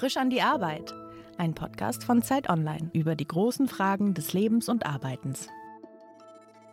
Frisch 0.00 0.16
an 0.16 0.30
die 0.30 0.40
Arbeit. 0.40 0.94
Ein 1.36 1.54
Podcast 1.54 2.04
von 2.04 2.22
Zeit 2.22 2.48
Online 2.48 2.88
über 2.94 3.14
die 3.14 3.26
großen 3.26 3.68
Fragen 3.68 4.14
des 4.14 4.32
Lebens 4.32 4.70
und 4.70 4.86
Arbeitens. 4.86 5.46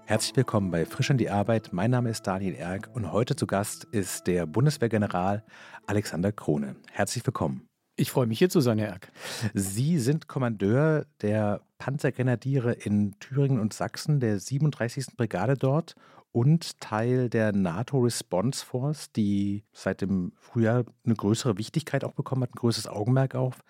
Herzlich 0.06 0.38
willkommen 0.38 0.72
bei 0.72 0.86
Frisch 0.86 1.12
an 1.12 1.18
die 1.18 1.30
Arbeit. 1.30 1.74
Mein 1.74 1.92
Name 1.92 2.10
ist 2.10 2.26
Daniel 2.26 2.56
Erck 2.56 2.90
und 2.94 3.12
heute 3.12 3.36
zu 3.36 3.46
Gast 3.46 3.84
ist 3.92 4.28
der 4.28 4.46
Bundeswehrgeneral 4.46 5.44
Alexander 5.88 6.32
Krone. 6.32 6.78
Herzlich 6.90 7.28
willkommen. 7.28 7.68
Ich 7.98 8.12
freue 8.12 8.28
mich 8.28 8.40
hier 8.40 8.50
zu 8.50 8.62
sein, 8.62 8.80
Herr 8.80 8.92
Erck. 8.94 9.12
Sie 9.54 10.00
sind 10.00 10.30
Kommandeur 10.30 11.06
der 11.22 11.60
Panzergrenadiere 11.80 12.72
in 12.72 13.20
Thüringen 13.20 13.60
und 13.60 13.74
Sachsen, 13.74 14.22
der 14.22 14.40
37. 14.40 15.18
Brigade 15.18 15.56
dort 15.56 15.96
und 16.38 16.80
Teil 16.80 17.32
der 17.32 17.52
NATO 17.52 17.98
Response 17.98 18.64
Force, 18.64 19.12
die 19.12 19.64
seit 19.74 20.02
dem 20.02 20.34
Frühjahr 20.38 20.86
eine 21.04 21.16
größere 21.16 21.58
Wichtigkeit 21.58 22.04
auch 22.04 22.12
bekommen 22.12 22.44
hat, 22.44 22.52
ein 22.52 22.60
größeres 22.60 22.86
Augenmerk 22.86 23.34
auf. 23.34 23.64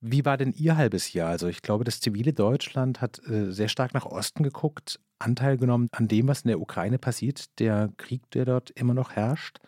Wie 0.00 0.24
war 0.24 0.36
denn 0.36 0.52
Ihr 0.52 0.76
halbes 0.76 1.12
Jahr? 1.12 1.28
Also 1.28 1.46
ich 1.46 1.62
glaube, 1.62 1.84
das 1.84 2.00
zivile 2.00 2.32
Deutschland 2.32 3.00
hat 3.00 3.20
äh, 3.28 3.52
sehr 3.52 3.68
stark 3.68 3.94
nach 3.94 4.04
Osten 4.04 4.42
geguckt, 4.42 4.98
Anteil 5.20 5.58
genommen 5.58 5.86
an 5.92 6.08
dem, 6.08 6.26
was 6.26 6.40
in 6.40 6.48
der 6.48 6.60
Ukraine 6.60 6.98
passiert, 6.98 7.56
der 7.60 7.90
Krieg, 7.98 8.28
der 8.32 8.46
dort 8.46 8.70
immer 8.70 8.92
noch 8.92 9.12
herrscht. 9.12 9.58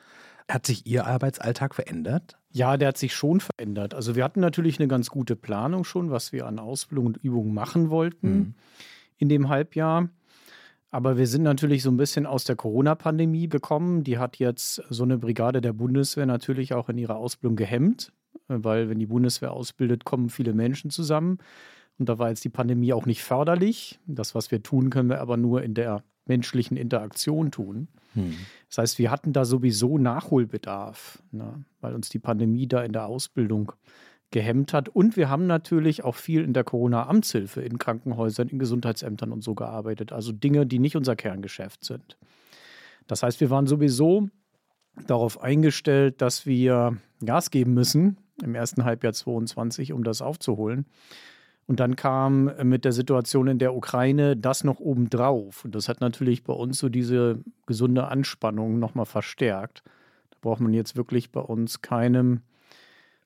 Hat 0.51 0.67
sich 0.67 0.87
Ihr 0.87 1.07
Arbeitsalltag 1.07 1.77
verändert? 1.77 2.37
Ja, 2.51 2.77
der 2.77 2.89
hat 2.89 2.99
sich 2.99 3.15
schon 3.15 3.39
verändert. 3.39 3.95
Also 3.95 4.17
wir 4.17 4.25
hatten 4.25 4.41
natürlich 4.41 4.81
eine 4.81 4.89
ganz 4.89 5.09
gute 5.09 5.37
Planung 5.37 5.85
schon, 5.85 6.11
was 6.11 6.33
wir 6.33 6.47
an 6.47 6.59
Ausbildung 6.59 7.07
und 7.07 7.17
Übungen 7.19 7.55
machen 7.55 7.91
wollten 7.91 8.29
mhm. 8.29 8.55
in 9.19 9.29
dem 9.29 9.49
Halbjahr. 9.49 10.09
Aber 10.91 11.19
wir 11.19 11.27
sind 11.27 11.43
natürlich 11.43 11.83
so 11.83 11.91
ein 11.91 11.99
bisschen 11.99 12.25
aus 12.25 12.45
der 12.45 12.57
Corona-Pandemie 12.57 13.49
gekommen. 13.49 14.05
Die 14.05 14.19
hat 14.19 14.39
jetzt 14.39 14.83
so 14.89 15.03
eine 15.03 15.19
Brigade 15.19 15.61
der 15.61 15.75
Bundeswehr 15.75 16.25
natürlich 16.25 16.73
auch 16.73 16.89
in 16.89 16.97
ihrer 16.97 17.17
Ausbildung 17.17 17.57
gehemmt, 17.57 18.13
weil 18.47 18.89
wenn 18.89 18.99
die 18.99 19.07
Bundeswehr 19.07 19.53
ausbildet, 19.53 20.05
kommen 20.05 20.31
viele 20.31 20.55
Menschen 20.55 20.91
zusammen. 20.91 21.39
Und 21.99 22.09
da 22.09 22.19
war 22.19 22.31
jetzt 22.31 22.45
die 22.45 22.49
Pandemie 22.49 22.93
auch 22.93 23.07
nicht 23.07 23.23
förderlich. 23.23 23.99
Das, 24.07 24.35
was 24.35 24.51
wir 24.51 24.63
tun, 24.63 24.89
können 24.89 25.11
wir 25.11 25.21
aber 25.21 25.37
nur 25.37 25.63
in 25.63 25.75
der 25.75 26.03
menschlichen 26.27 26.77
Interaktion 26.77 27.51
tun. 27.51 27.89
Hm. 28.15 28.35
Das 28.69 28.79
heißt, 28.79 28.99
wir 28.99 29.11
hatten 29.11 29.33
da 29.33 29.45
sowieso 29.45 29.99
Nachholbedarf, 29.99 31.23
ne, 31.33 31.65
weil 31.81 31.95
uns 31.95 32.09
die 32.09 32.19
Pandemie 32.19 32.69
da 32.69 32.83
in 32.83 32.93
der 32.93 33.07
Ausbildung 33.07 33.73
gehemmt 34.31 34.73
hat. 34.73 34.89
Und 34.89 35.17
wir 35.17 35.29
haben 35.29 35.47
natürlich 35.47 36.05
auch 36.05 36.15
viel 36.15 36.43
in 36.43 36.53
der 36.53 36.65
Corona-Amtshilfe 36.65 37.63
in 37.63 37.79
Krankenhäusern, 37.79 38.49
in 38.49 38.59
Gesundheitsämtern 38.59 39.33
und 39.33 39.43
so 39.43 39.55
gearbeitet. 39.55 40.13
Also 40.13 40.33
Dinge, 40.33 40.67
die 40.67 40.79
nicht 40.79 40.97
unser 40.97 41.17
Kerngeschäft 41.17 41.85
sind. 41.85 42.19
Das 43.07 43.23
heißt, 43.23 43.41
wir 43.41 43.51
waren 43.51 43.67
sowieso 43.67 44.29
darauf 45.07 45.41
eingestellt, 45.41 46.21
dass 46.21 46.45
wir 46.45 46.99
Gas 47.25 47.51
geben 47.51 47.75
müssen 47.75 48.19
im 48.43 48.55
ersten 48.55 48.85
Halbjahr 48.85 49.13
2022, 49.13 49.93
um 49.93 50.05
das 50.05 50.23
aufzuholen. 50.23 50.87
Und 51.67 51.81
dann 51.81 51.97
kam 51.97 52.51
mit 52.63 52.85
der 52.85 52.93
Situation 52.93 53.47
in 53.47 53.59
der 53.59 53.75
Ukraine 53.75 54.37
das 54.37 54.65
noch 54.65 54.81
obendrauf. 54.81 55.65
Und 55.65 55.75
das 55.75 55.89
hat 55.89 56.01
natürlich 56.01 56.43
bei 56.43 56.55
uns 56.55 56.79
so 56.79 56.89
diese 56.89 57.41
gesunde 57.67 58.09
Anspannung 58.09 58.79
nochmal 58.79 59.05
verstärkt. 59.05 59.83
Da 60.31 60.39
braucht 60.41 60.61
man 60.61 60.73
jetzt 60.73 60.97
wirklich 60.97 61.31
bei 61.31 61.41
uns 61.41 61.83
keinem 61.83 62.41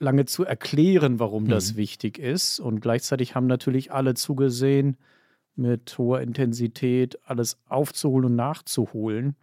lange 0.03 0.27
zu 0.27 0.45
erklären, 0.45 1.19
warum 1.19 1.45
mhm. 1.45 1.49
das 1.49 1.77
wichtig 1.77 2.19
ist. 2.19 2.61
Und 2.61 2.81
gleichzeitig 2.81 3.35
haben 3.35 3.47
natürlich 3.47 3.93
alle 3.93 4.15
zugesehen, 4.15 4.97
mit 5.55 5.97
hoher 5.99 6.21
Intensität 6.21 7.19
alles 7.25 7.59
aufzuholen 7.69 8.27
und 8.27 8.37
nachzuholen, 8.37 9.37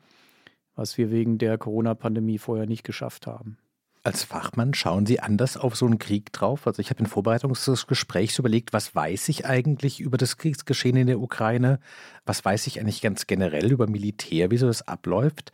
was 0.75 0.97
wir 0.97 1.11
wegen 1.11 1.37
der 1.37 1.57
Corona-Pandemie 1.57 2.37
vorher 2.37 2.65
nicht 2.65 2.83
geschafft 2.83 3.27
haben. 3.27 3.57
Als 4.01 4.23
Fachmann 4.23 4.73
schauen 4.73 5.05
Sie 5.05 5.19
anders 5.19 5.57
auf 5.57 5.75
so 5.75 5.85
einen 5.85 5.99
Krieg 5.99 6.31
drauf? 6.31 6.65
Also 6.65 6.79
ich 6.79 6.89
habe 6.89 7.01
in 7.01 7.05
Vorbereitung 7.05 7.53
des 7.53 7.85
Gesprächs 7.85 8.39
überlegt, 8.39 8.71
was 8.71 8.95
weiß 8.95 9.27
ich 9.27 9.45
eigentlich 9.45 9.99
über 9.99 10.17
das 10.17 10.37
Kriegsgeschehen 10.37 10.95
in 10.95 11.07
der 11.07 11.19
Ukraine? 11.19 11.79
Was 12.25 12.43
weiß 12.43 12.67
ich 12.67 12.79
eigentlich 12.79 13.01
ganz 13.01 13.27
generell 13.27 13.71
über 13.71 13.87
Militär, 13.87 14.51
wie 14.51 14.57
so 14.57 14.67
das 14.67 14.87
abläuft? 14.87 15.51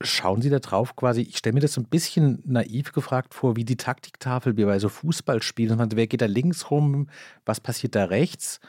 Schauen 0.00 0.42
Sie 0.42 0.50
da 0.50 0.60
drauf 0.60 0.94
quasi, 0.94 1.22
ich 1.22 1.38
stelle 1.38 1.54
mir 1.54 1.60
das 1.60 1.72
so 1.72 1.80
ein 1.80 1.88
bisschen 1.88 2.40
naiv 2.44 2.92
gefragt 2.92 3.34
vor, 3.34 3.56
wie 3.56 3.64
die 3.64 3.76
Taktiktafel 3.76 4.56
wie 4.56 4.64
bei 4.64 4.78
so 4.78 4.88
Fußballspielen. 4.88 5.90
Wer 5.92 6.06
geht 6.06 6.20
da 6.20 6.26
links 6.26 6.70
rum? 6.70 7.08
Was 7.44 7.60
passiert 7.60 7.96
da 7.96 8.04
rechts? 8.04 8.60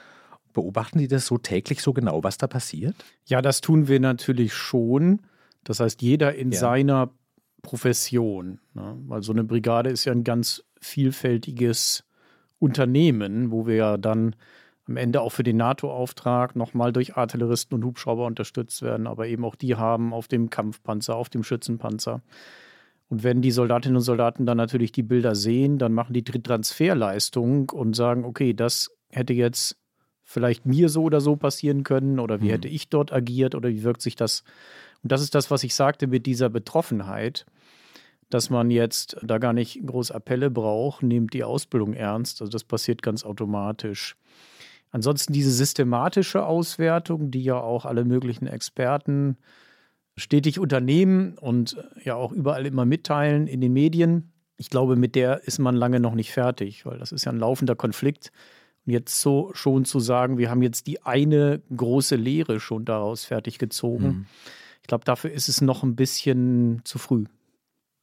Beobachten 0.53 0.97
Sie 0.97 1.07
das 1.07 1.27
so 1.27 1.37
täglich 1.37 1.83
so 1.83 1.93
genau, 1.93 2.23
was 2.23 2.39
da 2.39 2.47
passiert? 2.47 2.95
Ja, 3.25 3.43
das 3.43 3.61
tun 3.61 3.87
wir 3.87 3.99
natürlich 3.99 4.53
schon. 4.53 5.21
Das 5.63 5.79
heißt, 5.79 6.01
jeder 6.01 6.33
in 6.33 6.51
ja. 6.51 6.59
seiner 6.59 7.11
Profession. 7.61 8.59
Ne? 8.73 8.97
Weil 9.05 9.21
so 9.21 9.31
eine 9.31 9.43
Brigade 9.43 9.91
ist 9.91 10.05
ja 10.05 10.11
ein 10.13 10.23
ganz 10.23 10.63
vielfältiges 10.81 12.05
Unternehmen, 12.57 13.51
wo 13.51 13.67
wir 13.67 13.75
ja 13.75 13.97
dann 13.97 14.35
am 14.89 14.97
Ende 14.97 15.21
auch 15.21 15.31
für 15.31 15.43
den 15.43 15.57
NATO-Auftrag 15.57 16.55
nochmal 16.55 16.91
durch 16.91 17.15
Artilleristen 17.15 17.75
und 17.75 17.85
Hubschrauber 17.85 18.25
unterstützt 18.25 18.81
werden, 18.81 19.05
aber 19.05 19.27
eben 19.27 19.45
auch 19.45 19.55
die 19.55 19.75
haben 19.75 20.13
auf 20.13 20.27
dem 20.27 20.49
Kampfpanzer, 20.49 21.15
auf 21.15 21.29
dem 21.29 21.43
Schützenpanzer. 21.43 22.21
Und 23.07 23.23
wenn 23.23 23.41
die 23.41 23.51
Soldatinnen 23.51 23.97
und 23.97 24.03
Soldaten 24.03 24.45
dann 24.45 24.57
natürlich 24.57 24.91
die 24.91 25.03
Bilder 25.03 25.35
sehen, 25.35 25.77
dann 25.77 25.93
machen 25.93 26.13
die 26.13 26.23
Transferleistung 26.23 27.69
und 27.69 27.95
sagen, 27.95 28.25
okay, 28.25 28.53
das 28.53 28.91
hätte 29.09 29.33
jetzt 29.33 29.77
vielleicht 30.23 30.65
mir 30.65 30.89
so 30.89 31.03
oder 31.03 31.21
so 31.21 31.35
passieren 31.35 31.83
können 31.83 32.19
oder 32.19 32.41
wie 32.41 32.45
mhm. 32.45 32.51
hätte 32.51 32.67
ich 32.67 32.89
dort 32.89 33.11
agiert 33.11 33.55
oder 33.55 33.69
wie 33.69 33.83
wirkt 33.83 34.01
sich 34.01 34.15
das. 34.15 34.43
Und 35.03 35.11
das 35.11 35.21
ist 35.21 35.33
das, 35.33 35.49
was 35.49 35.63
ich 35.63 35.75
sagte 35.75 36.07
mit 36.07 36.25
dieser 36.25 36.49
Betroffenheit, 36.49 37.45
dass 38.29 38.49
man 38.49 38.69
jetzt 38.69 39.17
da 39.23 39.39
gar 39.39 39.53
nicht 39.53 39.85
groß 39.85 40.11
Appelle 40.11 40.51
braucht, 40.51 41.01
nehmt 41.01 41.33
die 41.33 41.43
Ausbildung 41.43 41.93
ernst. 41.93 42.41
Also 42.41 42.51
das 42.51 42.63
passiert 42.63 43.01
ganz 43.01 43.23
automatisch. 43.23 44.15
Ansonsten 44.91 45.33
diese 45.33 45.51
systematische 45.51 46.45
Auswertung, 46.45 47.31
die 47.31 47.43
ja 47.43 47.59
auch 47.59 47.85
alle 47.85 48.05
möglichen 48.05 48.47
Experten 48.47 49.37
stetig 50.17 50.59
unternehmen 50.59 51.37
und 51.37 51.77
ja 52.03 52.15
auch 52.15 52.31
überall 52.31 52.65
immer 52.65 52.85
mitteilen 52.85 53.47
in 53.47 53.61
den 53.61 53.73
Medien. 53.73 54.33
Ich 54.57 54.69
glaube, 54.69 54.95
mit 54.95 55.15
der 55.15 55.43
ist 55.45 55.59
man 55.59 55.75
lange 55.75 55.99
noch 55.99 56.15
nicht 56.15 56.31
fertig, 56.31 56.85
weil 56.85 56.97
das 56.97 57.11
ist 57.11 57.25
ja 57.25 57.31
ein 57.31 57.39
laufender 57.39 57.75
Konflikt. 57.75 58.31
Und 58.85 58.93
jetzt 58.93 59.21
so 59.21 59.51
schon 59.53 59.85
zu 59.85 59.99
sagen, 59.99 60.37
wir 60.37 60.49
haben 60.49 60.61
jetzt 60.61 60.87
die 60.87 61.01
eine 61.03 61.61
große 61.75 62.15
Lehre 62.15 62.59
schon 62.59 62.85
daraus 62.85 63.23
fertig 63.23 63.59
gezogen. 63.59 64.07
Mhm. 64.07 64.25
Ich 64.81 64.87
glaube, 64.87 65.05
dafür 65.05 65.31
ist 65.31 65.49
es 65.49 65.61
noch 65.61 65.83
ein 65.83 65.95
bisschen 65.95 66.81
zu 66.83 66.97
früh. 66.97 67.25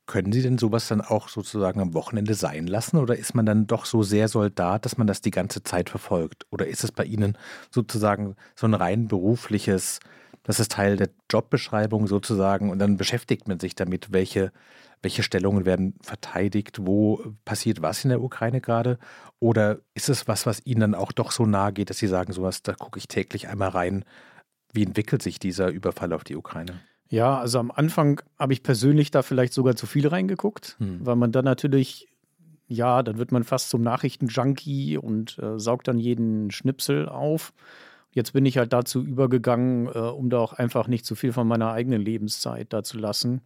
Können 0.06 0.30
Sie 0.30 0.40
denn 0.40 0.56
sowas 0.56 0.86
dann 0.86 1.00
auch 1.00 1.28
sozusagen 1.28 1.80
am 1.80 1.92
Wochenende 1.92 2.34
sein 2.34 2.68
lassen 2.68 2.96
oder 2.98 3.16
ist 3.16 3.34
man 3.34 3.44
dann 3.44 3.66
doch 3.66 3.86
so 3.86 4.04
sehr 4.04 4.28
Soldat, 4.28 4.84
dass 4.84 4.98
man 4.98 5.08
das 5.08 5.20
die 5.20 5.32
ganze 5.32 5.64
Zeit 5.64 5.90
verfolgt? 5.90 6.46
Oder 6.50 6.68
ist 6.68 6.84
es 6.84 6.92
bei 6.92 7.04
Ihnen 7.04 7.36
sozusagen 7.72 8.36
so 8.54 8.68
ein 8.68 8.74
rein 8.74 9.08
berufliches, 9.08 9.98
das 10.44 10.60
ist 10.60 10.70
Teil 10.70 10.96
der 10.96 11.10
Jobbeschreibung 11.28 12.06
sozusagen 12.06 12.70
und 12.70 12.78
dann 12.78 12.96
beschäftigt 12.96 13.48
man 13.48 13.58
sich 13.58 13.74
damit, 13.74 14.12
welche, 14.12 14.52
welche 15.02 15.24
Stellungen 15.24 15.64
werden 15.64 15.94
verteidigt, 16.02 16.86
wo 16.86 17.34
passiert 17.44 17.82
was 17.82 18.04
in 18.04 18.10
der 18.10 18.22
Ukraine 18.22 18.60
gerade? 18.60 19.00
Oder 19.40 19.80
ist 19.94 20.08
es 20.08 20.28
was, 20.28 20.46
was 20.46 20.64
Ihnen 20.64 20.80
dann 20.80 20.94
auch 20.94 21.10
doch 21.10 21.32
so 21.32 21.46
nahe 21.46 21.72
geht, 21.72 21.90
dass 21.90 21.98
Sie 21.98 22.06
sagen, 22.06 22.32
sowas, 22.32 22.62
da 22.62 22.74
gucke 22.74 23.00
ich 23.00 23.08
täglich 23.08 23.48
einmal 23.48 23.70
rein, 23.70 24.04
wie 24.72 24.84
entwickelt 24.84 25.22
sich 25.22 25.40
dieser 25.40 25.68
Überfall 25.70 26.12
auf 26.12 26.22
die 26.22 26.36
Ukraine? 26.36 26.80
Ja, 27.08 27.38
also 27.38 27.58
am 27.58 27.70
Anfang 27.70 28.20
habe 28.38 28.52
ich 28.52 28.62
persönlich 28.62 29.10
da 29.10 29.22
vielleicht 29.22 29.52
sogar 29.52 29.76
zu 29.76 29.86
viel 29.86 30.08
reingeguckt, 30.08 30.76
hm. 30.78 31.04
weil 31.04 31.16
man 31.16 31.32
dann 31.32 31.44
natürlich, 31.44 32.08
ja, 32.66 33.02
dann 33.02 33.18
wird 33.18 33.32
man 33.32 33.44
fast 33.44 33.70
zum 33.70 33.82
Nachrichtenjunkie 33.82 34.98
und 34.98 35.38
äh, 35.38 35.58
saugt 35.58 35.88
dann 35.88 35.98
jeden 35.98 36.50
Schnipsel 36.50 37.08
auf. 37.08 37.52
Jetzt 38.10 38.32
bin 38.32 38.46
ich 38.46 38.58
halt 38.58 38.72
dazu 38.72 39.04
übergegangen, 39.04 39.86
äh, 39.86 39.98
um 39.98 40.30
da 40.30 40.38
auch 40.38 40.54
einfach 40.54 40.88
nicht 40.88 41.04
zu 41.04 41.14
viel 41.14 41.32
von 41.32 41.46
meiner 41.46 41.70
eigenen 41.70 42.02
Lebenszeit 42.02 42.72
da 42.72 42.82
zu 42.82 42.98
lassen, 42.98 43.42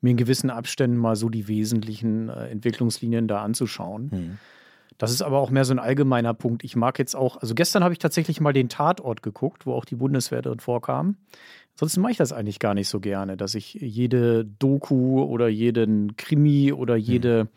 mir 0.00 0.10
in 0.10 0.16
gewissen 0.16 0.50
Abständen 0.50 0.96
mal 0.96 1.16
so 1.16 1.28
die 1.28 1.48
wesentlichen 1.48 2.28
äh, 2.28 2.48
Entwicklungslinien 2.48 3.28
da 3.28 3.42
anzuschauen. 3.42 4.10
Hm. 4.10 4.38
Das 5.00 5.12
ist 5.12 5.22
aber 5.22 5.38
auch 5.38 5.48
mehr 5.48 5.64
so 5.64 5.72
ein 5.72 5.78
allgemeiner 5.78 6.34
Punkt. 6.34 6.62
Ich 6.62 6.76
mag 6.76 6.98
jetzt 6.98 7.16
auch, 7.16 7.38
also 7.38 7.54
gestern 7.54 7.82
habe 7.82 7.94
ich 7.94 7.98
tatsächlich 7.98 8.38
mal 8.38 8.52
den 8.52 8.68
Tatort 8.68 9.22
geguckt, 9.22 9.64
wo 9.64 9.72
auch 9.72 9.86
die 9.86 9.94
Bundeswehr 9.94 10.42
drin 10.42 10.60
vorkam. 10.60 11.16
Ansonsten 11.80 12.02
mache 12.02 12.12
ich 12.12 12.18
das 12.18 12.32
eigentlich 12.32 12.58
gar 12.58 12.74
nicht 12.74 12.90
so 12.90 13.00
gerne, 13.00 13.38
dass 13.38 13.54
ich 13.54 13.72
jede 13.72 14.44
Doku 14.44 15.22
oder 15.22 15.48
jeden 15.48 16.14
Krimi 16.16 16.74
oder 16.74 16.96
hm. 16.96 17.00
jede 17.00 17.40
hm. 17.40 17.48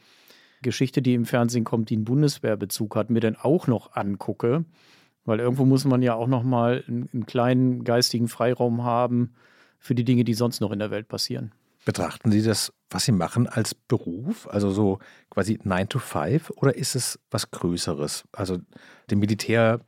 Geschichte, 0.61 1.01
die 1.01 1.13
im 1.13 1.25
Fernsehen 1.25 1.65
kommt, 1.65 1.89
die 1.89 1.95
einen 1.95 2.05
Bundeswehrbezug 2.05 2.95
hat, 2.95 3.09
mir 3.09 3.19
dann 3.19 3.35
auch 3.35 3.67
noch 3.67 3.97
angucke. 3.97 4.63
Weil 5.25 5.41
irgendwo 5.41 5.65
muss 5.65 5.83
man 5.83 6.01
ja 6.01 6.15
auch 6.15 6.27
noch 6.27 6.43
mal 6.43 6.85
einen, 6.87 7.09
einen 7.11 7.25
kleinen 7.25 7.83
geistigen 7.83 8.29
Freiraum 8.29 8.85
haben 8.85 9.33
für 9.77 9.93
die 9.93 10.05
Dinge, 10.05 10.23
die 10.23 10.35
sonst 10.35 10.61
noch 10.61 10.71
in 10.71 10.79
der 10.79 10.89
Welt 10.89 11.09
passieren. 11.09 11.51
Betrachten 11.83 12.31
Sie 12.31 12.41
das, 12.41 12.71
was 12.89 13.03
Sie 13.03 13.11
machen, 13.11 13.47
als 13.47 13.75
Beruf, 13.75 14.47
also 14.49 14.71
so 14.71 14.99
quasi 15.29 15.59
9 15.61 15.89
to 15.89 15.99
5, 15.99 16.51
oder 16.51 16.77
ist 16.77 16.95
es 16.95 17.19
was 17.29 17.51
Größeres? 17.51 18.23
Also 18.31 18.59
dem 19.11 19.19
Militär 19.19 19.81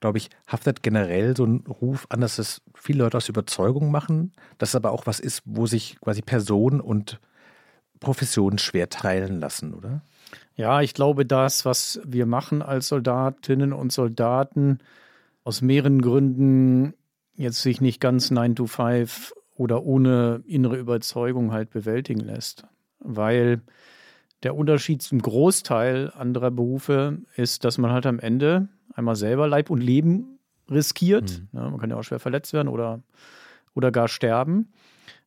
glaube 0.00 0.18
ich, 0.18 0.30
haftet 0.46 0.82
generell 0.82 1.36
so 1.36 1.44
ein 1.44 1.64
Ruf 1.66 2.06
an, 2.08 2.20
dass 2.20 2.38
es 2.38 2.62
viele 2.74 3.04
Leute 3.04 3.18
aus 3.18 3.28
Überzeugung 3.28 3.90
machen, 3.90 4.32
dass 4.58 4.70
es 4.70 4.74
aber 4.74 4.92
auch 4.92 5.06
was 5.06 5.20
ist, 5.20 5.42
wo 5.44 5.66
sich 5.66 5.98
quasi 6.00 6.22
Person 6.22 6.80
und 6.80 7.20
Profession 8.00 8.58
schwer 8.58 8.88
teilen 8.88 9.40
lassen, 9.40 9.74
oder? 9.74 10.02
Ja, 10.56 10.80
ich 10.80 10.94
glaube, 10.94 11.26
das, 11.26 11.64
was 11.64 12.00
wir 12.04 12.26
machen 12.26 12.62
als 12.62 12.88
Soldatinnen 12.88 13.72
und 13.72 13.92
Soldaten, 13.92 14.78
aus 15.44 15.62
mehreren 15.62 16.02
Gründen 16.02 16.94
jetzt 17.34 17.62
sich 17.62 17.80
nicht 17.80 18.00
ganz 18.00 18.30
9 18.30 18.56
to 18.56 18.66
5 18.66 19.32
oder 19.56 19.84
ohne 19.84 20.42
innere 20.46 20.76
Überzeugung 20.76 21.52
halt 21.52 21.70
bewältigen 21.70 22.20
lässt. 22.20 22.64
Weil 22.98 23.62
der 24.42 24.54
Unterschied 24.54 25.02
zum 25.02 25.20
Großteil 25.20 26.12
anderer 26.16 26.50
Berufe 26.50 27.18
ist, 27.36 27.64
dass 27.64 27.78
man 27.78 27.92
halt 27.92 28.06
am 28.06 28.18
Ende 28.18 28.68
einmal 28.94 29.16
selber 29.16 29.48
Leib 29.48 29.70
und 29.70 29.80
Leben 29.80 30.38
riskiert. 30.70 31.42
Mhm. 31.52 31.58
Ja, 31.58 31.70
man 31.70 31.80
kann 31.80 31.90
ja 31.90 31.96
auch 31.96 32.02
schwer 32.02 32.20
verletzt 32.20 32.52
werden 32.52 32.68
oder, 32.68 33.02
oder 33.74 33.90
gar 33.90 34.08
sterben. 34.08 34.72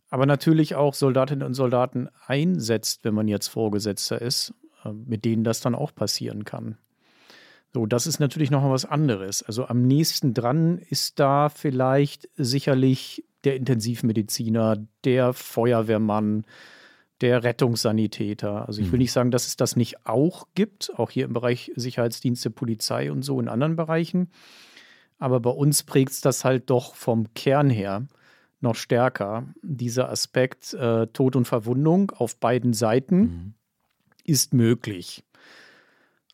Aber 0.09 0.25
natürlich 0.25 0.75
auch 0.75 0.93
Soldatinnen 0.93 1.45
und 1.45 1.55
Soldaten 1.55 2.07
einsetzt, 2.27 3.03
wenn 3.03 3.15
man 3.15 3.27
jetzt 3.27 3.47
Vorgesetzter 3.47 4.21
ist, 4.21 4.53
äh, 4.85 4.91
mit 4.91 5.25
denen 5.25 5.43
das 5.43 5.59
dann 5.59 5.75
auch 5.75 5.93
passieren 5.93 6.45
kann. 6.45 6.77
So, 7.73 7.87
das 7.87 8.05
ist 8.05 8.19
natürlich 8.19 8.51
noch 8.51 8.61
mal 8.61 8.69
was 8.69 8.85
anderes. 8.85 9.41
Also 9.41 9.65
am 9.65 9.81
nächsten 9.81 10.35
dran 10.35 10.77
ist 10.77 11.19
da 11.19 11.49
vielleicht 11.49 12.29
sicherlich 12.35 13.25
der 13.43 13.55
Intensivmediziner, 13.55 14.77
der 15.03 15.33
Feuerwehrmann, 15.33 16.45
der 17.23 17.43
Rettungssanitäter. 17.43 18.67
Also 18.67 18.81
ich 18.81 18.87
will 18.87 18.97
mhm. 18.97 19.03
nicht 19.03 19.13
sagen, 19.13 19.31
dass 19.31 19.47
es 19.47 19.55
das 19.55 19.77
nicht 19.77 20.05
auch 20.05 20.45
gibt, 20.55 20.91
auch 20.99 21.09
hier 21.09 21.23
im 21.23 21.31
Bereich 21.31 21.71
Sicherheitsdienste, 21.73 22.49
Polizei 22.49 23.13
und 23.13 23.23
so 23.23 23.39
in 23.39 23.47
anderen 23.47 23.77
Bereichen. 23.77 24.29
Aber 25.19 25.39
bei 25.39 25.49
uns 25.49 25.83
prägt 25.83 26.11
es 26.11 26.19
das 26.19 26.43
halt 26.43 26.69
doch 26.69 26.95
vom 26.95 27.33
Kern 27.33 27.69
her 27.69 28.05
noch 28.59 28.75
stärker. 28.75 29.45
Dieser 29.61 30.09
Aspekt 30.09 30.73
äh, 30.73 31.07
Tod 31.07 31.37
und 31.37 31.45
Verwundung 31.45 32.11
auf 32.11 32.35
beiden 32.35 32.73
Seiten 32.73 33.19
mhm. 33.19 33.53
ist 34.25 34.53
möglich. 34.53 35.23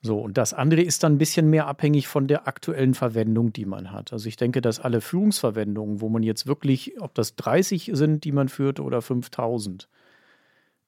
So, 0.01 0.19
und 0.19 0.37
das 0.37 0.55
andere 0.55 0.81
ist 0.81 1.03
dann 1.03 1.13
ein 1.13 1.17
bisschen 1.19 1.51
mehr 1.51 1.67
abhängig 1.67 2.07
von 2.07 2.27
der 2.27 2.47
aktuellen 2.47 2.95
Verwendung, 2.95 3.53
die 3.53 3.65
man 3.65 3.91
hat. 3.91 4.11
Also 4.11 4.27
ich 4.27 4.37
denke, 4.37 4.61
dass 4.61 4.79
alle 4.79 5.01
Führungsverwendungen, 5.01 6.01
wo 6.01 6.09
man 6.09 6.23
jetzt 6.23 6.47
wirklich, 6.47 6.99
ob 6.99 7.13
das 7.13 7.35
30 7.35 7.91
sind, 7.93 8.23
die 8.23 8.31
man 8.31 8.49
führt 8.49 8.79
oder 8.79 9.03
5000, 9.03 9.87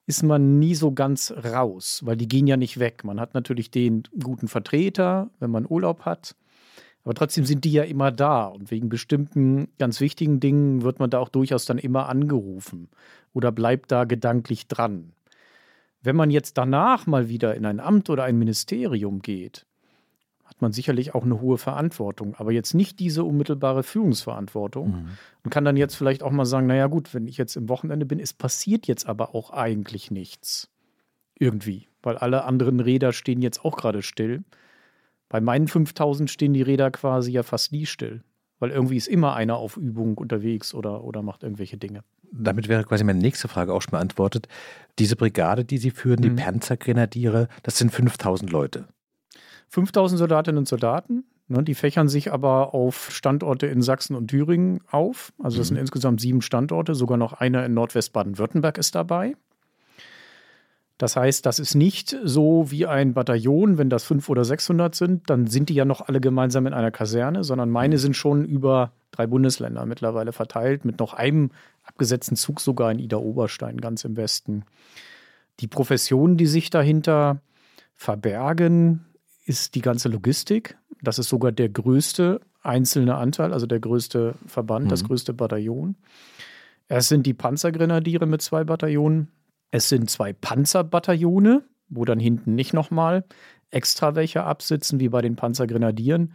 ist 0.06 0.22
man 0.22 0.58
nie 0.58 0.74
so 0.74 0.92
ganz 0.92 1.32
raus, 1.32 2.02
weil 2.04 2.16
die 2.16 2.28
gehen 2.28 2.46
ja 2.46 2.56
nicht 2.56 2.78
weg. 2.78 3.04
Man 3.04 3.20
hat 3.20 3.34
natürlich 3.34 3.70
den 3.70 4.02
guten 4.20 4.48
Vertreter, 4.48 5.30
wenn 5.38 5.50
man 5.50 5.66
Urlaub 5.68 6.02
hat, 6.02 6.34
aber 7.04 7.14
trotzdem 7.14 7.44
sind 7.44 7.64
die 7.64 7.72
ja 7.72 7.82
immer 7.82 8.12
da 8.12 8.46
und 8.46 8.70
wegen 8.70 8.88
bestimmten 8.88 9.68
ganz 9.78 10.00
wichtigen 10.00 10.40
Dingen 10.40 10.82
wird 10.82 11.00
man 11.00 11.10
da 11.10 11.18
auch 11.18 11.28
durchaus 11.28 11.64
dann 11.64 11.78
immer 11.78 12.08
angerufen 12.08 12.88
oder 13.32 13.50
bleibt 13.50 13.90
da 13.90 14.04
gedanklich 14.04 14.68
dran. 14.68 15.12
Wenn 16.00 16.16
man 16.16 16.30
jetzt 16.30 16.58
danach 16.58 17.06
mal 17.06 17.28
wieder 17.28 17.54
in 17.54 17.64
ein 17.64 17.80
Amt 17.80 18.10
oder 18.10 18.24
ein 18.24 18.38
Ministerium 18.38 19.20
geht, 19.20 19.66
man 20.62 20.72
sicherlich 20.72 21.14
auch 21.14 21.24
eine 21.24 21.40
hohe 21.40 21.58
Verantwortung, 21.58 22.34
aber 22.36 22.52
jetzt 22.52 22.74
nicht 22.74 22.98
diese 23.00 23.24
unmittelbare 23.24 23.82
Führungsverantwortung 23.82 24.88
mhm. 24.88 25.08
und 25.44 25.50
kann 25.50 25.64
dann 25.64 25.76
jetzt 25.76 25.94
vielleicht 25.94 26.22
auch 26.22 26.30
mal 26.30 26.46
sagen, 26.46 26.66
naja 26.66 26.86
gut, 26.86 27.12
wenn 27.12 27.26
ich 27.26 27.36
jetzt 27.36 27.56
im 27.56 27.68
Wochenende 27.68 28.06
bin, 28.06 28.18
es 28.18 28.32
passiert 28.32 28.86
jetzt 28.86 29.06
aber 29.06 29.34
auch 29.34 29.50
eigentlich 29.50 30.10
nichts. 30.10 30.70
Irgendwie, 31.38 31.88
weil 32.02 32.16
alle 32.16 32.44
anderen 32.44 32.80
Räder 32.80 33.12
stehen 33.12 33.42
jetzt 33.42 33.64
auch 33.64 33.76
gerade 33.76 34.02
still. 34.02 34.44
Bei 35.28 35.40
meinen 35.40 35.68
5000 35.68 36.30
stehen 36.30 36.52
die 36.52 36.62
Räder 36.62 36.90
quasi 36.90 37.32
ja 37.32 37.42
fast 37.42 37.72
nie 37.72 37.86
still, 37.86 38.22
weil 38.58 38.70
irgendwie 38.70 38.96
ist 38.96 39.08
immer 39.08 39.34
einer 39.34 39.56
auf 39.56 39.76
Übung 39.76 40.16
unterwegs 40.16 40.72
oder, 40.72 41.04
oder 41.04 41.22
macht 41.22 41.42
irgendwelche 41.42 41.76
Dinge 41.76 42.04
damit 42.32 42.68
wäre 42.68 42.84
quasi 42.84 43.04
meine 43.04 43.18
nächste 43.18 43.48
Frage 43.48 43.72
auch 43.72 43.82
schon 43.82 43.92
beantwortet. 43.92 44.48
Diese 44.98 45.16
Brigade, 45.16 45.64
die 45.64 45.78
Sie 45.78 45.90
führen, 45.90 46.22
die 46.22 46.30
mhm. 46.30 46.36
Panzergrenadiere, 46.36 47.48
das 47.62 47.78
sind 47.78 47.92
5000 47.92 48.50
Leute. 48.50 48.88
5000 49.72 50.18
Soldatinnen 50.18 50.58
und 50.58 50.68
Soldaten. 50.68 51.24
Ne, 51.48 51.62
die 51.62 51.74
fächern 51.74 52.08
sich 52.08 52.32
aber 52.32 52.72
auf 52.72 53.10
Standorte 53.10 53.66
in 53.66 53.82
Sachsen 53.82 54.14
und 54.14 54.28
Thüringen 54.28 54.80
auf. 54.90 55.32
Also 55.42 55.58
das 55.58 55.66
mhm. 55.66 55.74
sind 55.74 55.76
insgesamt 55.78 56.20
sieben 56.20 56.42
Standorte, 56.42 56.94
sogar 56.94 57.18
noch 57.18 57.32
einer 57.32 57.64
in 57.64 57.74
Nordwest-Baden-Württemberg 57.74 58.78
ist 58.78 58.94
dabei. 58.94 59.34
Das 60.98 61.16
heißt, 61.16 61.44
das 61.46 61.58
ist 61.58 61.74
nicht 61.74 62.16
so 62.22 62.70
wie 62.70 62.86
ein 62.86 63.12
Bataillon, 63.12 63.76
wenn 63.76 63.90
das 63.90 64.04
500 64.04 64.30
oder 64.30 64.44
600 64.44 64.94
sind, 64.94 65.28
dann 65.28 65.46
sind 65.46 65.68
die 65.68 65.74
ja 65.74 65.84
noch 65.84 66.02
alle 66.02 66.20
gemeinsam 66.20 66.66
in 66.66 66.74
einer 66.74 66.92
Kaserne, 66.92 67.42
sondern 67.42 67.70
meine 67.70 67.98
sind 67.98 68.14
schon 68.14 68.44
über 68.44 68.92
drei 69.10 69.26
Bundesländer 69.26 69.84
mittlerweile 69.84 70.32
verteilt, 70.32 70.84
mit 70.84 71.00
noch 71.00 71.14
einem 71.14 71.50
abgesetzten 71.82 72.36
Zug 72.36 72.60
sogar 72.60 72.92
in 72.92 73.00
Ida 73.00 73.16
Oberstein, 73.16 73.80
ganz 73.80 74.04
im 74.04 74.16
Westen. 74.16 74.64
Die 75.60 75.66
Professionen, 75.66 76.36
die 76.36 76.46
sich 76.46 76.70
dahinter 76.70 77.40
verbergen, 77.94 79.06
ist 79.44 79.74
die 79.74 79.80
ganze 79.80 80.08
Logistik. 80.08 80.76
Das 81.02 81.18
ist 81.18 81.28
sogar 81.28 81.52
der 81.52 81.68
größte 81.68 82.40
einzelne 82.62 83.16
Anteil, 83.16 83.52
also 83.52 83.66
der 83.66 83.80
größte 83.80 84.34
Verband, 84.46 84.86
mhm. 84.86 84.90
das 84.90 85.04
größte 85.04 85.34
Bataillon. 85.34 85.96
Es 86.88 87.08
sind 87.08 87.26
die 87.26 87.34
Panzergrenadiere 87.34 88.26
mit 88.26 88.42
zwei 88.42 88.64
Bataillonen. 88.64 89.28
Es 89.70 89.88
sind 89.88 90.10
zwei 90.10 90.32
Panzerbataillone, 90.32 91.62
wo 91.88 92.04
dann 92.04 92.20
hinten 92.20 92.54
nicht 92.54 92.74
nochmal 92.74 93.24
extra 93.70 94.14
welche 94.14 94.44
absitzen, 94.44 95.00
wie 95.00 95.08
bei 95.08 95.22
den 95.22 95.34
Panzergrenadieren. 95.34 96.34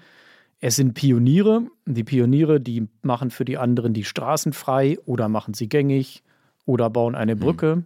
Es 0.60 0.76
sind 0.76 0.96
Pioniere. 0.96 1.68
Die 1.86 2.04
Pioniere, 2.04 2.60
die 2.60 2.88
machen 3.04 3.30
für 3.30 3.46
die 3.46 3.58
anderen 3.58 3.94
die 3.94 4.04
Straßen 4.04 4.54
frei 4.54 4.98
oder 5.06 5.30
machen 5.30 5.54
sie 5.54 5.70
gängig 5.70 6.24
oder 6.66 6.90
bauen 6.90 7.16
eine 7.16 7.34
hm. 7.34 7.40
Brücke. 7.40 7.76
Mhm. 7.76 7.86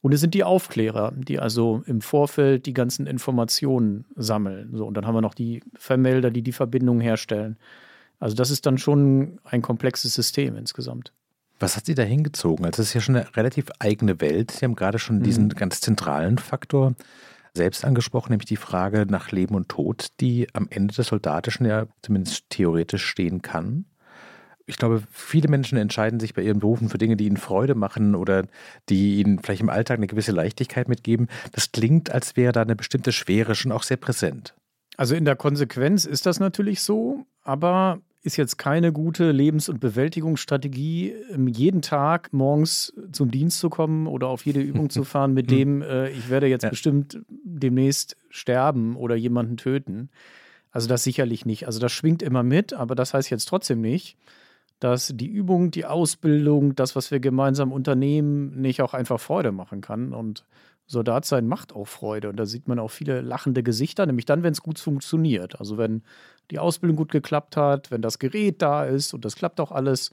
Und 0.00 0.12
es 0.12 0.20
sind 0.20 0.34
die 0.34 0.44
Aufklärer, 0.44 1.12
die 1.16 1.38
also 1.40 1.82
im 1.86 2.00
Vorfeld 2.00 2.66
die 2.66 2.74
ganzen 2.74 3.06
Informationen 3.06 4.04
sammeln. 4.14 4.70
So, 4.74 4.86
und 4.86 4.94
dann 4.94 5.06
haben 5.06 5.14
wir 5.14 5.22
noch 5.22 5.34
die 5.34 5.62
Vermelder, 5.74 6.30
die 6.30 6.42
die 6.42 6.52
Verbindung 6.52 7.00
herstellen. 7.00 7.56
Also 8.20 8.36
das 8.36 8.50
ist 8.50 8.66
dann 8.66 8.78
schon 8.78 9.40
ein 9.44 9.62
komplexes 9.62 10.14
System 10.14 10.56
insgesamt. 10.56 11.12
Was 11.60 11.76
hat 11.76 11.86
Sie 11.86 11.94
da 11.94 12.02
hingezogen? 12.02 12.64
Also 12.64 12.82
es 12.82 12.88
ist 12.88 12.94
ja 12.94 13.00
schon 13.00 13.16
eine 13.16 13.36
relativ 13.36 13.66
eigene 13.80 14.20
Welt. 14.20 14.52
Sie 14.52 14.64
haben 14.64 14.76
gerade 14.76 14.98
schon 14.98 15.22
diesen 15.22 15.44
mhm. 15.44 15.54
ganz 15.54 15.80
zentralen 15.80 16.38
Faktor 16.38 16.94
selbst 17.54 17.84
angesprochen, 17.84 18.30
nämlich 18.30 18.46
die 18.46 18.56
Frage 18.56 19.06
nach 19.08 19.32
Leben 19.32 19.56
und 19.56 19.68
Tod, 19.68 20.08
die 20.20 20.46
am 20.52 20.68
Ende 20.70 20.94
des 20.94 21.08
Soldatischen 21.08 21.66
ja 21.66 21.86
zumindest 22.02 22.50
theoretisch 22.50 23.04
stehen 23.04 23.42
kann. 23.42 23.84
Ich 24.68 24.76
glaube, 24.76 25.02
viele 25.10 25.48
Menschen 25.48 25.78
entscheiden 25.78 26.20
sich 26.20 26.34
bei 26.34 26.42
ihren 26.42 26.60
Berufen 26.60 26.90
für 26.90 26.98
Dinge, 26.98 27.16
die 27.16 27.26
ihnen 27.26 27.38
Freude 27.38 27.74
machen 27.74 28.14
oder 28.14 28.44
die 28.88 29.18
ihnen 29.18 29.38
vielleicht 29.38 29.62
im 29.62 29.70
Alltag 29.70 29.96
eine 29.98 30.06
gewisse 30.06 30.32
Leichtigkeit 30.32 30.88
mitgeben. 30.88 31.28
Das 31.52 31.72
klingt, 31.72 32.10
als 32.10 32.36
wäre 32.36 32.52
da 32.52 32.62
eine 32.62 32.76
bestimmte 32.76 33.12
Schwere 33.12 33.54
schon 33.54 33.72
auch 33.72 33.82
sehr 33.82 33.96
präsent. 33.96 34.54
Also 34.98 35.14
in 35.14 35.24
der 35.24 35.36
Konsequenz 35.36 36.04
ist 36.04 36.26
das 36.26 36.38
natürlich 36.38 36.82
so, 36.82 37.24
aber 37.42 38.00
ist 38.22 38.36
jetzt 38.36 38.58
keine 38.58 38.92
gute 38.92 39.30
Lebens- 39.30 39.68
und 39.68 39.80
Bewältigungsstrategie, 39.80 41.14
ähm, 41.32 41.48
jeden 41.48 41.82
Tag 41.82 42.32
morgens 42.32 42.92
zum 43.12 43.30
Dienst 43.30 43.58
zu 43.58 43.70
kommen 43.70 44.06
oder 44.06 44.28
auf 44.28 44.44
jede 44.44 44.60
Übung 44.60 44.90
zu 44.90 45.04
fahren, 45.04 45.32
mit 45.34 45.50
hm. 45.50 45.56
dem 45.56 45.82
äh, 45.82 46.10
ich 46.10 46.28
werde 46.28 46.46
jetzt 46.46 46.64
ja. 46.64 46.68
bestimmt 46.68 47.20
demnächst 47.28 48.16
sterben 48.28 48.96
oder 48.96 49.14
jemanden 49.14 49.56
töten. 49.56 50.10
Also 50.70 50.88
das 50.88 51.04
sicherlich 51.04 51.46
nicht. 51.46 51.66
Also 51.66 51.80
das 51.80 51.92
schwingt 51.92 52.22
immer 52.22 52.42
mit, 52.42 52.72
aber 52.72 52.94
das 52.94 53.14
heißt 53.14 53.30
jetzt 53.30 53.46
trotzdem 53.46 53.80
nicht, 53.80 54.16
dass 54.80 55.12
die 55.14 55.26
Übung, 55.26 55.70
die 55.70 55.86
Ausbildung, 55.86 56.74
das, 56.74 56.94
was 56.94 57.10
wir 57.10 57.20
gemeinsam 57.20 57.72
unternehmen, 57.72 58.60
nicht 58.60 58.80
auch 58.80 58.94
einfach 58.94 59.20
Freude 59.20 59.52
machen 59.52 59.80
kann. 59.80 60.12
Und 60.12 60.44
Soldat 60.86 61.24
sein 61.24 61.46
macht 61.46 61.74
auch 61.74 61.86
Freude. 61.86 62.28
Und 62.30 62.36
da 62.36 62.46
sieht 62.46 62.68
man 62.68 62.78
auch 62.78 62.90
viele 62.90 63.20
lachende 63.20 63.62
Gesichter, 63.62 64.06
nämlich 64.06 64.24
dann, 64.24 64.42
wenn 64.42 64.52
es 64.52 64.62
gut 64.62 64.78
funktioniert. 64.78 65.58
Also 65.60 65.78
wenn 65.78 66.02
die 66.50 66.58
Ausbildung 66.58 66.96
gut 66.96 67.10
geklappt 67.10 67.56
hat, 67.56 67.90
wenn 67.90 68.02
das 68.02 68.18
Gerät 68.18 68.62
da 68.62 68.84
ist 68.84 69.12
und 69.14 69.24
das 69.24 69.36
klappt 69.36 69.60
auch 69.60 69.72
alles, 69.72 70.12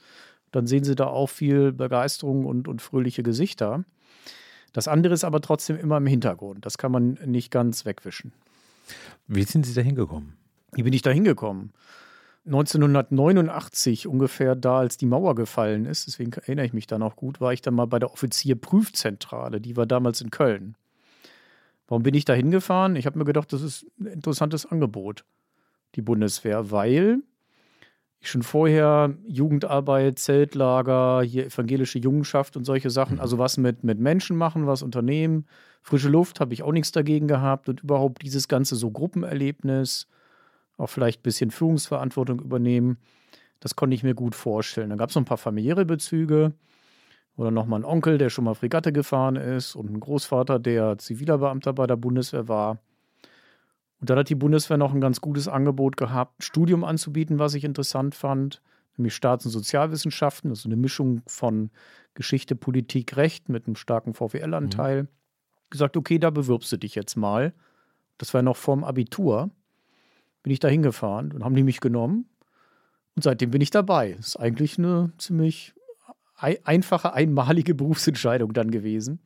dann 0.52 0.68
sehen 0.68 0.84
Sie 0.84 0.96
da 0.96 1.08
auch 1.08 1.30
viel 1.30 1.72
Begeisterung 1.72 2.46
und, 2.46 2.68
und 2.68 2.82
fröhliche 2.82 3.24
Gesichter. 3.24 3.86
Das 4.74 4.88
andere 4.88 5.14
ist 5.14 5.24
aber 5.24 5.42
trotzdem 5.42 5.78
immer 5.78 5.98
im 5.98 6.08
Hintergrund. 6.08 6.66
Das 6.66 6.78
kann 6.78 6.92
man 6.92 7.18
nicht 7.26 7.52
ganz 7.52 7.86
wegwischen. 7.86 8.34
Wie 9.28 9.44
sind 9.44 9.66
Sie 9.66 9.74
da 9.74 9.82
hingekommen? 9.82 10.34
Wie 10.74 10.84
bin 10.84 10.94
ich 10.94 11.02
da 11.02 11.12
hingekommen? 11.12 11.72
1989 12.46 14.08
ungefähr 14.08 14.56
da, 14.56 14.80
als 14.80 14.98
die 14.98 15.08
Mauer 15.08 15.36
gefallen 15.36 15.86
ist, 15.86 16.08
deswegen 16.08 16.32
erinnere 16.34 16.66
ich 16.66 16.74
mich 16.74 16.88
da 16.88 17.00
noch 17.00 17.16
gut, 17.16 17.42
war 17.42 17.54
ich 17.54 17.62
dann 17.62 17.74
mal 17.74 17.88
bei 17.88 18.00
der 18.00 18.12
Offizierprüfzentrale, 18.12 19.60
die 19.60 19.76
war 19.76 19.86
damals 19.86 20.22
in 20.22 20.30
Köln. 20.30 20.76
Warum 21.88 22.04
bin 22.04 22.14
ich 22.14 22.26
da 22.26 22.34
hingefahren? 22.34 22.96
Ich 22.96 23.06
habe 23.06 23.18
mir 23.18 23.26
gedacht, 23.26 23.52
das 23.54 23.62
ist 23.62 23.86
ein 24.00 24.08
interessantes 24.08 24.66
Angebot 24.66 25.26
die 25.96 26.02
Bundeswehr, 26.02 26.72
weil 26.72 27.22
ich 28.20 28.30
schon 28.30 28.44
vorher 28.44 29.16
Jugendarbeit, 29.28 30.20
Zeltlager, 30.20 31.22
hier 31.22 31.46
evangelische 31.46 32.00
Jungenschaft 32.00 32.58
und 32.58 32.66
solche 32.66 32.90
Sachen, 32.90 33.20
also 33.20 33.38
was 33.38 33.58
mit, 33.58 33.84
mit 33.84 34.00
Menschen 34.00 34.36
machen, 34.36 34.68
was 34.68 34.82
unternehmen. 34.82 35.46
Frische 35.82 36.10
Luft 36.10 36.40
habe 36.40 36.54
ich 36.54 36.64
auch 36.64 36.72
nichts 36.72 36.92
dagegen 36.92 37.28
gehabt 37.28 37.70
und 37.70 37.82
überhaupt 37.82 38.24
dieses 38.24 38.48
ganze 38.48 38.76
so 38.76 38.92
Gruppenerlebnis, 38.92 40.08
auch 40.78 40.88
vielleicht 40.88 41.22
ein 41.22 41.24
bisschen 41.24 41.52
Führungsverantwortung 41.52 42.40
übernehmen, 42.42 42.98
das 43.60 43.76
konnte 43.76 43.96
ich 43.96 44.04
mir 44.04 44.14
gut 44.14 44.36
vorstellen. 44.36 44.90
Dann 44.90 44.98
gab 44.98 45.10
es 45.10 45.16
noch 45.16 45.22
ein 45.22 45.26
paar 45.26 45.38
familiäre 45.38 45.86
Bezüge 45.86 46.54
Oder 47.38 47.52
nochmal 47.52 47.82
ein 47.82 47.86
Onkel, 47.86 48.18
der 48.18 48.30
schon 48.30 48.46
mal 48.46 48.54
Fregatte 48.54 48.94
gefahren 48.94 49.36
ist 49.36 49.76
und 49.76 49.92
ein 49.92 50.00
Großvater, 50.00 50.60
der 50.60 50.98
ziviler 50.98 51.38
Beamter 51.40 51.74
bei 51.74 51.86
der 51.88 51.98
Bundeswehr 51.98 52.48
war. 52.48 52.80
Und 54.00 54.10
dann 54.10 54.18
hat 54.18 54.30
die 54.30 54.36
Bundeswehr 54.36 54.78
noch 54.78 54.94
ein 54.94 55.02
ganz 55.02 55.20
gutes 55.22 55.48
Angebot 55.48 55.98
gehabt, 55.98 56.40
ein 56.40 56.44
Studium 56.44 56.84
anzubieten, 56.84 57.40
was 57.40 57.54
ich 57.54 57.64
interessant 57.64 58.16
fand, 58.16 58.62
nämlich 58.98 59.16
Staats- 59.16 59.46
und 59.46 59.52
Sozialwissenschaften, 59.52 60.52
also 60.52 60.70
eine 60.70 60.76
Mischung 60.76 61.24
von 61.28 61.72
Geschichte, 62.14 62.56
Politik, 62.56 63.18
Recht 63.18 63.50
mit 63.50 63.68
einem 63.68 63.76
starken 63.76 64.14
VWL-Anteil. 64.14 65.04
Mhm. 65.04 65.08
Gesagt, 65.70 65.98
okay, 65.98 66.20
da 66.20 66.30
bewirbst 66.30 66.72
du 66.72 66.78
dich 66.78 66.96
jetzt 66.96 67.16
mal. 67.16 67.54
Das 68.18 68.34
war 68.34 68.42
noch 68.42 68.56
vorm 68.56 68.84
Abitur. 68.84 69.50
Bin 70.46 70.52
ich 70.52 70.60
da 70.60 70.68
hingefahren 70.68 71.32
und 71.32 71.44
haben 71.44 71.56
die 71.56 71.64
mich 71.64 71.80
genommen. 71.80 72.30
Und 73.16 73.24
seitdem 73.24 73.50
bin 73.50 73.62
ich 73.62 73.72
dabei. 73.72 74.14
Das 74.16 74.28
ist 74.28 74.36
eigentlich 74.36 74.78
eine 74.78 75.12
ziemlich 75.18 75.74
einfache, 76.36 77.14
einmalige 77.14 77.74
Berufsentscheidung 77.74 78.54
dann 78.54 78.70
gewesen. 78.70 79.22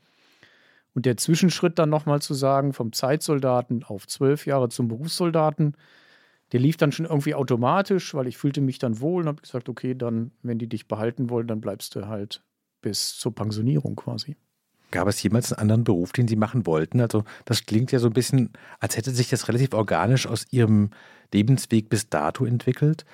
Und 0.94 1.06
der 1.06 1.18
Zwischenschritt 1.18 1.78
dann 1.78 1.90
nochmal 1.90 2.22
zu 2.22 2.34
sagen, 2.34 2.72
vom 2.72 2.94
Zeitsoldaten 2.94 3.84
auf 3.84 4.08
zwölf 4.08 4.46
Jahre 4.46 4.70
zum 4.70 4.88
Berufssoldaten, 4.88 5.76
der 6.54 6.62
lief 6.62 6.78
dann 6.78 6.94
schon 6.94 7.06
irgendwie 7.06 7.36
automatisch, 7.36 8.14
weil 8.14 8.28
ich 8.28 8.38
fühlte 8.38 8.62
mich 8.62 8.80
dann 8.80 9.02
wohl 9.02 9.24
und 9.24 9.28
habe 9.28 9.42
gesagt, 9.42 9.68
okay, 9.68 9.96
dann, 9.96 10.32
wenn 10.42 10.58
die 10.58 10.70
dich 10.70 10.88
behalten 10.88 11.30
wollen, 11.30 11.48
dann 11.48 11.60
bleibst 11.60 11.96
du 11.96 12.08
halt 12.08 12.44
bis 12.82 13.18
zur 13.18 13.36
Pensionierung 13.36 13.98
quasi. 13.98 14.38
Gab 14.92 15.08
es 15.08 15.22
jemals 15.22 15.54
einen 15.54 15.62
anderen 15.62 15.84
Beruf, 15.84 16.12
den 16.12 16.28
Sie 16.28 16.36
machen 16.36 16.66
wollten? 16.66 17.00
Also 17.02 17.24
das 17.46 17.66
klingt 17.66 17.92
ja 17.92 18.00
so 18.00 18.08
ein 18.08 18.14
bisschen, 18.14 18.52
als 18.80 18.98
hätte 18.98 19.12
sich 19.12 19.30
das 19.30 19.48
relativ 19.48 19.74
organisch 19.74 20.26
aus 20.28 20.48
Ihrem 20.52 20.90
Lebensweg 21.34 21.90
bis 21.90 22.10
dato 22.10 22.46
entwickelt. 22.46 23.06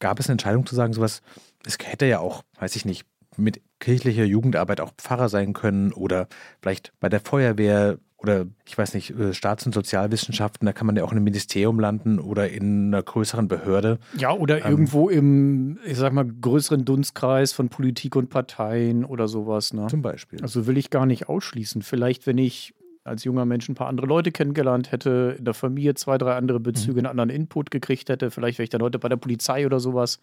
Gab 0.00 0.20
es 0.20 0.26
eine 0.26 0.34
Entscheidung 0.34 0.66
zu 0.66 0.74
sagen, 0.74 0.92
sowas, 0.92 1.22
es 1.64 1.78
hätte 1.82 2.06
ja 2.06 2.18
auch, 2.18 2.42
weiß 2.58 2.76
ich 2.76 2.84
nicht, 2.84 3.06
mit 3.36 3.62
kirchlicher 3.80 4.24
Jugendarbeit 4.24 4.80
auch 4.80 4.92
Pfarrer 4.96 5.28
sein 5.28 5.54
können 5.54 5.92
oder 5.92 6.28
vielleicht 6.60 6.92
bei 7.00 7.08
der 7.08 7.20
Feuerwehr 7.20 7.98
oder 8.24 8.46
ich 8.66 8.76
weiß 8.76 8.94
nicht, 8.94 9.10
äh, 9.10 9.34
Staats- 9.34 9.66
und 9.66 9.74
Sozialwissenschaften, 9.74 10.66
da 10.66 10.72
kann 10.72 10.86
man 10.86 10.96
ja 10.96 11.04
auch 11.04 11.12
in 11.12 11.18
einem 11.18 11.24
Ministerium 11.24 11.78
landen 11.78 12.18
oder 12.18 12.50
in 12.50 12.88
einer 12.88 13.02
größeren 13.02 13.48
Behörde. 13.48 13.98
Ja, 14.16 14.32
oder 14.32 14.64
ähm, 14.64 14.70
irgendwo 14.70 15.08
im, 15.08 15.78
ich 15.84 15.98
sag 15.98 16.12
mal, 16.12 16.24
größeren 16.24 16.84
Dunstkreis 16.84 17.52
von 17.52 17.68
Politik 17.68 18.16
und 18.16 18.30
Parteien 18.30 19.04
oder 19.04 19.28
sowas. 19.28 19.72
Ne? 19.72 19.86
Zum 19.88 20.02
Beispiel. 20.02 20.40
Also 20.42 20.66
will 20.66 20.78
ich 20.78 20.90
gar 20.90 21.06
nicht 21.06 21.28
ausschließen. 21.28 21.82
Vielleicht, 21.82 22.26
wenn 22.26 22.38
ich 22.38 22.74
als 23.04 23.24
junger 23.24 23.44
Mensch 23.44 23.68
ein 23.68 23.74
paar 23.74 23.88
andere 23.88 24.06
Leute 24.06 24.32
kennengelernt 24.32 24.90
hätte, 24.90 25.36
in 25.38 25.44
der 25.44 25.54
Familie 25.54 25.94
zwei, 25.94 26.16
drei 26.16 26.34
andere 26.34 26.58
Bezüge, 26.58 26.92
mhm. 26.92 26.98
einen 27.06 27.06
anderen 27.06 27.30
Input 27.30 27.70
gekriegt 27.70 28.08
hätte, 28.08 28.30
vielleicht 28.30 28.58
wäre 28.58 28.64
ich 28.64 28.70
dann 28.70 28.82
heute 28.82 28.98
bei 28.98 29.10
der 29.10 29.16
Polizei 29.16 29.66
oder 29.66 29.78
sowas. 29.78 30.20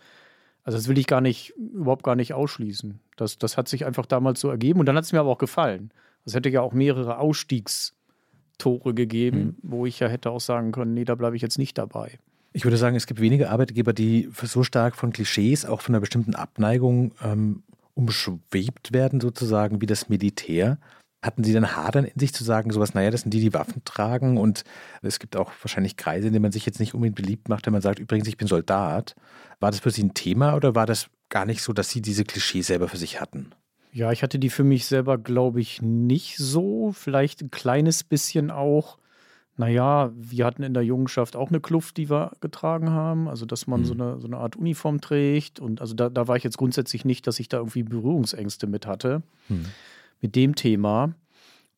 Also 0.63 0.77
das 0.77 0.87
will 0.87 0.97
ich 0.97 1.07
gar 1.07 1.21
nicht, 1.21 1.53
überhaupt 1.57 2.03
gar 2.03 2.15
nicht 2.15 2.33
ausschließen. 2.33 2.99
Das, 3.17 3.37
das 3.37 3.57
hat 3.57 3.67
sich 3.67 3.85
einfach 3.85 4.05
damals 4.05 4.39
so 4.39 4.49
ergeben 4.49 4.79
und 4.79 4.87
dann 4.87 4.95
hat 4.95 5.03
es 5.03 5.11
mir 5.11 5.19
aber 5.19 5.29
auch 5.29 5.37
gefallen. 5.37 5.91
Es 6.25 6.35
hätte 6.35 6.49
ja 6.49 6.61
auch 6.61 6.73
mehrere 6.73 7.17
Ausstiegstore 7.17 8.93
gegeben, 8.93 9.39
mhm. 9.39 9.55
wo 9.63 9.85
ich 9.85 9.99
ja 9.99 10.07
hätte 10.07 10.31
auch 10.31 10.41
sagen 10.41 10.71
können, 10.71 10.93
nee, 10.93 11.05
da 11.05 11.15
bleibe 11.15 11.35
ich 11.35 11.41
jetzt 11.41 11.57
nicht 11.57 11.77
dabei. 11.77 12.19
Ich 12.53 12.65
würde 12.65 12.77
sagen, 12.77 12.95
es 12.95 13.07
gibt 13.07 13.21
wenige 13.21 13.49
Arbeitgeber, 13.49 13.93
die 13.93 14.29
so 14.43 14.63
stark 14.63 14.95
von 14.95 15.13
Klischees, 15.13 15.65
auch 15.65 15.81
von 15.81 15.95
einer 15.95 16.01
bestimmten 16.01 16.35
Abneigung 16.35 17.13
ähm, 17.23 17.63
umschwebt 17.93 18.93
werden, 18.93 19.21
sozusagen, 19.21 19.81
wie 19.81 19.85
das 19.85 20.09
Militär. 20.09 20.77
Hatten 21.23 21.43
Sie 21.43 21.53
dann 21.53 21.75
Hadern 21.75 22.05
in 22.05 22.19
sich 22.19 22.33
zu 22.33 22.43
sagen, 22.43 22.71
sowas, 22.71 22.93
naja, 22.93 23.11
das 23.11 23.21
sind 23.21 23.33
die, 23.33 23.39
die 23.39 23.53
Waffen 23.53 23.83
tragen 23.85 24.37
und 24.37 24.63
es 25.03 25.19
gibt 25.19 25.37
auch 25.37 25.51
wahrscheinlich 25.61 25.95
Kreise, 25.95 26.27
in 26.27 26.33
denen 26.33 26.41
man 26.41 26.51
sich 26.51 26.65
jetzt 26.65 26.79
nicht 26.79 26.93
unbedingt 26.95 27.15
beliebt 27.15 27.47
macht, 27.47 27.65
wenn 27.67 27.73
man 27.73 27.81
sagt, 27.81 27.99
übrigens, 27.99 28.27
ich 28.27 28.37
bin 28.37 28.47
Soldat. 28.47 29.15
War 29.59 29.69
das 29.69 29.79
für 29.79 29.91
Sie 29.91 30.03
ein 30.03 30.15
Thema 30.15 30.55
oder 30.55 30.73
war 30.73 30.87
das 30.87 31.07
gar 31.29 31.45
nicht 31.45 31.61
so, 31.61 31.73
dass 31.73 31.89
Sie 31.89 32.01
diese 32.01 32.25
Klischees 32.25 32.67
selber 32.67 32.87
für 32.87 32.97
sich 32.97 33.21
hatten? 33.21 33.51
Ja, 33.91 34.11
ich 34.11 34.23
hatte 34.23 34.39
die 34.39 34.49
für 34.49 34.63
mich 34.63 34.85
selber, 34.85 35.17
glaube 35.17 35.59
ich, 35.61 35.81
nicht 35.81 36.37
so. 36.37 36.91
Vielleicht 36.93 37.41
ein 37.41 37.51
kleines 37.51 38.03
bisschen 38.03 38.51
auch. 38.51 38.97
Naja, 39.57 40.11
wir 40.15 40.45
hatten 40.45 40.63
in 40.63 40.73
der 40.73 40.83
Jungenschaft 40.83 41.35
auch 41.35 41.49
eine 41.49 41.59
Kluft, 41.59 41.97
die 41.97 42.09
wir 42.09 42.31
getragen 42.39 42.91
haben. 42.91 43.27
Also, 43.27 43.45
dass 43.45 43.67
man 43.67 43.81
mhm. 43.81 43.85
so, 43.85 43.93
eine, 43.93 44.19
so 44.19 44.27
eine 44.27 44.37
Art 44.37 44.55
Uniform 44.55 45.01
trägt. 45.01 45.59
Und 45.59 45.81
also 45.81 45.93
da, 45.93 46.09
da 46.09 46.27
war 46.27 46.37
ich 46.37 46.43
jetzt 46.43 46.57
grundsätzlich 46.57 47.03
nicht, 47.03 47.27
dass 47.27 47.39
ich 47.39 47.49
da 47.49 47.57
irgendwie 47.57 47.83
Berührungsängste 47.83 48.67
mit 48.67 48.87
hatte. 48.87 49.23
Mhm 49.49 49.65
mit 50.21 50.35
dem 50.35 50.55
Thema. 50.55 51.13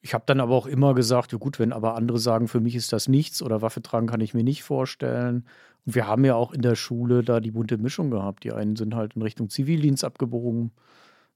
Ich 0.02 0.14
habe 0.14 0.26
dann 0.28 0.42
aber 0.42 0.54
auch 0.54 0.68
immer 0.68 0.94
gesagt, 0.94 1.32
ja 1.32 1.38
gut, 1.38 1.60
wenn 1.60 1.72
aber 1.72 1.96
andere 1.96 2.20
sagen, 2.20 2.50
für 2.50 2.60
mich 2.60 2.76
ist 2.76 2.92
das 2.92 3.08
nichts 3.08 3.42
oder 3.42 3.62
Waffe 3.62 3.82
tragen 3.82 4.08
kann 4.08 4.22
ich 4.22 4.34
mir 4.34 4.44
nicht 4.44 4.64
vorstellen. 4.64 5.46
Und 5.86 5.96
wir 5.96 6.08
haben 6.08 6.26
ja 6.26 6.36
auch 6.36 6.52
in 6.52 6.62
der 6.62 6.76
Schule 6.76 7.24
da 7.24 7.40
die 7.40 7.52
bunte 7.52 7.78
Mischung 7.78 8.12
gehabt. 8.12 8.44
Die 8.44 8.52
einen 8.52 8.76
sind 8.76 8.96
halt 8.96 9.16
in 9.16 9.22
Richtung 9.22 9.50
Zivildienst 9.50 10.04
abgebogen, 10.04 10.72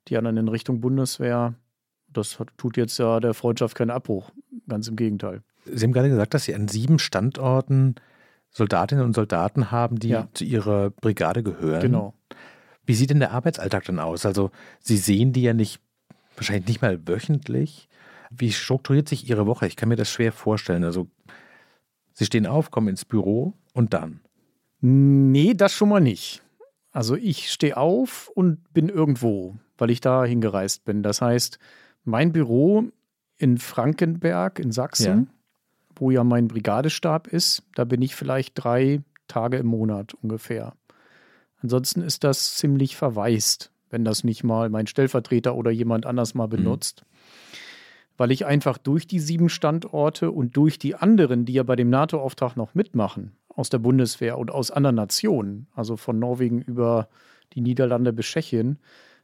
die 0.10 0.18
anderen 0.18 0.38
in 0.38 0.48
Richtung 0.48 0.82
Bundeswehr. 0.82 1.54
Das 2.12 2.38
tut 2.58 2.78
jetzt 2.78 2.98
ja 2.98 3.20
der 3.20 3.34
Freundschaft 3.34 3.76
keinen 3.76 3.92
Abbruch. 3.92 4.32
Ganz 4.68 4.88
im 4.88 4.96
Gegenteil. 4.96 5.44
Sie 5.66 5.84
haben 5.84 5.92
gerade 5.92 6.10
gesagt, 6.10 6.34
dass 6.34 6.46
Sie 6.46 6.56
an 6.56 6.68
sieben 6.68 7.00
Standorten 7.00 7.96
Soldatinnen 8.50 9.04
und 9.04 9.14
Soldaten 9.14 9.72
haben, 9.72 10.00
die 10.00 10.10
ja. 10.10 10.28
zu 10.34 10.46
Ihrer 10.46 10.90
Brigade 10.90 11.44
gehören. 11.44 11.82
Genau. 11.82 12.14
Wie 12.86 12.94
sieht 12.94 13.10
denn 13.10 13.20
der 13.20 13.32
Arbeitsalltag 13.32 13.84
dann 13.86 14.00
aus? 14.00 14.26
Also 14.26 14.52
Sie 14.80 14.98
sehen 14.98 15.34
die 15.34 15.42
ja 15.42 15.54
nicht 15.54 15.82
wahrscheinlich 16.38 16.68
nicht 16.68 16.82
mal 16.82 17.08
wöchentlich. 17.08 17.90
Wie 18.30 18.52
strukturiert 18.52 19.10
sich 19.10 19.30
Ihre 19.30 19.46
Woche? 19.46 19.68
Ich 19.68 19.76
kann 19.76 19.90
mir 19.90 19.96
das 19.96 20.10
schwer 20.10 20.32
vorstellen. 20.32 20.84
Also, 20.84 21.08
Sie 22.14 22.26
stehen 22.26 22.48
auf, 22.48 22.72
kommen 22.72 22.90
ins 22.90 23.06
Büro 23.06 23.54
und 23.74 23.94
dann? 23.94 24.22
Nee, 24.82 25.54
das 25.54 25.74
schon 25.74 25.90
mal 25.90 26.00
nicht. 26.00 26.42
Also, 26.92 27.16
ich 27.16 27.52
stehe 27.52 27.78
auf 27.78 28.30
und 28.30 28.74
bin 28.74 28.90
irgendwo, 28.90 29.56
weil 29.78 29.90
ich 29.90 30.02
da 30.02 30.26
hingereist 30.26 30.86
bin. 30.86 31.04
Das 31.04 31.22
heißt, 31.22 31.60
mein 32.04 32.32
Büro 32.32 32.86
in 33.38 33.58
Frankenberg 33.58 34.60
in 34.60 34.72
Sachsen, 34.72 35.20
ja. 35.20 35.28
wo 35.96 36.12
ja 36.12 36.24
mein 36.24 36.48
Brigadestab 36.48 37.28
ist, 37.28 37.64
da 37.76 37.84
bin 37.84 38.02
ich 38.02 38.16
vielleicht 38.16 38.54
drei 38.56 39.02
Tage 39.28 39.58
im 39.58 39.68
Monat 39.68 40.14
ungefähr. 40.16 40.74
Ansonsten 41.62 42.02
ist 42.02 42.24
das 42.24 42.56
ziemlich 42.56 42.96
verwaist 42.96 43.72
wenn 43.90 44.04
das 44.04 44.24
nicht 44.24 44.44
mal 44.44 44.70
mein 44.70 44.88
Stellvertreter 44.88 45.56
oder 45.56 45.72
jemand 45.72 46.06
anders 46.06 46.34
mal 46.34 46.48
mhm. 46.48 46.52
benutzt. 46.52 47.04
Mhm. 47.04 47.18
Weil 48.18 48.32
ich 48.32 48.46
einfach 48.46 48.78
durch 48.78 49.06
die 49.06 49.20
sieben 49.20 49.50
Standorte 49.50 50.32
und 50.32 50.58
durch 50.58 50.80
die 50.80 50.96
anderen, 50.96 51.46
die 51.46 51.54
ja 51.54 51.64
bei 51.64 51.76
dem 51.76 51.90
NATO-Auftrag 51.90 52.56
noch 52.56 52.74
mitmachen, 52.74 53.34
aus 53.48 53.70
der 53.70 53.78
Bundeswehr 53.78 54.38
und 54.38 54.52
aus 54.52 54.72
anderen 54.72 54.96
Nationen, 54.96 55.68
also 55.76 55.98
von 55.98 56.18
Norwegen 56.18 56.62
über 56.62 57.10
die 57.54 57.62
Niederlande 57.62 58.14
bis 58.14 58.26
Tschechien, 58.26 58.80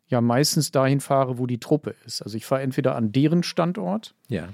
ja 0.08 0.22
meistens 0.22 0.72
dahin 0.72 1.00
fahre, 1.00 1.38
wo 1.38 1.48
die 1.48 1.60
Truppe 1.60 1.96
ist. 2.06 2.22
Also 2.22 2.38
ich 2.38 2.46
fahre 2.46 2.62
entweder 2.62 2.96
an 2.96 3.12
deren 3.12 3.44
Standort 3.44 4.16
ja. 4.28 4.50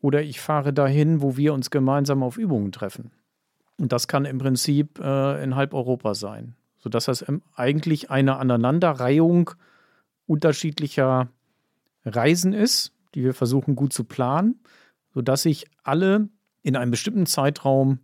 oder 0.00 0.22
ich 0.22 0.40
fahre 0.40 0.72
dahin, 0.72 1.22
wo 1.22 1.36
wir 1.36 1.54
uns 1.54 1.70
gemeinsam 1.70 2.22
auf 2.22 2.36
Übungen 2.36 2.72
treffen. 2.72 3.10
Und 3.78 3.92
das 3.92 4.08
kann 4.08 4.24
im 4.24 4.38
Prinzip 4.38 4.98
äh, 5.00 5.42
in 5.42 5.56
halb 5.56 5.74
Europa 5.74 6.14
sein 6.14 6.54
sodass 6.86 7.06
das 7.06 7.24
eigentlich 7.56 8.12
eine 8.12 8.36
Aneinanderreihung 8.36 9.50
unterschiedlicher 10.28 11.28
Reisen 12.04 12.52
ist, 12.52 12.92
die 13.16 13.24
wir 13.24 13.34
versuchen 13.34 13.74
gut 13.74 13.92
zu 13.92 14.04
planen, 14.04 14.60
sodass 15.12 15.46
ich 15.46 15.66
alle 15.82 16.28
in 16.62 16.76
einem 16.76 16.92
bestimmten 16.92 17.26
Zeitraum 17.26 17.98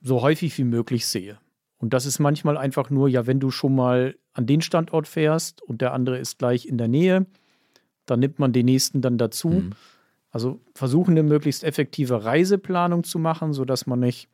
so 0.00 0.20
häufig 0.20 0.58
wie 0.58 0.64
möglich 0.64 1.06
sehe. 1.06 1.38
Und 1.78 1.94
das 1.94 2.06
ist 2.06 2.18
manchmal 2.18 2.56
einfach 2.56 2.90
nur, 2.90 3.08
ja, 3.08 3.28
wenn 3.28 3.38
du 3.38 3.52
schon 3.52 3.76
mal 3.76 4.16
an 4.34 4.46
den 4.46 4.60
Standort 4.60 5.08
fährst 5.08 5.62
und 5.62 5.80
der 5.80 5.92
andere 5.92 6.18
ist 6.18 6.38
gleich 6.38 6.66
in 6.66 6.78
der 6.78 6.88
Nähe, 6.88 7.26
dann 8.06 8.20
nimmt 8.20 8.38
man 8.38 8.52
den 8.52 8.66
nächsten 8.66 9.00
dann 9.00 9.16
dazu. 9.16 9.48
Mhm. 9.48 9.70
Also 10.30 10.60
versuchen 10.74 11.12
eine 11.12 11.22
möglichst 11.22 11.64
effektive 11.64 12.24
Reiseplanung 12.24 13.04
zu 13.04 13.18
machen, 13.18 13.52
sodass 13.52 13.86
man 13.86 14.00
nicht 14.00 14.28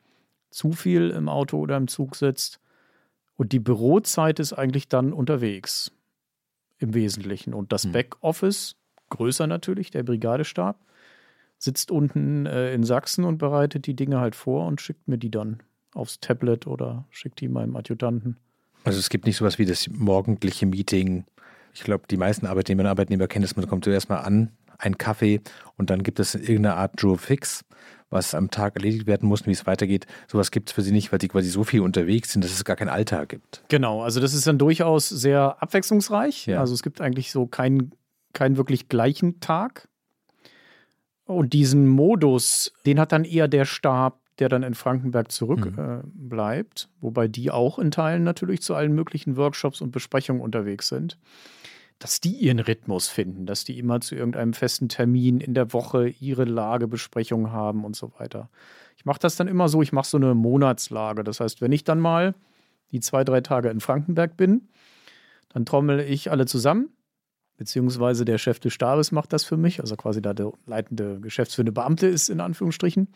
zu 0.49 0.73
viel 0.73 1.11
im 1.11 1.29
Auto 1.29 1.57
oder 1.57 1.77
im 1.77 1.87
Zug 1.87 2.15
sitzt 2.15 2.59
und 3.41 3.53
die 3.53 3.59
Bürozeit 3.59 4.39
ist 4.39 4.53
eigentlich 4.53 4.87
dann 4.87 5.13
unterwegs 5.13 5.91
im 6.77 6.93
Wesentlichen. 6.93 7.55
Und 7.55 7.71
das 7.71 7.85
hm. 7.85 7.91
Backoffice, 7.91 8.75
größer 9.09 9.47
natürlich, 9.47 9.89
der 9.89 10.03
Brigadestab, 10.03 10.79
sitzt 11.57 11.89
unten 11.89 12.45
äh, 12.45 12.71
in 12.71 12.83
Sachsen 12.83 13.25
und 13.25 13.39
bereitet 13.39 13.87
die 13.87 13.95
Dinge 13.95 14.19
halt 14.19 14.35
vor 14.35 14.67
und 14.67 14.79
schickt 14.79 15.07
mir 15.07 15.17
die 15.17 15.31
dann 15.31 15.63
aufs 15.95 16.19
Tablet 16.19 16.67
oder 16.67 17.05
schickt 17.09 17.41
die 17.41 17.47
meinem 17.47 17.75
Adjutanten. 17.75 18.37
Also 18.83 18.99
es 18.99 19.09
gibt 19.09 19.25
nicht 19.25 19.37
sowas 19.37 19.59
wie 19.59 19.65
das 19.65 19.87
morgendliche 19.89 20.65
Meeting. 20.65 21.25
Ich 21.73 21.83
glaube, 21.83 22.05
die 22.09 22.17
meisten 22.17 22.45
Arbeitnehmerinnen 22.45 22.89
und 22.89 22.91
Arbeitnehmer 22.91 23.27
kennen 23.27 23.43
das, 23.43 23.55
man 23.55 23.67
kommt 23.67 23.85
zuerst 23.85 24.09
mal 24.09 24.17
an, 24.17 24.51
ein 24.77 24.97
Kaffee 24.97 25.41
und 25.77 25.89
dann 25.89 26.03
gibt 26.03 26.19
es 26.19 26.35
irgendeine 26.35 26.75
Art 26.75 26.93
Joe 26.97 27.17
Fix 27.17 27.63
was 28.11 28.35
am 28.35 28.51
Tag 28.51 28.75
erledigt 28.75 29.07
werden 29.07 29.27
muss, 29.27 29.47
wie 29.47 29.51
es 29.51 29.65
weitergeht. 29.65 30.05
Sowas 30.27 30.51
gibt 30.51 30.69
es 30.69 30.75
für 30.75 30.81
sie 30.81 30.91
nicht, 30.91 31.11
weil 31.11 31.19
sie 31.19 31.29
quasi 31.29 31.49
so 31.49 31.63
viel 31.63 31.81
unterwegs 31.81 32.31
sind, 32.31 32.43
dass 32.43 32.51
es 32.51 32.63
gar 32.65 32.75
keinen 32.75 32.89
Alltag 32.89 33.29
gibt. 33.29 33.63
Genau, 33.69 34.03
also 34.03 34.19
das 34.19 34.33
ist 34.33 34.45
dann 34.45 34.57
durchaus 34.57 35.09
sehr 35.09 35.61
abwechslungsreich. 35.61 36.45
Ja. 36.45 36.59
Also 36.59 36.73
es 36.73 36.83
gibt 36.83 37.01
eigentlich 37.01 37.31
so 37.31 37.47
keinen, 37.47 37.93
keinen 38.33 38.57
wirklich 38.57 38.89
gleichen 38.89 39.39
Tag. 39.39 39.87
Und 41.25 41.53
diesen 41.53 41.87
Modus, 41.87 42.73
den 42.85 42.99
hat 42.99 43.13
dann 43.13 43.23
eher 43.23 43.47
der 43.47 43.63
Stab, 43.63 44.19
der 44.39 44.49
dann 44.49 44.63
in 44.63 44.73
Frankenberg 44.73 45.31
zurückbleibt, 45.31 46.89
mhm. 46.89 46.97
äh, 46.97 47.01
wobei 47.01 47.27
die 47.27 47.51
auch 47.51 47.79
in 47.79 47.91
Teilen 47.91 48.23
natürlich 48.23 48.61
zu 48.61 48.75
allen 48.75 48.93
möglichen 48.93 49.37
Workshops 49.37 49.81
und 49.81 49.91
Besprechungen 49.91 50.41
unterwegs 50.41 50.87
sind. 50.87 51.17
dass 52.01 52.19
die 52.19 52.31
ihren 52.31 52.59
Rhythmus 52.59 53.09
finden, 53.09 53.45
dass 53.45 53.63
die 53.63 53.77
immer 53.77 54.01
zu 54.01 54.15
irgendeinem 54.15 54.53
festen 54.53 54.89
Termin 54.89 55.39
in 55.39 55.53
der 55.53 55.71
Woche 55.71 56.09
ihre 56.19 56.45
Lagebesprechung 56.45 57.51
haben 57.51 57.85
und 57.85 57.95
so 57.95 58.11
weiter. 58.17 58.49
Ich 58.97 59.05
mache 59.05 59.19
das 59.19 59.35
dann 59.35 59.47
immer 59.47 59.69
so, 59.69 59.83
ich 59.83 59.93
mache 59.93 60.07
so 60.07 60.17
eine 60.17 60.33
Monatslage. 60.33 61.23
Das 61.23 61.39
heißt, 61.39 61.61
wenn 61.61 61.71
ich 61.71 61.83
dann 61.83 61.99
mal 61.99 62.33
die 62.91 63.01
zwei, 63.01 63.23
drei 63.23 63.41
Tage 63.41 63.69
in 63.69 63.79
Frankenberg 63.79 64.35
bin, 64.35 64.69
dann 65.49 65.63
trommel 65.63 65.99
ich 65.99 66.31
alle 66.31 66.47
zusammen, 66.47 66.89
beziehungsweise 67.57 68.25
der 68.25 68.39
Chef 68.39 68.59
des 68.59 68.73
Stabes 68.73 69.11
macht 69.11 69.31
das 69.31 69.43
für 69.43 69.57
mich, 69.57 69.79
also 69.79 69.95
quasi 69.95 70.23
da 70.23 70.33
der 70.33 70.51
leitende 70.65 71.19
geschäftsführende 71.19 71.71
Beamte 71.71 72.07
ist 72.07 72.29
in 72.29 72.39
Anführungsstrichen. 72.39 73.09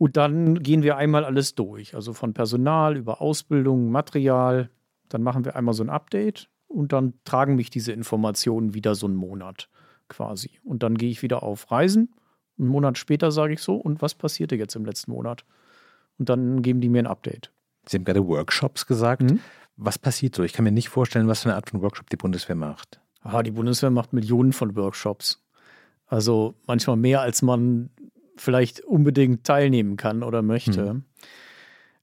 Und 0.00 0.16
dann 0.16 0.62
gehen 0.62 0.82
wir 0.82 0.96
einmal 0.96 1.26
alles 1.26 1.54
durch, 1.54 1.94
also 1.94 2.14
von 2.14 2.32
Personal 2.32 2.96
über 2.96 3.20
Ausbildung, 3.20 3.90
Material. 3.90 4.70
Dann 5.10 5.22
machen 5.22 5.44
wir 5.44 5.56
einmal 5.56 5.74
so 5.74 5.84
ein 5.84 5.90
Update 5.90 6.48
und 6.68 6.94
dann 6.94 7.12
tragen 7.24 7.54
mich 7.54 7.68
diese 7.68 7.92
Informationen 7.92 8.72
wieder 8.72 8.94
so 8.94 9.04
einen 9.04 9.16
Monat 9.16 9.68
quasi. 10.08 10.52
Und 10.64 10.82
dann 10.82 10.96
gehe 10.96 11.10
ich 11.10 11.20
wieder 11.20 11.42
auf 11.42 11.70
Reisen. 11.70 12.14
Einen 12.58 12.68
Monat 12.68 12.96
später 12.96 13.30
sage 13.30 13.52
ich 13.52 13.60
so, 13.60 13.74
und 13.76 14.00
was 14.00 14.14
passierte 14.14 14.56
jetzt 14.56 14.74
im 14.74 14.86
letzten 14.86 15.10
Monat? 15.10 15.44
Und 16.18 16.30
dann 16.30 16.62
geben 16.62 16.80
die 16.80 16.88
mir 16.88 17.00
ein 17.00 17.06
Update. 17.06 17.52
Sie 17.86 17.98
haben 17.98 18.06
gerade 18.06 18.26
Workshops 18.26 18.86
gesagt. 18.86 19.20
Mhm. 19.20 19.40
Was 19.76 19.98
passiert 19.98 20.34
so? 20.34 20.42
Ich 20.44 20.54
kann 20.54 20.64
mir 20.64 20.72
nicht 20.72 20.88
vorstellen, 20.88 21.28
was 21.28 21.42
für 21.42 21.50
eine 21.50 21.56
Art 21.56 21.68
von 21.68 21.82
Workshop 21.82 22.08
die 22.08 22.16
Bundeswehr 22.16 22.56
macht. 22.56 23.02
Ah, 23.20 23.42
die 23.42 23.50
Bundeswehr 23.50 23.90
macht 23.90 24.14
Millionen 24.14 24.54
von 24.54 24.74
Workshops. 24.76 25.44
Also 26.06 26.54
manchmal 26.66 26.96
mehr, 26.96 27.20
als 27.20 27.42
man 27.42 27.90
vielleicht 28.40 28.80
unbedingt 28.80 29.44
teilnehmen 29.44 29.96
kann 29.96 30.22
oder 30.22 30.42
möchte. 30.42 30.94
Mhm. 30.94 31.04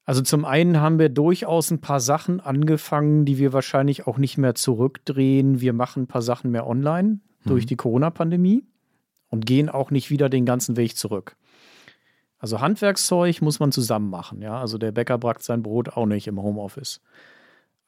Also 0.05 0.21
zum 0.21 0.45
einen 0.45 0.79
haben 0.79 0.99
wir 0.99 1.09
durchaus 1.09 1.69
ein 1.69 1.81
paar 1.81 1.99
Sachen 1.99 2.39
angefangen, 2.39 3.25
die 3.25 3.37
wir 3.37 3.51
wahrscheinlich 3.51 4.07
auch 4.07 4.17
nicht 4.17 4.37
mehr 4.37 4.55
zurückdrehen. 4.55 5.59
Wir 5.59 5.73
machen 5.73 6.03
ein 6.03 6.07
paar 6.07 6.21
Sachen 6.21 6.51
mehr 6.51 6.65
online 6.65 7.19
mhm. 7.43 7.49
durch 7.49 7.65
die 7.65 7.75
Corona-Pandemie 7.75 8.63
und 9.29 9.45
gehen 9.45 9.67
auch 9.67 9.91
nicht 9.91 10.09
wieder 10.09 10.29
den 10.29 10.45
ganzen 10.45 10.77
Weg 10.77 10.95
zurück. 10.95 11.35
Also 12.39 12.61
Handwerkszeug 12.61 13.41
muss 13.41 13.59
man 13.59 13.71
zusammen 13.71 14.09
machen, 14.09 14.41
ja. 14.41 14.59
Also 14.59 14.77
der 14.77 14.91
Bäcker 14.91 15.17
backt 15.17 15.43
sein 15.43 15.63
Brot 15.63 15.89
auch 15.89 16.05
nicht 16.05 16.27
im 16.27 16.41
Homeoffice. 16.41 17.01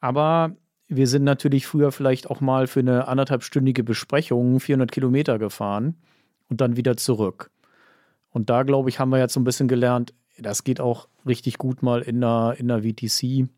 Aber 0.00 0.56
wir 0.88 1.06
sind 1.06 1.22
natürlich 1.24 1.66
früher 1.66 1.92
vielleicht 1.92 2.28
auch 2.28 2.40
mal 2.40 2.66
für 2.66 2.80
eine 2.80 3.06
anderthalbstündige 3.06 3.84
Besprechung 3.84 4.58
400 4.58 4.90
Kilometer 4.90 5.38
gefahren 5.38 5.94
und 6.48 6.60
dann 6.60 6.76
wieder 6.76 6.96
zurück. 6.96 7.50
Und 8.30 8.50
da, 8.50 8.62
glaube 8.62 8.88
ich, 8.88 8.98
haben 8.98 9.10
wir 9.10 9.18
jetzt 9.18 9.34
so 9.34 9.40
ein 9.40 9.44
bisschen 9.44 9.68
gelernt, 9.68 10.14
das 10.38 10.64
geht 10.64 10.80
auch 10.80 11.08
richtig 11.26 11.58
gut 11.58 11.82
mal 11.82 12.02
in 12.02 12.20
der, 12.20 12.54
in 12.58 12.68
der 12.68 12.82
VTC, 12.82 13.48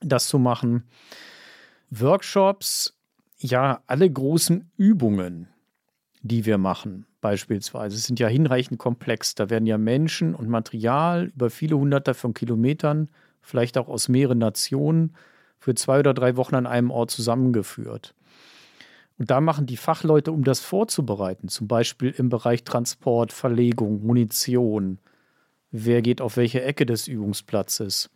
das 0.00 0.28
zu 0.28 0.38
machen. 0.38 0.84
Workshops, 1.90 2.98
ja, 3.38 3.82
alle 3.86 4.10
großen 4.10 4.70
Übungen, 4.76 5.48
die 6.22 6.46
wir 6.46 6.58
machen, 6.58 7.06
beispielsweise, 7.20 7.96
sind 7.98 8.18
ja 8.18 8.26
hinreichend 8.26 8.78
komplex. 8.78 9.34
Da 9.34 9.50
werden 9.50 9.66
ja 9.66 9.78
Menschen 9.78 10.34
und 10.34 10.48
Material 10.48 11.26
über 11.34 11.50
viele 11.50 11.76
hunderte 11.76 12.14
von 12.14 12.34
Kilometern, 12.34 13.10
vielleicht 13.42 13.78
auch 13.78 13.88
aus 13.88 14.08
mehreren 14.08 14.38
Nationen, 14.38 15.14
für 15.58 15.74
zwei 15.74 16.00
oder 16.00 16.12
drei 16.12 16.36
Wochen 16.36 16.56
an 16.56 16.66
einem 16.66 16.90
Ort 16.90 17.10
zusammengeführt. 17.10 18.14
Und 19.18 19.30
da 19.30 19.40
machen 19.40 19.66
die 19.66 19.76
Fachleute, 19.76 20.32
um 20.32 20.44
das 20.44 20.60
vorzubereiten, 20.60 21.48
zum 21.48 21.68
Beispiel 21.68 22.10
im 22.10 22.28
Bereich 22.28 22.64
Transport, 22.64 23.32
Verlegung, 23.32 24.04
Munition, 24.04 24.98
wer 25.70 26.02
geht 26.02 26.20
auf 26.20 26.36
welche 26.36 26.62
Ecke 26.62 26.84
des 26.84 27.06
Übungsplatzes. 27.06 28.10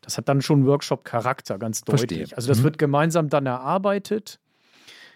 Das 0.00 0.16
hat 0.16 0.28
dann 0.28 0.40
schon 0.40 0.66
Workshop-Charakter, 0.66 1.58
ganz 1.58 1.82
deutlich. 1.82 2.18
Verstehe. 2.18 2.36
Also 2.36 2.48
das 2.48 2.60
mhm. 2.60 2.64
wird 2.64 2.78
gemeinsam 2.78 3.28
dann 3.28 3.46
erarbeitet. 3.46 4.40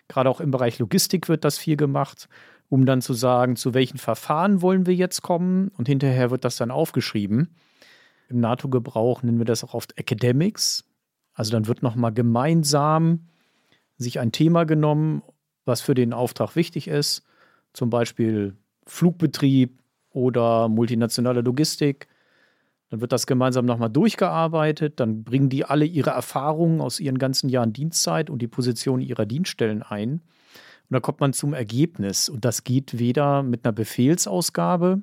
Gerade 0.08 0.28
auch 0.28 0.40
im 0.40 0.50
Bereich 0.50 0.78
Logistik 0.78 1.28
wird 1.28 1.44
das 1.44 1.56
viel 1.56 1.76
gemacht, 1.76 2.28
um 2.68 2.84
dann 2.84 3.00
zu 3.00 3.14
sagen, 3.14 3.56
zu 3.56 3.72
welchen 3.72 3.96
Verfahren 3.96 4.60
wollen 4.60 4.86
wir 4.86 4.94
jetzt 4.94 5.22
kommen. 5.22 5.68
Und 5.78 5.88
hinterher 5.88 6.30
wird 6.30 6.44
das 6.44 6.56
dann 6.56 6.70
aufgeschrieben. 6.70 7.54
Im 8.28 8.40
NATO-Gebrauch 8.40 9.22
nennen 9.22 9.38
wir 9.38 9.46
das 9.46 9.64
auch 9.64 9.72
oft 9.72 9.96
Academics. 9.96 10.84
Also 11.32 11.52
dann 11.52 11.66
wird 11.66 11.82
nochmal 11.82 12.12
gemeinsam 12.12 13.28
sich 13.96 14.20
ein 14.20 14.32
Thema 14.32 14.64
genommen, 14.64 15.22
was 15.64 15.80
für 15.80 15.94
den 15.94 16.12
Auftrag 16.12 16.56
wichtig 16.56 16.88
ist. 16.88 17.22
Zum 17.72 17.90
Beispiel 17.90 18.56
Flugbetrieb, 18.86 19.78
oder 20.14 20.68
multinationale 20.68 21.42
Logistik. 21.42 22.08
Dann 22.88 23.00
wird 23.00 23.12
das 23.12 23.26
gemeinsam 23.26 23.66
nochmal 23.66 23.90
durchgearbeitet. 23.90 25.00
Dann 25.00 25.24
bringen 25.24 25.48
die 25.48 25.64
alle 25.64 25.84
ihre 25.84 26.10
Erfahrungen 26.10 26.80
aus 26.80 27.00
ihren 27.00 27.18
ganzen 27.18 27.48
Jahren 27.48 27.72
Dienstzeit 27.72 28.30
und 28.30 28.40
die 28.40 28.48
Position 28.48 29.00
ihrer 29.00 29.26
Dienststellen 29.26 29.82
ein. 29.82 30.12
Und 30.12 30.90
dann 30.90 31.02
kommt 31.02 31.20
man 31.20 31.32
zum 31.32 31.52
Ergebnis. 31.52 32.28
Und 32.28 32.44
das 32.44 32.64
geht 32.64 32.98
weder 32.98 33.42
mit 33.42 33.64
einer 33.64 33.72
Befehlsausgabe, 33.72 35.02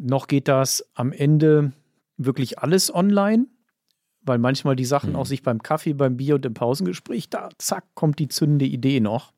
noch 0.00 0.28
geht 0.28 0.46
das 0.46 0.86
am 0.94 1.10
Ende 1.10 1.72
wirklich 2.18 2.60
alles 2.60 2.94
online, 2.94 3.46
weil 4.28 4.38
manchmal 4.38 4.76
die 4.76 4.84
Sachen 4.84 5.10
mhm. 5.10 5.16
auch 5.16 5.26
sich 5.26 5.42
beim 5.42 5.62
Kaffee, 5.62 5.94
beim 5.94 6.16
Bier 6.16 6.36
und 6.36 6.46
im 6.46 6.54
Pausengespräch, 6.54 7.28
da 7.28 7.48
zack, 7.58 7.84
kommt 7.94 8.18
die 8.18 8.28
zündende 8.28 8.66
Idee 8.66 9.00
noch. 9.00 9.32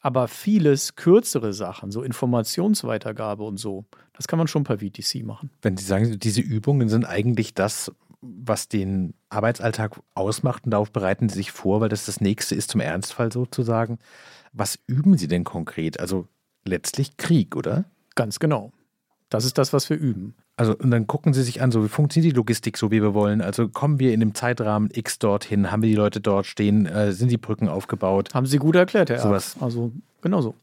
Aber 0.00 0.28
vieles 0.28 0.94
kürzere 0.94 1.52
Sachen, 1.52 1.90
so 1.90 2.02
Informationsweitergabe 2.02 3.42
und 3.42 3.58
so, 3.58 3.84
das 4.12 4.28
kann 4.28 4.38
man 4.38 4.46
schon 4.46 4.64
per 4.64 4.78
VTC 4.78 5.24
machen. 5.24 5.50
Wenn 5.62 5.76
Sie 5.76 5.84
sagen, 5.84 6.18
diese 6.18 6.40
Übungen 6.40 6.88
sind 6.88 7.04
eigentlich 7.04 7.54
das, 7.54 7.92
was 8.20 8.68
den 8.68 9.14
Arbeitsalltag 9.28 10.00
ausmacht 10.14 10.64
und 10.64 10.70
darauf 10.70 10.92
bereiten 10.92 11.28
Sie 11.28 11.36
sich 11.36 11.50
vor, 11.50 11.80
weil 11.80 11.88
das 11.88 12.06
das 12.06 12.20
nächste 12.20 12.54
ist 12.54 12.70
zum 12.70 12.80
Ernstfall 12.80 13.32
sozusagen. 13.32 13.98
Was 14.52 14.78
üben 14.86 15.18
Sie 15.18 15.28
denn 15.28 15.44
konkret? 15.44 15.98
Also 15.98 16.28
letztlich 16.64 17.16
Krieg, 17.16 17.56
oder? 17.56 17.84
Ganz 18.14 18.38
genau. 18.38 18.72
Das 19.28 19.44
ist 19.44 19.58
das, 19.58 19.72
was 19.72 19.90
wir 19.90 19.96
üben. 19.96 20.34
Also, 20.58 20.74
und 20.74 20.90
dann 20.90 21.06
gucken 21.06 21.34
sie 21.34 21.42
sich 21.42 21.60
an, 21.60 21.70
so 21.70 21.84
wie 21.84 21.88
funktioniert 21.88 22.32
die 22.32 22.36
Logistik 22.36 22.78
so, 22.78 22.90
wie 22.90 23.02
wir 23.02 23.12
wollen. 23.12 23.42
Also 23.42 23.68
kommen 23.68 23.98
wir 23.98 24.14
in 24.14 24.20
dem 24.20 24.34
Zeitrahmen 24.34 24.88
X 24.92 25.18
dorthin, 25.18 25.70
haben 25.70 25.82
wir 25.82 25.90
die 25.90 25.96
Leute 25.96 26.20
dort 26.20 26.46
stehen, 26.46 26.86
äh, 26.86 27.12
sind 27.12 27.30
die 27.30 27.36
Brücken 27.36 27.68
aufgebaut? 27.68 28.34
Haben 28.34 28.46
Sie 28.46 28.56
gut 28.56 28.74
erklärt, 28.74 29.10
Herr 29.10 29.18
Sowas. 29.18 29.56
Also 29.60 29.92
genau 30.22 30.40
so. 30.40 30.54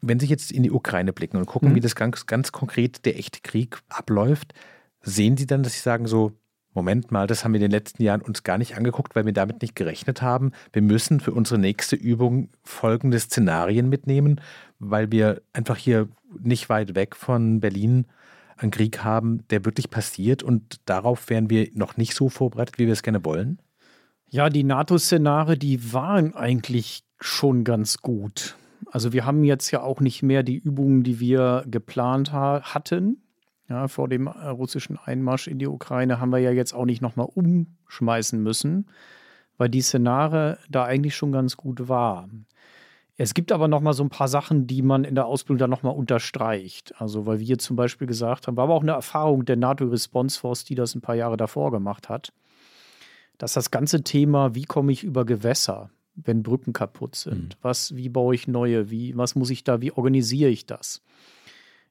Wenn 0.00 0.18
Sie 0.20 0.26
jetzt 0.26 0.52
in 0.52 0.62
die 0.62 0.70
Ukraine 0.70 1.12
blicken 1.12 1.36
und 1.36 1.46
gucken, 1.46 1.70
mhm. 1.70 1.74
wie 1.74 1.80
das 1.80 1.94
ganz, 1.94 2.24
ganz 2.26 2.50
konkret 2.50 3.04
der 3.04 3.18
echte 3.18 3.40
Krieg 3.42 3.78
abläuft, 3.90 4.54
sehen 5.02 5.36
Sie 5.36 5.46
dann, 5.46 5.62
dass 5.62 5.74
Sie 5.74 5.80
sagen 5.80 6.06
so, 6.06 6.32
Moment 6.72 7.10
mal, 7.10 7.26
das 7.26 7.42
haben 7.42 7.52
wir 7.52 7.58
in 7.58 7.62
den 7.62 7.70
letzten 7.70 8.02
Jahren 8.02 8.20
uns 8.20 8.42
gar 8.42 8.58
nicht 8.58 8.76
angeguckt, 8.76 9.16
weil 9.16 9.24
wir 9.24 9.32
damit 9.32 9.62
nicht 9.62 9.74
gerechnet 9.74 10.20
haben. 10.20 10.52
Wir 10.72 10.82
müssen 10.82 11.20
für 11.20 11.32
unsere 11.32 11.58
nächste 11.58 11.96
Übung 11.96 12.50
folgende 12.64 13.18
Szenarien 13.18 13.88
mitnehmen, 13.88 14.40
weil 14.78 15.10
wir 15.10 15.40
einfach 15.54 15.78
hier 15.78 16.08
nicht 16.38 16.68
weit 16.68 16.94
weg 16.94 17.16
von 17.16 17.60
Berlin 17.60 18.06
einen 18.56 18.70
Krieg 18.70 19.04
haben, 19.04 19.46
der 19.48 19.64
wirklich 19.64 19.90
passiert 19.90 20.42
und 20.42 20.80
darauf 20.86 21.28
wären 21.28 21.50
wir 21.50 21.68
noch 21.74 21.96
nicht 21.96 22.14
so 22.14 22.28
vorbereitet, 22.28 22.78
wie 22.78 22.86
wir 22.86 22.92
es 22.92 23.02
gerne 23.02 23.24
wollen? 23.24 23.60
Ja, 24.28 24.50
die 24.50 24.64
NATO-Szenare, 24.64 25.56
die 25.56 25.92
waren 25.92 26.34
eigentlich 26.34 27.04
schon 27.20 27.64
ganz 27.64 27.98
gut. 27.98 28.56
Also 28.90 29.12
wir 29.12 29.24
haben 29.24 29.44
jetzt 29.44 29.70
ja 29.70 29.82
auch 29.82 30.00
nicht 30.00 30.22
mehr 30.22 30.42
die 30.42 30.56
Übungen, 30.56 31.02
die 31.02 31.20
wir 31.20 31.64
geplant 31.66 32.32
ha 32.32 32.62
hatten. 32.62 33.22
Ja, 33.68 33.88
vor 33.88 34.08
dem 34.08 34.26
äh, 34.26 34.46
russischen 34.46 34.96
Einmarsch 34.96 35.48
in 35.48 35.58
die 35.58 35.66
Ukraine 35.66 36.20
haben 36.20 36.30
wir 36.30 36.38
ja 36.38 36.52
jetzt 36.52 36.72
auch 36.72 36.84
nicht 36.84 37.02
nochmal 37.02 37.28
umschmeißen 37.34 38.40
müssen, 38.40 38.86
weil 39.58 39.68
die 39.68 39.80
Szenare 39.80 40.58
da 40.70 40.84
eigentlich 40.84 41.16
schon 41.16 41.32
ganz 41.32 41.56
gut 41.56 41.88
waren. 41.88 42.46
Es 43.18 43.32
gibt 43.32 43.50
aber 43.50 43.66
noch 43.66 43.80
mal 43.80 43.94
so 43.94 44.02
ein 44.02 44.10
paar 44.10 44.28
Sachen, 44.28 44.66
die 44.66 44.82
man 44.82 45.04
in 45.04 45.14
der 45.14 45.26
Ausbildung 45.26 45.58
dann 45.58 45.70
noch 45.70 45.82
mal 45.82 45.90
unterstreicht. 45.90 46.94
Also, 47.00 47.24
weil 47.24 47.40
wir 47.40 47.58
zum 47.58 47.74
Beispiel 47.74 48.06
gesagt 48.06 48.46
haben, 48.46 48.56
war 48.56 48.64
aber 48.64 48.74
auch 48.74 48.82
eine 48.82 48.92
Erfahrung 48.92 49.44
der 49.46 49.56
NATO 49.56 49.86
Response 49.86 50.38
Force, 50.38 50.64
die 50.64 50.74
das 50.74 50.94
ein 50.94 51.00
paar 51.00 51.14
Jahre 51.14 51.36
davor 51.36 51.70
gemacht 51.70 52.08
hat, 52.10 52.32
dass 53.38 53.54
das 53.54 53.70
ganze 53.70 54.02
Thema, 54.02 54.54
wie 54.54 54.64
komme 54.64 54.92
ich 54.92 55.02
über 55.02 55.24
Gewässer, 55.24 55.90
wenn 56.14 56.42
Brücken 56.42 56.72
kaputt 56.72 57.14
sind, 57.14 57.56
mhm. 57.56 57.58
was, 57.62 57.96
wie 57.96 58.08
baue 58.08 58.34
ich 58.34 58.48
neue, 58.48 58.90
wie, 58.90 59.16
was 59.16 59.34
muss 59.34 59.50
ich 59.50 59.64
da, 59.64 59.80
wie 59.80 59.92
organisiere 59.92 60.50
ich 60.50 60.66
das, 60.66 61.02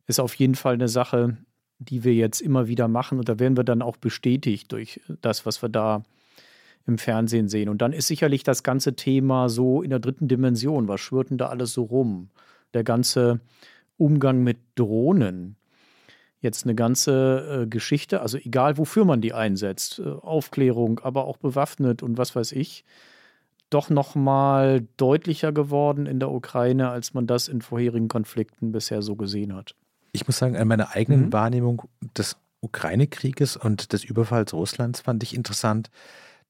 ist 0.08 0.20
auf 0.20 0.36
jeden 0.36 0.56
Fall 0.56 0.76
eine 0.76 0.88
Sache, 0.88 1.38
die 1.80 2.04
wir 2.04 2.14
jetzt 2.14 2.42
immer 2.42 2.68
wieder 2.68 2.88
machen. 2.88 3.20
Und 3.20 3.30
da 3.30 3.40
werden 3.40 3.58
wir 3.58 3.64
dann 3.64 3.82
auch 3.82 3.98
bestätigt 3.98 4.72
durch 4.72 5.02
das, 5.22 5.46
was 5.46 5.62
wir 5.62 5.70
da 5.70 6.04
im 6.88 6.98
Fernsehen 6.98 7.48
sehen. 7.50 7.70
Und 7.70 7.82
dann 7.82 7.94
ist 7.94 8.08
sicherlich 8.08 8.44
das 8.44 8.64
ganze 8.64 8.96
Thema 8.96 9.50
so 9.50 9.82
in 9.82 9.90
der 9.90 10.00
dritten 10.00 10.28
Dimension. 10.28 10.88
Was 10.88 11.02
schwirrt 11.02 11.30
denn 11.30 11.38
da 11.38 11.48
alles 11.48 11.74
so 11.74 11.84
rum? 11.84 12.30
Der 12.74 12.84
ganze 12.84 13.40
Umgang 13.98 14.44
mit 14.44 14.58
Drohnen. 14.76 15.56
Jetzt 16.42 16.66
eine 16.66 16.76
ganze 16.76 17.64
äh, 17.64 17.68
Geschichte, 17.68 18.22
also 18.22 18.38
egal 18.38 18.78
wofür 18.78 19.04
man 19.06 19.22
die 19.22 19.34
einsetzt, 19.34 20.00
äh, 20.00 20.10
Aufklärung, 20.10 21.00
aber 21.00 21.26
auch 21.26 21.38
bewaffnet 21.38 22.04
und 22.04 22.20
was 22.20 22.36
weiß 22.36 22.52
ich, 22.52 22.86
doch 23.72 23.90
noch 23.90 24.14
mal 24.14 24.86
deutlicher 24.98 25.52
geworden 25.52 26.06
in 26.06 26.20
der 26.20 26.30
Ukraine, 26.30 26.90
als 26.90 27.16
man 27.16 27.26
das 27.26 27.48
in 27.48 27.62
vorherigen 27.62 28.10
Konflikten 28.10 28.72
bisher 28.72 29.02
so 29.02 29.16
gesehen 29.16 29.56
hat. 29.56 29.76
Ich 30.12 30.28
muss 30.28 30.38
sagen, 30.38 30.56
an 30.56 30.68
meiner 30.68 30.96
eigenen 30.96 31.28
mhm. 31.28 31.34
Wahrnehmung 31.34 31.82
des 32.16 32.38
Ukraine-Krieges 32.62 33.58
und 33.58 33.92
des 33.92 34.04
Überfalls 34.04 34.54
Russlands 34.54 35.02
fand 35.02 35.24
ich 35.24 35.36
interessant, 35.36 35.90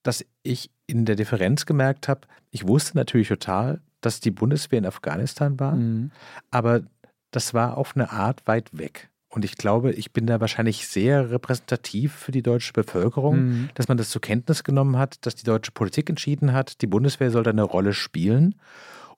dass 0.06 0.24
ich 0.44 0.70
in 0.86 1.06
der 1.06 1.16
Differenz 1.16 1.66
gemerkt 1.66 2.08
habe, 2.08 2.22
ich 2.52 2.68
wusste 2.68 2.96
natürlich 2.96 3.28
total, 3.28 3.82
dass 4.02 4.20
die 4.20 4.32
Bundeswehr 4.32 4.80
in 4.80 4.86
Afghanistan 4.86 5.60
war, 5.60 5.76
mhm. 5.76 6.12
aber 6.52 6.84
das 7.32 7.54
war 7.54 7.78
auf 7.78 7.96
eine 7.96 8.12
Art 8.12 8.48
weit 8.48 8.70
weg. 8.78 9.10
Und 9.30 9.44
ich 9.44 9.58
glaube, 9.58 9.92
ich 9.92 10.14
bin 10.14 10.28
da 10.28 10.40
wahrscheinlich 10.40 10.88
sehr 10.88 11.32
repräsentativ 11.32 12.14
für 12.14 12.32
die 12.32 12.44
deutsche 12.44 12.72
Bevölkerung, 12.72 13.38
mhm. 13.38 13.70
dass 13.74 13.88
man 13.88 13.98
das 13.98 14.12
zur 14.12 14.22
Kenntnis 14.22 14.64
genommen 14.64 14.98
hat, 14.98 15.26
dass 15.26 15.36
die 15.36 15.44
deutsche 15.44 15.72
Politik 15.72 16.10
entschieden 16.10 16.54
hat, 16.54 16.82
die 16.82 16.88
Bundeswehr 16.88 17.32
soll 17.32 17.44
da 17.44 17.50
eine 17.50 17.64
Rolle 17.64 17.94
spielen. 17.94 18.56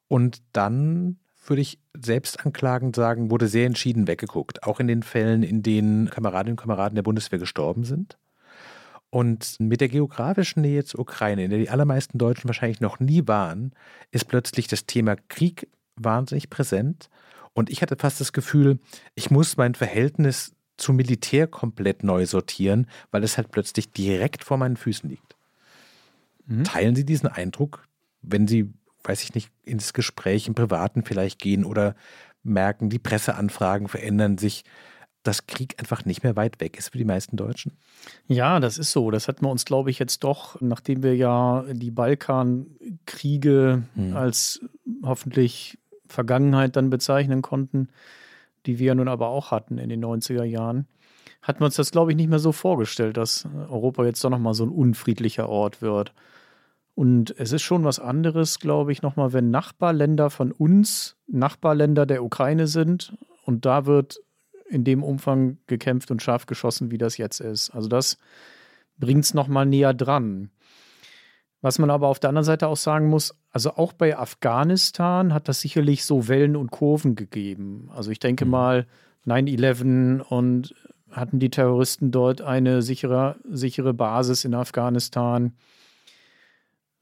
Und 0.07 0.41
dann 0.53 1.17
würde 1.45 1.61
ich 1.61 1.79
selbst 1.95 2.45
anklagend 2.45 2.95
sagen, 2.95 3.29
wurde 3.29 3.47
sehr 3.47 3.67
entschieden 3.67 4.07
weggeguckt. 4.07 4.63
Auch 4.63 4.79
in 4.79 4.87
den 4.87 5.03
Fällen, 5.03 5.43
in 5.43 5.63
denen 5.63 6.09
Kameradinnen 6.09 6.53
und 6.53 6.61
Kameraden 6.61 6.95
der 6.95 7.03
Bundeswehr 7.03 7.39
gestorben 7.39 7.83
sind. 7.83 8.17
Und 9.09 9.59
mit 9.59 9.79
der 9.79 9.87
geografischen 9.87 10.61
Nähe 10.61 10.83
zur 10.83 10.99
Ukraine, 11.01 11.45
in 11.45 11.49
der 11.49 11.59
die 11.59 11.69
allermeisten 11.69 12.17
Deutschen 12.17 12.49
wahrscheinlich 12.49 12.81
noch 12.81 12.99
nie 12.99 13.25
waren, 13.25 13.71
ist 14.11 14.27
plötzlich 14.27 14.67
das 14.67 14.85
Thema 14.85 15.15
Krieg 15.29 15.69
wahnsinnig 15.95 16.49
präsent. 16.49 17.09
Und 17.53 17.69
ich 17.69 17.81
hatte 17.81 17.95
fast 17.95 18.19
das 18.19 18.33
Gefühl, 18.33 18.79
ich 19.15 19.31
muss 19.31 19.57
mein 19.57 19.75
Verhältnis 19.75 20.53
zum 20.75 20.97
Militär 20.97 21.47
komplett 21.47 22.03
neu 22.03 22.25
sortieren, 22.25 22.87
weil 23.09 23.23
es 23.23 23.37
halt 23.37 23.51
plötzlich 23.51 23.91
direkt 23.91 24.43
vor 24.43 24.57
meinen 24.57 24.77
Füßen 24.77 25.09
liegt. 25.09 25.35
Mhm. 26.45 26.63
Teilen 26.63 26.95
Sie 26.95 27.05
diesen 27.05 27.27
Eindruck, 27.27 27.87
wenn 28.21 28.47
Sie, 28.47 28.71
weiß 29.03 29.23
ich 29.23 29.33
nicht, 29.33 29.49
ins 29.63 29.93
Gespräch 29.93 30.47
im 30.47 30.55
Privaten 30.55 31.03
vielleicht 31.03 31.39
gehen 31.39 31.65
oder 31.65 31.95
merken, 32.43 32.89
die 32.89 32.99
Presseanfragen 32.99 33.87
verändern 33.87 34.37
sich? 34.37 34.63
Dass 35.27 35.45
Krieg 35.45 35.75
einfach 35.77 36.05
nicht 36.05 36.23
mehr 36.23 36.35
weit 36.35 36.61
weg 36.61 36.77
ist 36.77 36.89
für 36.91 36.97
die 36.97 37.05
meisten 37.05 37.35
Deutschen? 37.35 37.73
Ja, 38.27 38.59
das 38.59 38.77
ist 38.77 38.91
so. 38.91 39.11
Das 39.11 39.27
hatten 39.27 39.45
wir 39.45 39.49
uns, 39.49 39.65
glaube 39.65 39.89
ich, 39.89 39.99
jetzt 39.99 40.23
doch, 40.23 40.59
nachdem 40.61 41.03
wir 41.03 41.15
ja 41.15 41.65
die 41.69 41.91
Balkankriege 41.91 43.83
hm. 43.93 44.15
als 44.15 44.61
hoffentlich 45.03 45.77
Vergangenheit 46.07 46.75
dann 46.77 46.89
bezeichnen 46.89 47.41
konnten, 47.41 47.89
die 48.65 48.79
wir 48.79 48.95
nun 48.95 49.09
aber 49.09 49.27
auch 49.27 49.51
hatten 49.51 49.77
in 49.77 49.89
den 49.89 50.03
90er 50.03 50.43
Jahren, 50.43 50.87
hatten 51.41 51.59
wir 51.59 51.65
uns 51.65 51.75
das, 51.75 51.91
glaube 51.91 52.11
ich, 52.11 52.17
nicht 52.17 52.29
mehr 52.29 52.39
so 52.39 52.51
vorgestellt, 52.51 53.17
dass 53.17 53.47
Europa 53.69 54.05
jetzt 54.05 54.23
doch 54.23 54.29
nochmal 54.29 54.53
so 54.53 54.65
ein 54.65 54.69
unfriedlicher 54.69 55.49
Ort 55.49 55.81
wird. 55.81 56.13
Und 56.95 57.35
es 57.37 57.51
ist 57.51 57.61
schon 57.61 57.83
was 57.83 57.99
anderes, 57.99 58.59
glaube 58.59 58.91
ich, 58.91 59.01
nochmal, 59.01 59.31
wenn 59.33 59.51
Nachbarländer 59.51 60.29
von 60.29 60.51
uns 60.51 61.15
Nachbarländer 61.27 62.05
der 62.05 62.23
Ukraine 62.23 62.67
sind 62.67 63.15
und 63.45 63.65
da 63.65 63.85
wird 63.85 64.19
in 64.69 64.83
dem 64.83 65.03
Umfang 65.03 65.57
gekämpft 65.67 66.11
und 66.11 66.21
scharf 66.21 66.45
geschossen, 66.45 66.91
wie 66.91 66.97
das 66.97 67.17
jetzt 67.17 67.39
ist. 67.39 67.69
Also 67.71 67.87
das 67.87 68.17
bringt 68.97 69.23
es 69.23 69.33
nochmal 69.33 69.65
näher 69.65 69.93
dran. 69.93 70.49
Was 71.61 71.79
man 71.79 71.89
aber 71.89 72.07
auf 72.07 72.19
der 72.19 72.29
anderen 72.29 72.45
Seite 72.45 72.67
auch 72.67 72.77
sagen 72.77 73.07
muss, 73.07 73.35
also 73.51 73.71
auch 73.71 73.93
bei 73.93 74.17
Afghanistan 74.17 75.33
hat 75.33 75.47
das 75.47 75.61
sicherlich 75.61 76.05
so 76.05 76.27
Wellen 76.27 76.55
und 76.55 76.71
Kurven 76.71 77.15
gegeben. 77.15 77.89
Also 77.93 78.11
ich 78.11 78.19
denke 78.19 78.45
mhm. 78.45 78.51
mal 78.51 78.87
9-11 79.25 80.21
und 80.21 80.75
hatten 81.11 81.39
die 81.39 81.49
Terroristen 81.49 82.11
dort 82.11 82.41
eine 82.41 82.81
sichere, 82.81 83.37
sichere 83.49 83.93
Basis 83.93 84.45
in 84.45 84.53
Afghanistan 84.53 85.53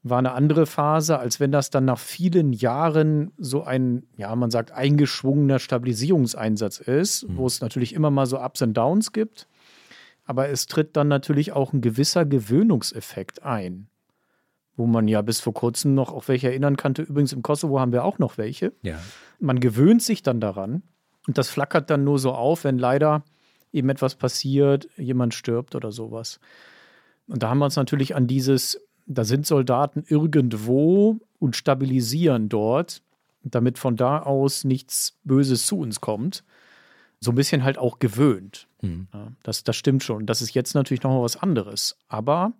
war 0.08 0.18
eine 0.18 0.32
andere 0.32 0.66
Phase, 0.66 1.18
als 1.18 1.40
wenn 1.40 1.52
das 1.52 1.70
dann 1.70 1.84
nach 1.84 1.98
vielen 1.98 2.52
Jahren 2.52 3.32
so 3.38 3.64
ein, 3.64 4.04
ja, 4.16 4.34
man 4.36 4.50
sagt, 4.50 4.72
eingeschwungener 4.72 5.58
Stabilisierungseinsatz 5.58 6.78
ist, 6.80 7.28
mhm. 7.28 7.36
wo 7.36 7.46
es 7.46 7.60
natürlich 7.60 7.94
immer 7.94 8.10
mal 8.10 8.26
so 8.26 8.40
Ups 8.40 8.62
und 8.62 8.74
Downs 8.74 9.12
gibt. 9.12 9.48
Aber 10.24 10.48
es 10.48 10.66
tritt 10.66 10.96
dann 10.96 11.08
natürlich 11.08 11.52
auch 11.52 11.72
ein 11.72 11.80
gewisser 11.80 12.24
Gewöhnungseffekt 12.24 13.42
ein, 13.44 13.88
wo 14.76 14.86
man 14.86 15.08
ja 15.08 15.22
bis 15.22 15.40
vor 15.40 15.54
kurzem 15.54 15.94
noch 15.94 16.12
auf 16.12 16.28
welche 16.28 16.48
erinnern 16.48 16.76
kannte. 16.76 17.02
Übrigens 17.02 17.32
im 17.32 17.42
Kosovo 17.42 17.78
haben 17.78 17.92
wir 17.92 18.04
auch 18.04 18.18
noch 18.18 18.36
welche. 18.38 18.72
Ja. 18.82 18.98
Man 19.38 19.60
gewöhnt 19.60 20.02
sich 20.02 20.22
dann 20.22 20.40
daran 20.40 20.82
und 21.26 21.38
das 21.38 21.48
flackert 21.48 21.90
dann 21.90 22.04
nur 22.04 22.18
so 22.18 22.32
auf, 22.32 22.64
wenn 22.64 22.78
leider 22.78 23.24
eben 23.72 23.88
etwas 23.88 24.14
passiert, 24.16 24.88
jemand 24.96 25.34
stirbt 25.34 25.74
oder 25.74 25.92
sowas. 25.92 26.40
Und 27.28 27.42
da 27.42 27.50
haben 27.50 27.58
wir 27.58 27.64
uns 27.64 27.76
natürlich 27.76 28.14
an 28.14 28.26
dieses 28.26 28.85
da 29.06 29.24
sind 29.24 29.46
Soldaten 29.46 30.04
irgendwo 30.06 31.20
und 31.38 31.56
stabilisieren 31.56 32.48
dort, 32.48 33.02
damit 33.42 33.78
von 33.78 33.96
da 33.96 34.20
aus 34.20 34.64
nichts 34.64 35.18
Böses 35.24 35.66
zu 35.66 35.78
uns 35.78 36.00
kommt. 36.00 36.44
So 37.20 37.32
ein 37.32 37.36
bisschen 37.36 37.64
halt 37.64 37.78
auch 37.78 37.98
gewöhnt. 37.98 38.68
Mhm. 38.82 39.08
Ja, 39.14 39.32
das, 39.42 39.64
das 39.64 39.76
stimmt 39.76 40.02
schon. 40.02 40.26
Das 40.26 40.42
ist 40.42 40.54
jetzt 40.54 40.74
natürlich 40.74 41.02
noch 41.02 41.12
mal 41.12 41.22
was 41.22 41.36
anderes. 41.36 41.96
Aber 42.08 42.52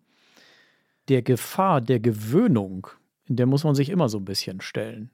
der 1.09 1.22
Gefahr 1.22 1.80
der 1.80 2.00
Gewöhnung, 2.00 2.87
in 3.26 3.37
der 3.37 3.46
muss 3.46 3.64
man 3.64 3.74
sich 3.74 3.90
immer 3.90 4.09
so 4.09 4.18
ein 4.18 4.24
bisschen 4.24 4.61
stellen. 4.61 5.11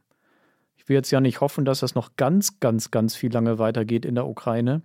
Ich 0.76 0.88
will 0.88 0.96
jetzt 0.96 1.10
ja 1.10 1.20
nicht 1.20 1.40
hoffen, 1.40 1.64
dass 1.64 1.80
das 1.80 1.94
noch 1.94 2.16
ganz, 2.16 2.60
ganz, 2.60 2.90
ganz 2.90 3.14
viel 3.14 3.32
lange 3.32 3.58
weitergeht 3.58 4.04
in 4.04 4.14
der 4.14 4.26
Ukraine. 4.26 4.82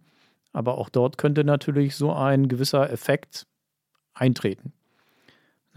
Aber 0.54 0.78
auch 0.78 0.90
dort 0.90 1.18
könnte 1.18 1.44
natürlich 1.44 1.96
so 1.96 2.14
ein 2.14 2.48
gewisser 2.48 2.90
Effekt 2.90 3.46
eintreten. 4.14 4.74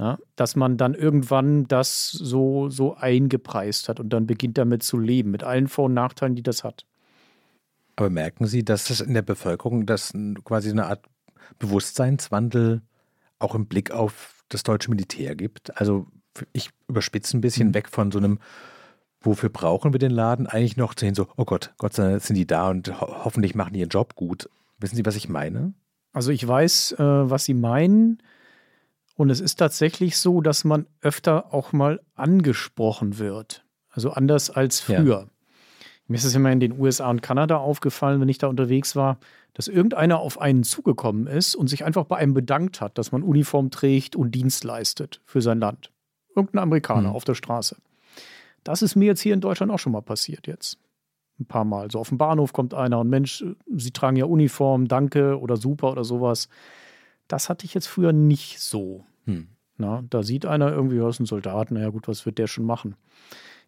Ja, 0.01 0.19
dass 0.35 0.57
man 0.57 0.79
dann 0.79 0.95
irgendwann 0.95 1.69
das 1.69 2.11
so, 2.11 2.71
so 2.71 2.95
eingepreist 2.97 3.91
hat 3.91 4.01
und 4.01 4.09
dann 4.09 4.27
beginnt 4.27 4.57
damit 4.57 4.83
zu 4.83 4.99
leben, 4.99 5.31
mit 5.31 5.45
allen 5.45 5.69
Vor- 5.69 5.85
und 5.85 5.95
Nachteilen, 5.95 6.35
die 6.35 6.43
das 6.43 6.65
hat. 6.65 6.87
Aber 7.97 8.09
merken 8.09 8.47
Sie, 8.47 8.65
dass 8.65 8.89
es 8.89 9.03
in 9.03 9.13
der 9.13 9.21
Bevölkerung 9.21 9.85
das 9.85 10.15
quasi 10.45 10.71
eine 10.71 10.87
Art 10.87 11.05
Bewusstseinswandel 11.59 12.81
auch 13.41 13.55
im 13.55 13.67
Blick 13.67 13.91
auf 13.91 14.43
das 14.49 14.63
deutsche 14.63 14.89
Militär 14.89 15.37
gibt? 15.37 15.79
Also 15.79 16.07
ich 16.55 16.71
überspitze 16.89 17.37
ein 17.37 17.43
bisschen 17.43 17.69
mhm. 17.69 17.75
weg 17.75 17.91
von 17.91 18.11
so 18.11 18.17
einem, 18.17 18.39
wofür 19.21 19.51
brauchen 19.51 19.93
wir 19.93 19.99
den 19.99 20.13
Laden, 20.13 20.47
eigentlich 20.47 20.79
noch 20.79 20.95
zu 20.95 21.05
hin 21.05 21.15
so, 21.15 21.27
oh 21.37 21.45
Gott, 21.45 21.75
Gott 21.77 21.93
sei 21.93 22.09
Dank 22.09 22.23
sind 22.23 22.37
die 22.37 22.47
da 22.47 22.71
und 22.71 23.03
ho 23.03 23.25
hoffentlich 23.25 23.55
machen 23.55 23.75
die 23.75 23.81
ihren 23.81 23.91
Job 23.91 24.15
gut. 24.15 24.49
Wissen 24.79 24.97
Sie, 24.97 25.05
was 25.05 25.17
ich 25.17 25.29
meine? 25.29 25.75
Also 26.15 26.31
ich 26.31 26.49
weiß, 26.49 26.93
äh, 26.93 27.05
was 27.05 27.45
Sie 27.45 27.53
meinen. 27.53 28.23
Und 29.21 29.29
es 29.29 29.41
ist 29.41 29.57
tatsächlich 29.57 30.17
so, 30.17 30.41
dass 30.41 30.65
man 30.65 30.87
öfter 31.03 31.53
auch 31.53 31.75
mal 31.75 32.01
angesprochen 32.15 33.19
wird. 33.19 33.67
Also 33.91 34.13
anders 34.13 34.49
als 34.49 34.81
früher. 34.81 35.05
Ja. 35.05 35.27
Mir 36.07 36.17
ist 36.17 36.25
es 36.25 36.35
immer 36.35 36.51
in 36.51 36.59
den 36.59 36.81
USA 36.81 37.11
und 37.11 37.21
Kanada 37.21 37.59
aufgefallen, 37.59 38.23
wenn 38.23 38.31
ich 38.31 38.39
da 38.39 38.47
unterwegs 38.47 38.97
war, 38.97 39.19
dass 39.53 39.69
irgendeiner 39.69 40.21
auf 40.21 40.41
einen 40.41 40.65
zugekommen 40.65 41.27
ist 41.27 41.55
und 41.55 41.69
sich 41.69 41.85
einfach 41.85 42.07
bei 42.07 42.17
einem 42.17 42.33
bedankt 42.33 42.81
hat, 42.81 42.97
dass 42.97 43.13
man 43.13 43.23
Uniform 43.23 43.71
trägt 43.71 44.17
und 44.17 44.35
Dienst 44.35 44.65
leistet 44.65 45.21
für 45.27 45.43
sein 45.43 45.61
Land. 45.61 45.93
Irgendein 46.35 46.63
Amerikaner 46.63 47.11
mhm. 47.11 47.15
auf 47.15 47.25
der 47.25 47.35
Straße. 47.35 47.77
Das 48.65 48.81
ist 48.81 48.97
mir 48.97 49.05
jetzt 49.05 49.21
hier 49.21 49.35
in 49.35 49.43
Deutschland 49.43 49.71
auch 49.71 49.79
schon 49.79 49.93
mal 49.93 50.01
passiert 50.01 50.47
jetzt. 50.47 50.79
Ein 51.39 51.45
paar 51.45 51.67
Mal. 51.67 51.91
So 51.91 51.99
auf 51.99 52.09
dem 52.09 52.17
Bahnhof 52.17 52.55
kommt 52.55 52.73
einer 52.73 53.01
und 53.01 53.11
Mensch, 53.11 53.45
Sie 53.67 53.91
tragen 53.91 54.17
ja 54.17 54.25
Uniform, 54.25 54.89
danke 54.89 55.39
oder 55.39 55.59
super 55.59 55.93
oder 55.93 56.05
sowas. 56.05 56.49
Das 57.29 57.51
hatte 57.51 57.67
ich 57.67 57.75
jetzt 57.75 57.87
früher 57.87 58.15
nicht 58.15 58.61
so. 58.61 59.05
Hm. 59.31 59.49
Na, 59.77 60.05
da 60.11 60.23
sieht 60.23 60.45
einer 60.45 60.71
irgendwie, 60.71 61.01
was 61.01 61.21
ein 61.21 61.27
Soldat, 61.27 61.71
naja 61.71 61.89
gut, 61.89 62.07
was 62.07 62.27
wird 62.27 62.39
der 62.39 62.47
schon 62.47 62.67
machen? 62.67 62.97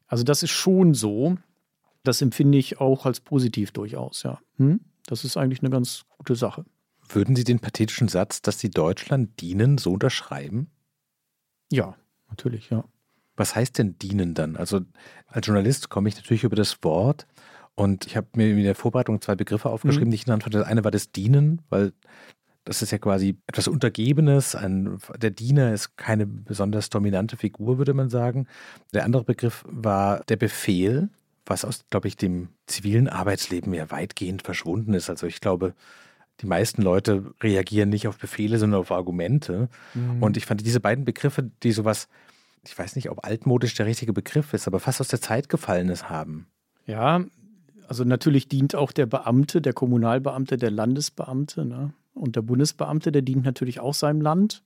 Also 0.07 0.25
das 0.25 0.43
ist 0.43 0.51
schon 0.51 0.95
so. 0.95 1.37
Das 2.05 2.21
empfinde 2.21 2.59
ich 2.59 2.81
auch 2.81 3.07
als 3.07 3.21
positiv 3.21 3.71
durchaus, 3.71 4.25
ja. 4.25 4.41
Hm? 4.59 4.81
Das 5.07 5.25
ist 5.25 5.37
eigentlich 5.37 5.63
eine 5.63 5.71
ganz 5.71 6.05
gute 6.19 6.35
Sache. 6.35 6.65
Würden 7.09 7.37
Sie 7.37 7.45
den 7.45 7.61
pathetischen 7.61 8.09
Satz, 8.09 8.43
dass 8.43 8.59
Sie 8.59 8.71
Deutschland 8.71 9.41
dienen, 9.41 9.79
so 9.79 9.93
unterschreiben? 9.93 10.69
Ja, 11.71 11.97
natürlich, 12.29 12.71
ja. 12.71 12.85
Was 13.37 13.57
heißt 13.57 13.79
denn 13.79 13.99
dienen 13.99 14.35
dann? 14.35 14.57
Also 14.57 14.81
als 15.27 15.47
Journalist 15.47 15.89
komme 15.89 16.09
ich 16.09 16.17
natürlich 16.17 16.45
über 16.45 16.57
das 16.57 16.83
Wort 16.83 17.27
und 17.75 18.07
ich 18.07 18.17
habe 18.17 18.29
mir 18.37 18.51
in 18.51 18.63
der 18.63 18.75
Vorbereitung 18.75 19.21
zwei 19.21 19.35
Begriffe 19.35 19.71
aufgeschrieben, 19.71 20.09
mhm. 20.09 20.11
die 20.11 20.17
ich 20.17 20.25
genannt 20.25 20.45
hatte. 20.45 20.59
Das 20.59 20.67
eine 20.67 20.85
war 20.85 20.91
das 20.91 21.13
Dienen, 21.13 21.63
weil 21.71 21.93
das 22.65 22.83
ist 22.83 22.93
ja 22.93 22.99
quasi 22.99 23.37
etwas 23.47 23.69
Untergebenes. 23.69 24.55
Ein, 24.55 24.99
der 25.17 25.31
Diener 25.31 25.73
ist 25.73 25.97
keine 25.97 26.27
besonders 26.27 26.91
dominante 26.91 27.37
Figur, 27.37 27.79
würde 27.79 27.95
man 27.95 28.09
sagen. 28.09 28.47
Der 28.95 29.05
andere 29.05 29.25
Begriff 29.25 29.65
war 29.67 30.21
der 30.29 30.37
Befehl, 30.37 31.09
was 31.45 31.65
aus, 31.65 31.85
glaube 31.91 32.09
ich, 32.09 32.17
dem 32.17 32.49
zivilen 32.67 33.09
Arbeitsleben 33.09 33.75
ja 33.75 33.91
weitgehend 33.91 34.43
verschwunden 34.43 34.95
ist. 34.95 35.11
Also 35.11 35.27
ich 35.27 35.41
glaube, 35.41 35.75
die 36.41 36.47
meisten 36.47 36.83
Leute 36.83 37.35
reagieren 37.43 37.89
nicht 37.89 38.07
auf 38.07 38.19
Befehle, 38.19 38.59
sondern 38.59 38.81
auf 38.81 38.93
Argumente. 38.93 39.69
Mhm. 39.95 40.23
Und 40.23 40.37
ich 40.37 40.47
fand 40.47 40.65
diese 40.65 40.81
beiden 40.81 41.05
Begriffe, 41.05 41.51
die 41.63 41.73
sowas, 41.73 42.09
ich 42.65 42.79
weiß 42.79 42.95
nicht, 42.97 43.11
ob 43.11 43.27
altmodisch 43.27 43.75
der 43.75 43.87
richtige 43.87 44.13
Begriff 44.13 44.55
ist, 44.55 44.67
aber 44.69 44.79
fast 44.79 45.01
aus 45.01 45.09
der 45.09 45.21
Zeit 45.21 45.49
gefallenes 45.49 46.09
haben. 46.09 46.47
Ja, 46.87 47.25
also 47.89 48.05
natürlich 48.05 48.49
dient 48.49 48.75
auch 48.75 48.93
der 48.93 49.07
Beamte, 49.07 49.61
der 49.61 49.73
Kommunalbeamte, 49.73 50.57
der 50.57 50.71
Landesbeamte. 50.71 51.65
Ne? 51.65 51.93
Und 52.15 52.37
der 52.37 52.43
Bundesbeamte, 52.43 53.13
der 53.13 53.23
dient 53.23 53.45
natürlich 53.45 53.81
auch 53.81 53.95
seinem 53.95 54.21
Land 54.21 54.63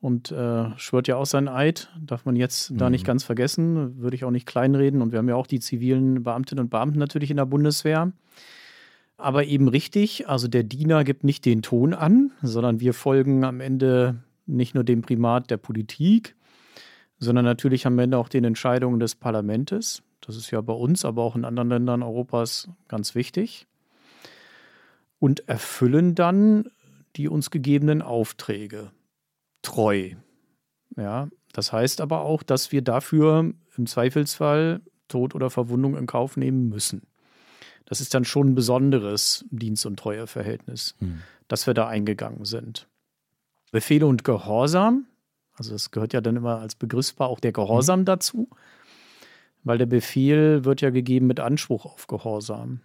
und 0.00 0.32
äh, 0.32 0.76
schwört 0.78 1.08
ja 1.08 1.16
auch 1.16 1.26
seinen 1.26 1.48
Eid. 1.48 1.90
Darf 2.00 2.24
man 2.24 2.36
jetzt 2.36 2.70
mhm. 2.70 2.78
da 2.78 2.90
nicht 2.90 3.02
mhm. 3.02 3.08
ganz 3.08 3.24
vergessen, 3.24 3.98
würde 3.98 4.16
ich 4.16 4.24
auch 4.24 4.30
nicht 4.30 4.46
kleinreden. 4.46 5.02
Und 5.02 5.12
wir 5.12 5.18
haben 5.18 5.28
ja 5.28 5.36
auch 5.36 5.46
die 5.46 5.60
zivilen 5.60 6.22
Beamtinnen 6.22 6.64
und 6.64 6.70
Beamten 6.70 6.98
natürlich 6.98 7.30
in 7.30 7.36
der 7.36 7.46
Bundeswehr. 7.46 8.12
Aber 9.16 9.44
eben 9.44 9.68
richtig, 9.68 10.28
also 10.28 10.48
der 10.48 10.62
Diener 10.62 11.04
gibt 11.04 11.24
nicht 11.24 11.44
den 11.44 11.60
Ton 11.60 11.92
an, 11.92 12.32
sondern 12.40 12.80
wir 12.80 12.94
folgen 12.94 13.44
am 13.44 13.60
Ende 13.60 14.22
nicht 14.46 14.74
nur 14.74 14.82
dem 14.82 15.02
Primat 15.02 15.50
der 15.50 15.58
Politik, 15.58 16.34
sondern 17.18 17.44
natürlich 17.44 17.86
am 17.86 17.98
Ende 17.98 18.16
auch 18.16 18.30
den 18.30 18.44
Entscheidungen 18.44 18.98
des 18.98 19.14
Parlaments. 19.14 20.02
Das 20.22 20.36
ist 20.36 20.50
ja 20.50 20.62
bei 20.62 20.72
uns, 20.72 21.04
aber 21.04 21.22
auch 21.22 21.36
in 21.36 21.44
anderen 21.44 21.68
Ländern 21.68 22.02
Europas 22.02 22.70
ganz 22.88 23.14
wichtig. 23.14 23.66
Und 25.20 25.48
erfüllen 25.48 26.16
dann 26.16 26.68
die 27.16 27.28
uns 27.28 27.50
gegebenen 27.50 28.02
Aufträge 28.02 28.90
treu. 29.62 30.10
Ja, 30.96 31.28
das 31.52 31.72
heißt 31.72 32.00
aber 32.00 32.22
auch, 32.22 32.42
dass 32.42 32.72
wir 32.72 32.82
dafür 32.82 33.52
im 33.76 33.86
Zweifelsfall 33.86 34.80
Tod 35.08 35.34
oder 35.34 35.50
Verwundung 35.50 35.96
in 35.96 36.06
Kauf 36.06 36.36
nehmen 36.36 36.68
müssen. 36.68 37.02
Das 37.84 38.00
ist 38.00 38.14
dann 38.14 38.24
schon 38.24 38.50
ein 38.50 38.54
besonderes 38.54 39.44
Dienst- 39.50 39.86
und 39.86 39.98
Treueverhältnis, 39.98 40.94
hm. 41.00 41.22
dass 41.48 41.66
wir 41.66 41.74
da 41.74 41.88
eingegangen 41.88 42.44
sind. 42.44 42.88
Befehle 43.72 44.06
und 44.06 44.24
Gehorsam, 44.24 45.06
also 45.54 45.72
das 45.72 45.90
gehört 45.90 46.12
ja 46.12 46.20
dann 46.20 46.36
immer 46.36 46.60
als 46.60 46.76
Begriffspaar 46.76 47.28
auch 47.28 47.40
der 47.40 47.52
Gehorsam 47.52 48.00
hm. 48.00 48.04
dazu, 48.04 48.48
weil 49.64 49.78
der 49.78 49.86
Befehl 49.86 50.64
wird 50.64 50.80
ja 50.80 50.90
gegeben 50.90 51.26
mit 51.26 51.40
Anspruch 51.40 51.84
auf 51.84 52.06
Gehorsam. 52.06 52.80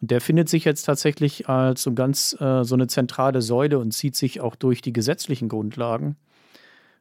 Und 0.00 0.10
der 0.10 0.20
findet 0.20 0.48
sich 0.48 0.64
jetzt 0.64 0.82
tatsächlich 0.82 1.48
als 1.48 1.82
so 1.82 1.94
ganz 1.94 2.36
äh, 2.40 2.64
so 2.64 2.74
eine 2.74 2.86
zentrale 2.86 3.40
Säule 3.40 3.78
und 3.78 3.92
zieht 3.92 4.16
sich 4.16 4.40
auch 4.40 4.54
durch 4.56 4.82
die 4.82 4.92
gesetzlichen 4.92 5.48
Grundlagen, 5.48 6.16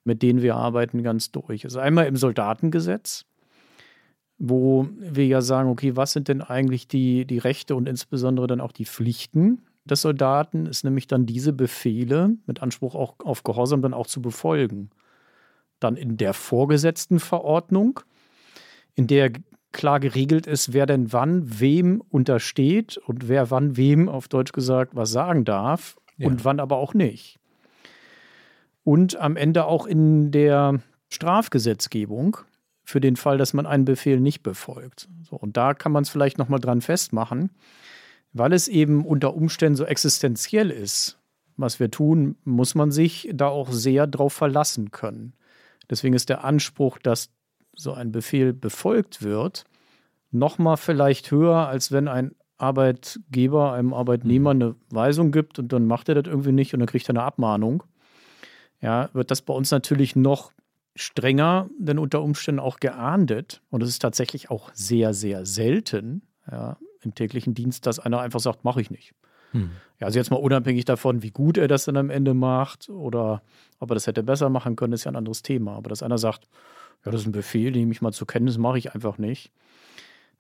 mit 0.04 0.22
denen 0.22 0.42
wir 0.42 0.56
arbeiten, 0.56 1.04
ganz 1.04 1.32
durch. 1.32 1.66
Also 1.66 1.80
einmal 1.80 2.08
im 2.08 2.16
Soldatengesetz, 2.16 3.26
wo 4.38 4.88
wir 5.00 5.26
ja 5.26 5.42
sagen, 5.42 5.70
okay, 5.70 5.96
was 5.96 6.14
sind 6.14 6.28
denn 6.28 6.42
eigentlich 6.42 6.88
die, 6.88 7.26
die 7.26 7.38
Rechte 7.38 7.76
und 7.76 7.88
insbesondere 7.88 8.48
dann 8.48 8.62
auch 8.62 8.72
die 8.72 8.86
Pflichten 8.86 9.62
des 9.86 10.02
Soldaten, 10.02 10.66
ist 10.66 10.84
nämlich 10.84 11.08
dann 11.08 11.26
diese 11.26 11.54
Befehle 11.54 12.36
mit 12.46 12.62
Anspruch 12.62 12.96
auch 12.96 13.16
auf 13.24 13.44
Gehorsam 13.44 13.82
dann 13.82 13.94
auch 13.94 14.08
zu 14.08 14.22
befolgen. 14.22 14.90
Dann 15.80 15.96
in 15.96 16.18
der 16.18 16.34
vorgesetzten 16.34 17.20
Verordnung, 17.20 18.00
in 18.96 19.08
der 19.08 19.32
klar 19.76 20.00
geregelt 20.00 20.48
ist, 20.48 20.74
wer 20.74 20.88
denn 20.88 21.14
wann 21.14 21.60
wem 21.60 22.02
untersteht 22.10 22.98
und 22.98 23.28
wer 23.28 23.52
wann 23.52 23.78
wem, 23.78 24.10
auf 24.10 24.28
Deutsch 24.28 24.54
gesagt, 24.54 24.96
was 24.96 25.12
sagen 25.12 25.46
darf 25.46 25.98
ja. 26.18 26.28
und 26.28 26.44
wann 26.46 26.60
aber 26.60 26.78
auch 26.78 26.94
nicht. 26.94 27.38
Und 28.84 29.18
am 29.18 29.36
Ende 29.36 29.66
auch 29.66 29.86
in 29.86 30.32
der 30.32 30.80
Strafgesetzgebung 31.10 32.38
für 32.84 33.02
den 33.02 33.16
Fall, 33.16 33.38
dass 33.38 33.54
man 33.54 33.66
einen 33.66 33.86
Befehl 33.86 34.20
nicht 34.20 34.44
befolgt. 34.44 35.10
So, 35.24 35.36
und 35.36 35.58
da 35.58 35.74
kann 35.74 35.92
man 35.92 36.04
es 36.04 36.10
vielleicht 36.10 36.38
nochmal 36.38 36.60
dran 36.60 36.82
festmachen, 36.82 37.50
weil 38.32 38.54
es 38.54 38.68
eben 38.68 39.06
unter 39.06 39.36
Umständen 39.36 39.76
so 39.76 39.86
existenziell 39.86 40.72
ist, 40.72 41.18
was 41.58 41.80
wir 41.80 41.90
tun, 41.90 42.36
muss 42.44 42.76
man 42.76 42.92
sich 42.92 43.30
da 43.34 43.48
auch 43.48 43.72
sehr 43.72 44.08
drauf 44.08 44.34
verlassen 44.34 44.92
können. 44.92 45.34
Deswegen 45.90 46.16
ist 46.16 46.30
der 46.30 46.44
Anspruch, 46.44 46.98
dass 47.00 47.30
so 47.76 47.94
ein 47.94 48.12
Befehl 48.12 48.54
befolgt 48.54 49.22
wird, 49.22 49.66
nochmal 50.32 50.78
vielleicht 50.78 51.32
höher, 51.32 51.68
als 51.68 51.92
wenn 51.92 52.08
ein 52.08 52.36
Arbeitgeber 52.58 53.74
einem 53.74 53.94
Arbeitnehmer 53.94 54.54
mhm. 54.54 54.62
eine 54.62 54.76
Weisung 54.90 55.32
gibt 55.32 55.60
und 55.60 55.74
dann 55.74 55.86
macht 55.86 56.10
er 56.10 56.16
das 56.16 56.32
irgendwie 56.32 56.52
nicht 56.52 56.74
und 56.74 56.80
dann 56.80 56.88
kriegt 56.88 57.08
er 57.10 57.12
eine 57.12 57.24
Abmahnung. 57.24 57.84
Ja, 58.82 59.10
wird 59.14 59.32
das 59.32 59.42
bei 59.42 59.54
uns 59.54 59.72
natürlich 59.72 60.16
noch 60.16 60.52
strenger, 60.96 61.70
denn 61.78 62.00
unter 62.00 62.22
Umständen 62.22 62.60
auch 62.60 62.80
geahndet. 62.80 63.62
Und 63.70 63.84
es 63.84 63.90
ist 63.90 64.00
tatsächlich 64.00 64.50
auch 64.50 64.70
sehr, 64.74 65.14
sehr 65.14 65.46
selten 65.46 66.22
ja, 66.50 66.78
im 67.02 67.14
täglichen 67.14 67.54
Dienst, 67.54 67.86
dass 67.86 68.00
einer 68.00 68.22
einfach 68.22 68.40
sagt, 68.40 68.64
mache 68.64 68.82
ich 68.82 68.92
nicht. 68.92 69.14
Hm. 69.52 69.72
Ja, 70.00 70.08
also 70.08 70.20
jetzt 70.20 70.32
mal 70.32 70.38
unabhängig 70.38 70.86
davon, 70.86 71.22
wie 71.24 71.32
gut 71.32 71.58
er 71.58 71.68
das 71.68 71.86
dann 71.86 71.98
am 71.98 72.10
Ende 72.10 72.34
macht 72.34 72.90
oder 72.90 73.42
ob 73.80 73.92
er 73.92 73.96
das 73.96 74.08
hätte 74.08 74.24
besser 74.24 74.50
machen 74.50 74.76
können, 74.76 74.94
ist 74.94 75.04
ja 75.04 75.12
ein 75.12 75.16
anderes 75.16 75.42
Thema. 75.42 75.76
Aber 75.76 75.90
dass 75.90 76.04
einer 76.04 76.18
sagt, 76.18 76.48
ja, 77.06 77.12
das 77.12 77.22
ist 77.22 77.28
ein 77.28 77.32
Befehl, 77.32 77.72
den 77.72 77.82
nehme 77.82 77.92
ich 77.92 78.02
mal 78.02 78.12
zur 78.12 78.28
Kenntnis, 78.28 78.58
mache 78.58 78.78
ich 78.78 78.94
einfach 78.94 79.18
nicht. 79.18 79.52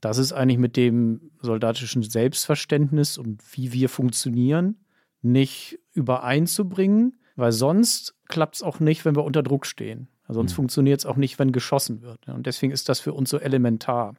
Das 0.01 0.17
ist 0.17 0.33
eigentlich 0.33 0.57
mit 0.57 0.75
dem 0.77 1.31
soldatischen 1.41 2.03
Selbstverständnis 2.03 3.17
und 3.17 3.41
wie 3.55 3.71
wir 3.71 3.89
funktionieren 3.89 4.77
nicht 5.21 5.79
übereinzubringen, 5.93 7.17
weil 7.35 7.51
sonst 7.51 8.15
klappt 8.27 8.55
es 8.55 8.63
auch 8.63 8.79
nicht, 8.79 9.05
wenn 9.05 9.15
wir 9.15 9.23
unter 9.23 9.41
Druck 9.41 9.65
stehen. 9.65 10.07
Sonst 10.27 10.53
mhm. 10.53 10.55
funktioniert 10.55 10.99
es 10.99 11.05
auch 11.05 11.17
nicht, 11.17 11.39
wenn 11.39 11.51
geschossen 11.51 12.01
wird. 12.01 12.27
Und 12.27 12.45
deswegen 12.45 12.71
ist 12.71 12.89
das 12.89 12.99
für 12.99 13.13
uns 13.13 13.29
so 13.29 13.37
elementar. 13.37 14.15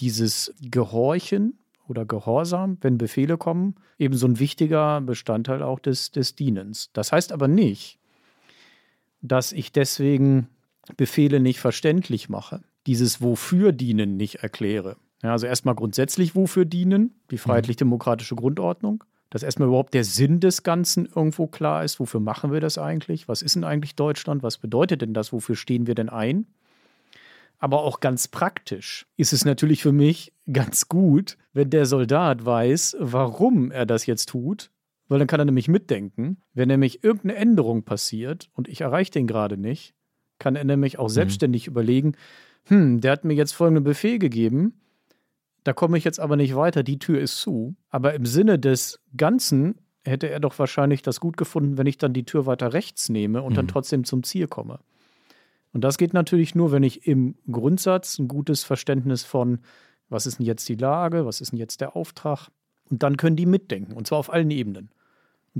Dieses 0.00 0.54
Gehorchen 0.60 1.58
oder 1.88 2.04
Gehorsam, 2.04 2.78
wenn 2.80 2.98
Befehle 2.98 3.36
kommen, 3.36 3.74
eben 3.98 4.14
so 4.16 4.26
ein 4.26 4.38
wichtiger 4.38 5.00
Bestandteil 5.00 5.62
auch 5.62 5.80
des, 5.80 6.10
des 6.10 6.34
Dienens. 6.34 6.90
Das 6.92 7.12
heißt 7.12 7.32
aber 7.32 7.48
nicht, 7.48 7.98
dass 9.22 9.52
ich 9.52 9.72
deswegen 9.72 10.48
Befehle 10.96 11.40
nicht 11.40 11.60
verständlich 11.60 12.28
mache, 12.28 12.62
dieses 12.86 13.20
Wofür 13.20 13.72
dienen 13.72 14.16
nicht 14.16 14.36
erkläre. 14.36 14.96
Ja, 15.22 15.32
also 15.32 15.46
erstmal 15.46 15.74
grundsätzlich 15.74 16.34
wofür 16.34 16.64
dienen, 16.64 17.14
die 17.30 17.34
mhm. 17.34 17.40
freiheitlich-demokratische 17.40 18.36
Grundordnung, 18.36 19.04
dass 19.28 19.42
erstmal 19.42 19.68
überhaupt 19.68 19.94
der 19.94 20.04
Sinn 20.04 20.40
des 20.40 20.62
Ganzen 20.62 21.06
irgendwo 21.06 21.46
klar 21.46 21.84
ist, 21.84 22.00
wofür 22.00 22.20
machen 22.20 22.52
wir 22.52 22.60
das 22.60 22.78
eigentlich, 22.78 23.28
was 23.28 23.42
ist 23.42 23.54
denn 23.54 23.64
eigentlich 23.64 23.94
Deutschland, 23.94 24.42
was 24.42 24.58
bedeutet 24.58 25.02
denn 25.02 25.14
das, 25.14 25.32
wofür 25.32 25.56
stehen 25.56 25.86
wir 25.86 25.94
denn 25.94 26.08
ein. 26.08 26.46
Aber 27.58 27.82
auch 27.82 28.00
ganz 28.00 28.28
praktisch 28.28 29.06
ist 29.18 29.34
es 29.34 29.44
natürlich 29.44 29.82
für 29.82 29.92
mich 29.92 30.32
ganz 30.50 30.88
gut, 30.88 31.36
wenn 31.52 31.68
der 31.68 31.84
Soldat 31.84 32.46
weiß, 32.46 32.96
warum 32.98 33.70
er 33.70 33.84
das 33.84 34.06
jetzt 34.06 34.30
tut, 34.30 34.70
weil 35.08 35.18
dann 35.18 35.28
kann 35.28 35.40
er 35.40 35.44
nämlich 35.44 35.68
mitdenken. 35.68 36.40
Wenn 36.54 36.68
nämlich 36.68 37.04
irgendeine 37.04 37.36
Änderung 37.36 37.82
passiert 37.82 38.48
und 38.54 38.68
ich 38.68 38.80
erreiche 38.80 39.10
den 39.10 39.26
gerade 39.26 39.58
nicht, 39.58 39.94
kann 40.40 40.56
er 40.56 40.64
nämlich 40.64 40.98
auch 40.98 41.08
mhm. 41.08 41.12
selbstständig 41.12 41.68
überlegen, 41.68 42.16
hm, 42.64 43.00
der 43.00 43.12
hat 43.12 43.24
mir 43.24 43.34
jetzt 43.34 43.52
folgenden 43.52 43.84
Befehl 43.84 44.18
gegeben, 44.18 44.74
da 45.62 45.72
komme 45.72 45.98
ich 45.98 46.04
jetzt 46.04 46.18
aber 46.18 46.36
nicht 46.36 46.56
weiter, 46.56 46.82
die 46.82 46.98
Tür 46.98 47.20
ist 47.20 47.36
zu. 47.36 47.76
Aber 47.90 48.14
im 48.14 48.26
Sinne 48.26 48.58
des 48.58 48.98
Ganzen 49.16 49.76
hätte 50.04 50.28
er 50.30 50.40
doch 50.40 50.58
wahrscheinlich 50.58 51.02
das 51.02 51.20
gut 51.20 51.36
gefunden, 51.36 51.76
wenn 51.76 51.86
ich 51.86 51.98
dann 51.98 52.14
die 52.14 52.24
Tür 52.24 52.46
weiter 52.46 52.72
rechts 52.72 53.08
nehme 53.08 53.42
und 53.42 53.52
mhm. 53.52 53.56
dann 53.56 53.68
trotzdem 53.68 54.04
zum 54.04 54.22
Ziel 54.22 54.48
komme. 54.48 54.80
Und 55.72 55.84
das 55.84 55.98
geht 55.98 56.14
natürlich 56.14 56.54
nur, 56.54 56.72
wenn 56.72 56.82
ich 56.82 57.06
im 57.06 57.36
Grundsatz 57.50 58.18
ein 58.18 58.26
gutes 58.26 58.64
Verständnis 58.64 59.22
von, 59.22 59.60
was 60.08 60.26
ist 60.26 60.38
denn 60.38 60.46
jetzt 60.46 60.68
die 60.68 60.74
Lage, 60.74 61.26
was 61.26 61.40
ist 61.40 61.52
denn 61.52 61.58
jetzt 61.58 61.80
der 61.80 61.94
Auftrag, 61.94 62.48
und 62.90 63.04
dann 63.04 63.16
können 63.16 63.36
die 63.36 63.46
mitdenken, 63.46 63.92
und 63.92 64.06
zwar 64.08 64.18
auf 64.18 64.32
allen 64.32 64.50
Ebenen. 64.50 64.90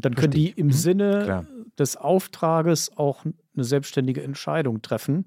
Und 0.01 0.07
dann 0.07 0.15
können 0.15 0.33
die 0.33 0.49
im 0.49 0.69
mhm. 0.69 0.73
Sinne 0.73 1.23
Klar. 1.25 1.47
des 1.79 1.99
Auftrages 1.99 2.97
auch 2.97 3.23
eine 3.27 3.65
selbstständige 3.65 4.23
Entscheidung 4.23 4.81
treffen. 4.81 5.27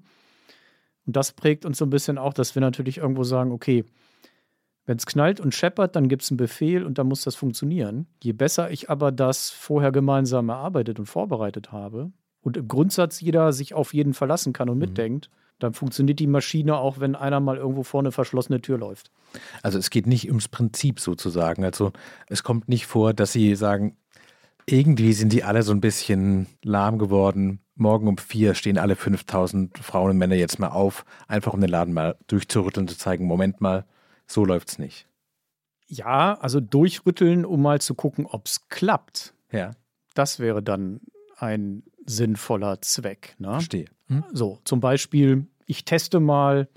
Und 1.06 1.14
das 1.14 1.30
prägt 1.30 1.64
uns 1.64 1.78
so 1.78 1.86
ein 1.86 1.90
bisschen 1.90 2.18
auch, 2.18 2.32
dass 2.34 2.56
wir 2.56 2.60
natürlich 2.60 2.98
irgendwo 2.98 3.22
sagen, 3.22 3.52
okay, 3.52 3.84
wenn 4.84 4.96
es 4.96 5.06
knallt 5.06 5.38
und 5.38 5.54
scheppert, 5.54 5.94
dann 5.94 6.08
gibt 6.08 6.24
es 6.24 6.32
einen 6.32 6.38
Befehl 6.38 6.84
und 6.84 6.98
dann 6.98 7.06
muss 7.06 7.22
das 7.22 7.36
funktionieren. 7.36 8.08
Je 8.20 8.32
besser 8.32 8.72
ich 8.72 8.90
aber 8.90 9.12
das 9.12 9.50
vorher 9.50 9.92
gemeinsam 9.92 10.48
erarbeitet 10.48 10.98
und 10.98 11.06
vorbereitet 11.06 11.70
habe 11.70 12.10
und 12.40 12.56
im 12.56 12.66
Grundsatz 12.66 13.20
jeder 13.20 13.52
sich 13.52 13.74
auf 13.74 13.94
jeden 13.94 14.12
verlassen 14.12 14.52
kann 14.52 14.68
und 14.68 14.78
mhm. 14.78 14.86
mitdenkt, 14.86 15.30
dann 15.60 15.72
funktioniert 15.72 16.18
die 16.18 16.26
Maschine 16.26 16.78
auch, 16.78 16.98
wenn 16.98 17.14
einer 17.14 17.38
mal 17.38 17.58
irgendwo 17.58 17.84
vor 17.84 18.00
eine 18.00 18.10
verschlossene 18.10 18.60
Tür 18.60 18.76
läuft. 18.76 19.12
Also 19.62 19.78
es 19.78 19.90
geht 19.90 20.08
nicht 20.08 20.26
ums 20.26 20.48
Prinzip 20.48 20.98
sozusagen. 20.98 21.64
Also 21.64 21.92
es 22.26 22.42
kommt 22.42 22.68
nicht 22.68 22.86
vor, 22.86 23.14
dass 23.14 23.30
Sie 23.30 23.54
sagen, 23.54 23.96
irgendwie 24.66 25.12
sind 25.12 25.32
die 25.32 25.44
alle 25.44 25.62
so 25.62 25.72
ein 25.72 25.80
bisschen 25.80 26.46
lahm 26.62 26.98
geworden. 26.98 27.60
Morgen 27.76 28.06
um 28.08 28.18
vier 28.18 28.54
stehen 28.54 28.78
alle 28.78 28.96
5000 28.96 29.78
Frauen 29.78 30.10
und 30.10 30.18
Männer 30.18 30.36
jetzt 30.36 30.58
mal 30.58 30.68
auf, 30.68 31.04
einfach 31.26 31.52
um 31.52 31.60
den 31.60 31.70
Laden 31.70 31.92
mal 31.92 32.16
durchzurütteln, 32.28 32.88
zu 32.88 32.96
zeigen, 32.96 33.26
Moment 33.26 33.60
mal, 33.60 33.84
so 34.26 34.44
läuft 34.44 34.68
es 34.68 34.78
nicht. 34.78 35.08
Ja, 35.86 36.34
also 36.34 36.60
durchrütteln, 36.60 37.44
um 37.44 37.60
mal 37.62 37.80
zu 37.80 37.94
gucken, 37.94 38.26
ob 38.26 38.46
es 38.46 38.68
klappt. 38.68 39.34
Ja. 39.50 39.72
Das 40.14 40.38
wäre 40.38 40.62
dann 40.62 41.00
ein 41.36 41.82
sinnvoller 42.06 42.80
Zweck. 42.80 43.34
Ne? 43.38 43.50
Verstehe. 43.50 43.86
Hm? 44.06 44.24
So, 44.32 44.60
zum 44.64 44.80
Beispiel, 44.80 45.46
ich 45.66 45.84
teste 45.84 46.20
mal, 46.20 46.68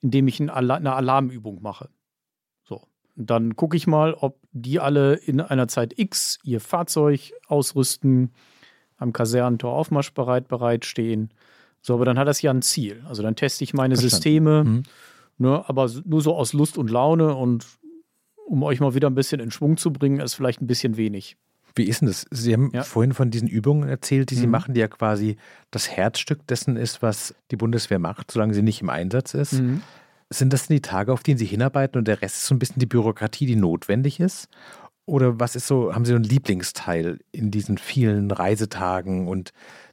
indem 0.00 0.26
ich 0.26 0.40
eine 0.40 0.52
Alarmübung 0.54 1.62
mache. 1.62 1.90
So, 2.64 2.82
dann 3.14 3.56
gucke 3.56 3.76
ich 3.76 3.86
mal, 3.86 4.14
ob 4.14 4.40
die 4.62 4.80
alle 4.80 5.14
in 5.14 5.40
einer 5.40 5.68
Zeit 5.68 5.98
X 5.98 6.38
ihr 6.42 6.60
Fahrzeug 6.60 7.32
ausrüsten, 7.48 8.32
am 8.98 9.12
Kasernentor 9.12 9.74
aufmarschbereit 9.74 10.48
bereitstehen. 10.48 11.30
So, 11.82 11.94
aber 11.94 12.04
dann 12.04 12.18
hat 12.18 12.28
das 12.28 12.42
ja 12.42 12.50
ein 12.50 12.62
Ziel. 12.62 13.04
Also 13.08 13.22
dann 13.22 13.36
teste 13.36 13.62
ich 13.64 13.74
meine 13.74 13.94
Verstanden. 13.94 14.10
Systeme. 14.10 14.64
Mhm 14.64 14.82
Ne, 15.38 15.62
aber 15.68 15.90
nur 16.04 16.22
so 16.22 16.34
aus 16.34 16.52
Lust 16.54 16.78
und 16.78 16.90
Laune 16.90 17.34
und 17.34 17.66
um 18.46 18.62
euch 18.62 18.80
mal 18.80 18.94
wieder 18.94 19.10
ein 19.10 19.14
bisschen 19.14 19.40
in 19.40 19.50
Schwung 19.50 19.76
zu 19.76 19.92
bringen, 19.92 20.20
ist 20.20 20.34
vielleicht 20.34 20.62
ein 20.62 20.66
bisschen 20.66 20.96
wenig. 20.96 21.36
Wie 21.74 21.84
ist 21.84 22.00
denn 22.00 22.08
das? 22.08 22.24
Sie 22.30 22.54
haben 22.54 22.70
ja. 22.72 22.82
vorhin 22.82 23.12
von 23.12 23.30
diesen 23.30 23.48
Übungen 23.48 23.86
erzählt, 23.86 24.30
die 24.30 24.34
Sie 24.34 24.46
mhm. 24.46 24.52
machen, 24.52 24.72
die 24.72 24.80
ja 24.80 24.88
quasi 24.88 25.36
das 25.70 25.90
Herzstück 25.90 26.46
dessen 26.46 26.76
ist, 26.76 27.02
was 27.02 27.34
die 27.50 27.56
Bundeswehr 27.56 27.98
macht, 27.98 28.30
solange 28.30 28.54
sie 28.54 28.62
nicht 28.62 28.80
im 28.80 28.88
Einsatz 28.88 29.34
ist. 29.34 29.54
Mhm. 29.54 29.82
Sind 30.30 30.52
das 30.52 30.66
denn 30.66 30.76
die 30.76 30.82
Tage, 30.82 31.12
auf 31.12 31.22
denen 31.22 31.38
Sie 31.38 31.44
hinarbeiten 31.46 31.98
und 31.98 32.08
der 32.08 32.20
Rest 32.20 32.36
ist 32.36 32.46
so 32.46 32.54
ein 32.54 32.58
bisschen 32.58 32.80
die 32.80 32.86
Bürokratie, 32.86 33.46
die 33.46 33.56
notwendig 33.56 34.18
ist? 34.20 34.48
Oder 35.04 35.38
was 35.38 35.54
ist 35.54 35.68
so, 35.68 35.94
haben 35.94 36.04
Sie 36.04 36.10
so 36.10 36.16
einen 36.16 36.24
Lieblingsteil 36.24 37.20
in 37.30 37.52
diesen 37.52 37.78
vielen 37.78 38.30
Reisetagen 38.32 39.28
und 39.28 39.52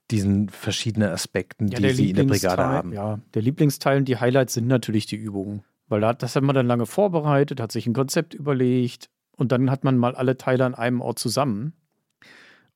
diesen 0.10 0.50
verschiedenen 0.50 1.10
Aspekten, 1.12 1.68
Ja, 1.68 1.80
die 1.80 1.90
Sie 1.92 2.10
in 2.10 2.16
der 2.16 2.24
Brigade 2.24 2.64
haben? 2.64 2.94
Ja, 2.94 3.20
der 3.36 3.42
Lieblingsteil 3.44 4.00
und 4.00 4.06
die 4.08 4.18
Highlights 4.18 4.56
sind 4.56 4.68
natürlich 4.68 5.06
die 5.06 5.16
Übungen. 5.16 5.62
Weil 5.88 6.02
da, 6.02 6.14
das 6.14 6.36
hat 6.36 6.44
man 6.44 6.56
dann 6.56 6.66
lange 6.66 6.88
vorbereitet, 6.88 7.60
hat 7.60 7.72
sich 7.72 7.86
ein 7.86 7.94
Konzept 7.94 8.34
überlegt 8.34 9.10
und 9.38 9.52
dann 9.52 9.70
hat 9.70 9.84
man 9.84 9.98
mal 9.98 10.16
alle 10.16 10.36
Teile 10.38 10.66
an 10.66 10.74
einem 10.74 11.00
Ort 11.02 11.20
zusammen. 11.20 11.74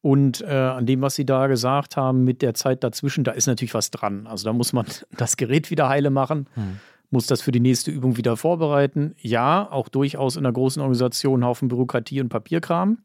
Und 0.01 0.41
äh, 0.41 0.45
an 0.53 0.85
dem, 0.85 1.01
was 1.01 1.15
Sie 1.15 1.25
da 1.25 1.47
gesagt 1.47 1.97
haben, 1.97 2.23
mit 2.23 2.43
der 2.43 2.53
Zeit 2.53 2.83
dazwischen, 2.83 3.23
da 3.23 3.31
ist 3.31 3.47
natürlich 3.47 3.73
was 3.73 3.89
dran. 3.89 4.27
Also 4.27 4.45
da 4.45 4.53
muss 4.53 4.71
man 4.73 4.85
das 5.17 5.37
Gerät 5.37 5.71
wieder 5.71 5.89
heile 5.89 6.11
machen, 6.11 6.47
Hm. 6.53 6.79
Muss 7.09 7.27
das 7.27 7.41
für 7.41 7.51
die 7.51 7.59
nächste 7.59 7.91
Übung 7.91 8.17
wieder 8.17 8.37
vorbereiten. 8.37 9.15
Ja, 9.19 9.71
auch 9.71 9.87
durchaus 9.87 10.35
in 10.35 10.45
einer 10.45 10.53
großen 10.53 10.81
Organisation 10.81 11.35
einen 11.35 11.45
Haufen 11.45 11.67
Bürokratie 11.69 12.21
und 12.21 12.29
Papierkram. 12.29 12.99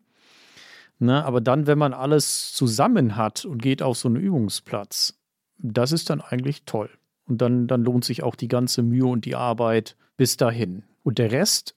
Ne, 0.99 1.25
aber 1.25 1.41
dann, 1.41 1.67
wenn 1.67 1.79
man 1.79 1.95
alles 1.95 2.53
zusammen 2.53 3.17
hat 3.17 3.45
und 3.45 3.61
geht 3.61 3.83
auf 3.83 3.97
so 3.99 4.09
einen 4.09 4.17
Übungsplatz, 4.17 5.19
das 5.59 5.91
ist 5.91 6.11
dann 6.11 6.21
eigentlich 6.21 6.65
toll. 6.65 6.91
Und 7.27 7.43
dann, 7.43 7.67
dann 7.67 7.83
lohnt 7.83 8.05
sich 8.05 8.23
auch 8.23 8.37
die 8.37 8.49
ganze 8.49 8.83
Mühe 8.83 9.07
und 9.07 9.25
die 9.25 9.35
Arbeit 9.35 9.97
bis 10.17 10.37
dahin. 10.37 10.85
Und 11.03 11.19
der 11.19 11.33
Rest 11.33 11.75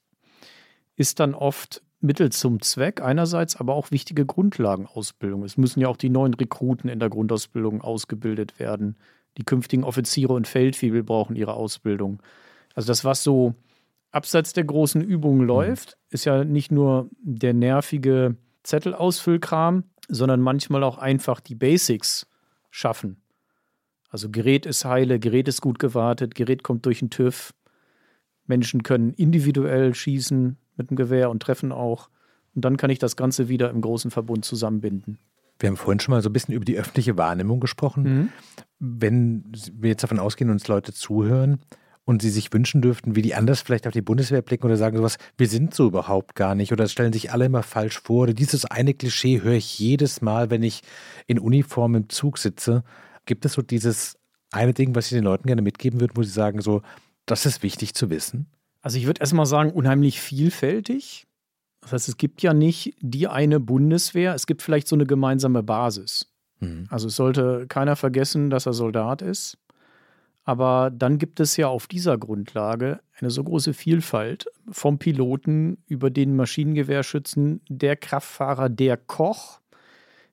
ist 0.96 1.18
dann 1.18 1.34
oft 1.34 1.82
Mittel 2.00 2.30
zum 2.30 2.60
Zweck, 2.60 3.00
einerseits 3.00 3.56
aber 3.56 3.74
auch 3.74 3.90
wichtige 3.90 4.26
Grundlagenausbildung. 4.26 5.44
Es 5.44 5.56
müssen 5.56 5.80
ja 5.80 5.88
auch 5.88 5.96
die 5.96 6.10
neuen 6.10 6.34
Rekruten 6.34 6.88
in 6.88 7.00
der 7.00 7.10
Grundausbildung 7.10 7.80
ausgebildet 7.80 8.58
werden. 8.58 8.96
Die 9.38 9.44
künftigen 9.44 9.84
Offiziere 9.84 10.32
und 10.32 10.48
Feldwebel 10.48 11.02
brauchen 11.02 11.36
ihre 11.36 11.54
Ausbildung. 11.54 12.22
Also 12.74 12.88
das, 12.88 13.04
was 13.04 13.22
so 13.22 13.54
abseits 14.10 14.52
der 14.52 14.64
großen 14.64 15.02
Übungen 15.02 15.46
läuft, 15.46 15.98
ist 16.10 16.24
ja 16.24 16.44
nicht 16.44 16.72
nur 16.72 17.10
der 17.20 17.52
nervige 17.52 18.36
Zettelausfüllkram, 18.62 19.84
sondern 20.08 20.40
manchmal 20.40 20.82
auch 20.84 20.98
einfach 20.98 21.40
die 21.40 21.54
Basics 21.54 22.26
schaffen. 22.70 23.20
Also 24.08 24.30
Gerät 24.30 24.66
ist 24.66 24.84
heile, 24.84 25.18
Gerät 25.18 25.48
ist 25.48 25.60
gut 25.60 25.78
gewartet, 25.78 26.34
Gerät 26.34 26.62
kommt 26.62 26.86
durch 26.86 27.00
den 27.00 27.10
TÜV. 27.10 27.52
Menschen 28.46 28.82
können 28.82 29.12
individuell 29.12 29.94
schießen 29.94 30.56
mit 30.76 30.90
dem 30.90 30.96
Gewehr 30.96 31.30
und 31.30 31.42
treffen 31.42 31.72
auch. 31.72 32.08
Und 32.54 32.64
dann 32.64 32.76
kann 32.76 32.90
ich 32.90 32.98
das 32.98 33.16
Ganze 33.16 33.48
wieder 33.48 33.70
im 33.70 33.80
großen 33.80 34.10
Verbund 34.10 34.44
zusammenbinden. 34.44 35.18
Wir 35.58 35.68
haben 35.68 35.76
vorhin 35.76 36.00
schon 36.00 36.12
mal 36.12 36.22
so 36.22 36.28
ein 36.28 36.32
bisschen 36.32 36.54
über 36.54 36.64
die 36.64 36.76
öffentliche 36.76 37.16
Wahrnehmung 37.16 37.60
gesprochen. 37.60 38.04
Wenn 38.78 39.44
wir 39.72 39.90
jetzt 39.90 40.02
davon 40.02 40.18
ausgehen, 40.18 40.50
uns 40.50 40.68
Leute 40.68 40.92
zuhören 40.92 41.60
und 42.04 42.22
sie 42.22 42.30
sich 42.30 42.52
wünschen 42.52 42.82
dürften, 42.82 43.16
wie 43.16 43.22
die 43.22 43.34
anders 43.34 43.62
vielleicht 43.62 43.86
auf 43.86 43.92
die 43.92 44.02
Bundeswehr 44.02 44.42
blicken 44.42 44.66
oder 44.66 44.76
sagen 44.76 44.96
sowas, 44.96 45.18
wir 45.36 45.48
sind 45.48 45.74
so 45.74 45.88
überhaupt 45.88 46.34
gar 46.34 46.54
nicht 46.54 46.72
oder 46.72 46.86
stellen 46.88 47.12
sich 47.12 47.32
alle 47.32 47.46
immer 47.46 47.62
falsch 47.62 48.00
vor. 48.00 48.24
Oder 48.24 48.34
dieses 48.34 48.64
eine 48.64 48.94
Klischee 48.94 49.42
höre 49.42 49.54
ich 49.54 49.78
jedes 49.78 50.22
Mal, 50.22 50.50
wenn 50.50 50.62
ich 50.62 50.82
in 51.26 51.38
Uniform 51.38 51.94
im 51.96 52.08
Zug 52.08 52.38
sitze. 52.38 52.84
Gibt 53.24 53.44
es 53.44 53.54
so 53.54 53.62
dieses 53.62 54.18
eine 54.52 54.72
Ding, 54.72 54.94
was 54.94 55.08
Sie 55.08 55.16
den 55.16 55.24
Leuten 55.24 55.48
gerne 55.48 55.62
mitgeben 55.62 56.00
würden, 56.00 56.16
wo 56.16 56.22
Sie 56.22 56.30
sagen, 56.30 56.60
so, 56.60 56.82
das 57.26 57.44
ist 57.44 57.62
wichtig 57.62 57.94
zu 57.94 58.08
wissen? 58.08 58.46
Also 58.82 58.98
ich 58.98 59.06
würde 59.06 59.20
erstmal 59.20 59.46
sagen, 59.46 59.72
unheimlich 59.72 60.20
vielfältig. 60.20 61.25
Das 61.86 61.92
heißt, 61.92 62.08
es 62.08 62.16
gibt 62.16 62.42
ja 62.42 62.52
nicht 62.52 62.96
die 63.00 63.28
eine 63.28 63.60
Bundeswehr, 63.60 64.34
es 64.34 64.48
gibt 64.48 64.62
vielleicht 64.62 64.88
so 64.88 64.96
eine 64.96 65.06
gemeinsame 65.06 65.62
Basis. 65.62 66.34
Mhm. 66.58 66.88
Also 66.90 67.06
es 67.06 67.14
sollte 67.14 67.66
keiner 67.68 67.94
vergessen, 67.94 68.50
dass 68.50 68.66
er 68.66 68.72
Soldat 68.72 69.22
ist. 69.22 69.56
Aber 70.42 70.90
dann 70.90 71.18
gibt 71.18 71.38
es 71.38 71.56
ja 71.56 71.68
auf 71.68 71.86
dieser 71.86 72.18
Grundlage 72.18 72.98
eine 73.20 73.30
so 73.30 73.44
große 73.44 73.72
Vielfalt 73.72 74.46
vom 74.68 74.98
Piloten 74.98 75.78
über 75.86 76.10
den 76.10 76.34
Maschinengewehrschützen, 76.34 77.60
der 77.68 77.94
Kraftfahrer, 77.94 78.68
der 78.68 78.96
Koch, 78.96 79.60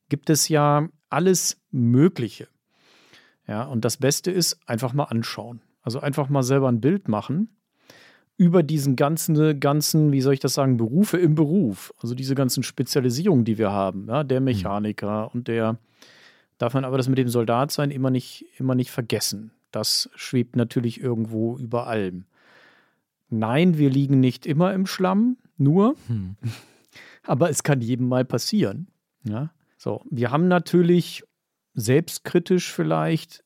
gibt 0.10 0.32
es 0.32 0.50
ja 0.50 0.90
alles 1.12 1.62
Mögliche. 1.70 2.48
Ja, 3.48 3.66
und 3.66 3.86
das 3.86 3.98
Beste 3.98 4.32
ist 4.32 4.58
einfach 4.68 4.94
mal 4.94 5.04
anschauen. 5.04 5.62
Also 5.84 6.00
einfach 6.00 6.30
mal 6.30 6.42
selber 6.42 6.70
ein 6.70 6.82
Bild 6.82 7.08
machen 7.08 7.50
über 8.38 8.64
diesen 8.64 8.96
ganzen, 8.96 9.60
ganzen, 9.60 10.12
wie 10.12 10.22
soll 10.22 10.34
ich 10.34 10.40
das 10.40 10.56
sagen, 10.56 10.78
Berufe 10.78 11.18
im 11.18 11.36
Beruf. 11.36 11.94
Also 12.02 12.16
diese 12.16 12.36
ganzen 12.36 12.64
Spezialisierungen, 12.64 13.46
die 13.46 13.58
wir 13.58 13.72
haben. 13.72 14.08
Ja, 14.08 14.24
der 14.24 14.42
Mechaniker 14.42 15.34
und 15.34 15.48
der, 15.48 15.78
darf 16.58 16.74
man 16.74 16.86
aber 16.86 16.98
das 16.98 17.10
mit 17.10 17.18
dem 17.18 17.30
Soldatsein 17.30 17.92
immer 17.92 18.10
nicht, 18.10 18.46
immer 18.58 18.76
nicht 18.76 18.92
vergessen. 18.92 19.52
Das 19.72 20.10
schwebt 20.16 20.56
natürlich 20.56 21.02
irgendwo 21.02 21.58
über 21.58 21.88
allem. 21.88 22.26
Nein, 23.30 23.78
wir 23.78 23.90
liegen 23.90 24.20
nicht 24.20 24.46
immer 24.46 24.74
im 24.74 24.86
Schlamm, 24.86 25.38
nur, 25.58 25.96
Hm. 26.08 26.36
aber 27.24 27.50
es 27.50 27.64
kann 27.64 27.82
jedem 27.82 28.08
mal 28.08 28.26
passieren. 28.26 28.88
Ja? 29.24 29.52
So, 29.78 30.04
wir 30.10 30.32
haben 30.32 30.48
natürlich 30.48 31.24
selbstkritisch 31.74 32.72
vielleicht 32.72 33.44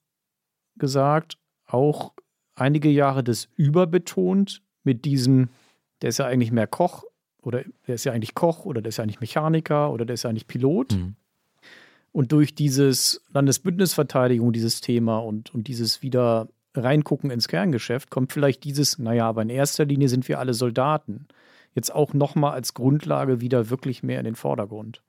gesagt, 0.75 1.37
auch 1.65 2.13
einige 2.55 2.89
Jahre 2.89 3.23
das 3.23 3.49
überbetont 3.55 4.61
mit 4.87 5.05
diesem, 5.05 5.49
der 6.01 6.09
ist 6.09 6.17
ja 6.17 6.25
eigentlich 6.25 6.51
mehr 6.51 6.65
Koch 6.65 7.03
oder 7.41 7.63
der 7.85 7.95
ist 7.95 8.05
ja 8.05 8.13
eigentlich 8.13 8.33
Koch 8.33 8.65
oder 8.65 8.81
der 8.81 8.89
ist 8.89 8.97
ja 8.97 9.03
eigentlich 9.03 9.19
Mechaniker 9.19 9.91
oder 9.91 10.05
der 10.05 10.13
ist 10.15 10.23
ja 10.23 10.29
eigentlich 10.29 10.47
Pilot. 10.47 10.93
Mhm. 10.93 11.15
Und 12.13 12.31
durch 12.31 12.55
dieses 12.55 13.21
Landesbündnisverteidigung, 13.31 14.53
dieses 14.53 14.81
Thema 14.81 15.19
und, 15.19 15.53
und 15.53 15.67
dieses 15.67 16.01
wieder 16.01 16.47
reingucken 16.73 17.29
ins 17.29 17.47
Kerngeschäft, 17.47 18.09
kommt 18.09 18.31
vielleicht 18.31 18.63
dieses, 18.63 18.97
naja, 18.97 19.27
aber 19.27 19.41
in 19.41 19.49
erster 19.49 19.85
Linie 19.85 20.09
sind 20.09 20.27
wir 20.27 20.39
alle 20.39 20.53
Soldaten. 20.53 21.27
Jetzt 21.75 21.93
auch 21.93 22.13
nochmal 22.13 22.53
als 22.53 22.73
Grundlage 22.73 23.41
wieder 23.41 23.69
wirklich 23.69 24.03
mehr 24.03 24.19
in 24.19 24.25
den 24.25 24.35
Vordergrund. 24.35 25.03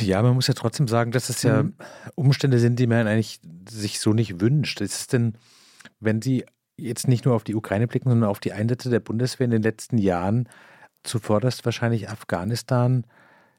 Ja, 0.00 0.22
man 0.22 0.34
muss 0.34 0.46
ja 0.46 0.54
trotzdem 0.54 0.88
sagen, 0.88 1.10
dass 1.10 1.28
es 1.28 1.42
ja 1.42 1.64
Mhm. 1.64 1.74
Umstände 2.14 2.60
sind, 2.60 2.78
die 2.78 2.86
man 2.86 3.06
eigentlich 3.06 3.40
sich 3.68 4.00
so 4.00 4.14
nicht 4.14 4.40
wünscht. 4.40 4.80
Ist 4.80 5.00
es 5.00 5.06
denn, 5.06 5.34
wenn 6.00 6.22
Sie 6.22 6.46
jetzt 6.76 7.08
nicht 7.08 7.24
nur 7.24 7.34
auf 7.34 7.44
die 7.44 7.54
Ukraine 7.54 7.86
blicken, 7.86 8.10
sondern 8.10 8.28
auf 8.28 8.40
die 8.40 8.52
Einsätze 8.52 8.90
der 8.90 9.00
Bundeswehr 9.00 9.46
in 9.46 9.50
den 9.50 9.62
letzten 9.62 9.98
Jahren, 9.98 10.48
zuvorderst 11.02 11.64
wahrscheinlich 11.64 12.08
Afghanistan, 12.08 13.04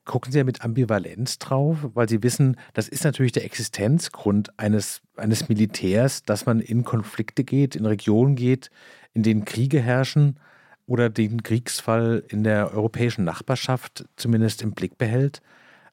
gucken 0.05 0.31
Sie 0.31 0.37
ja 0.37 0.43
mit 0.43 0.63
Ambivalenz 0.63 1.37
drauf, 1.37 1.77
weil 1.93 2.07
Sie 2.07 2.23
wissen, 2.23 2.57
das 2.73 2.87
ist 2.87 3.03
natürlich 3.03 3.33
der 3.33 3.45
Existenzgrund 3.45 4.57
eines, 4.57 5.01
eines 5.17 5.49
Militärs, 5.49 6.23
dass 6.23 6.45
man 6.45 6.59
in 6.59 6.83
Konflikte 6.83 7.43
geht, 7.43 7.75
in 7.75 7.85
Regionen 7.85 8.35
geht, 8.35 8.69
in 9.13 9.23
denen 9.23 9.45
Kriege 9.45 9.81
herrschen 9.81 10.39
oder 10.85 11.09
den 11.09 11.43
Kriegsfall 11.43 12.23
in 12.29 12.43
der 12.43 12.73
europäischen 12.73 13.25
Nachbarschaft 13.25 14.05
zumindest 14.15 14.61
im 14.61 14.71
Blick 14.71 14.97
behält. 14.97 15.41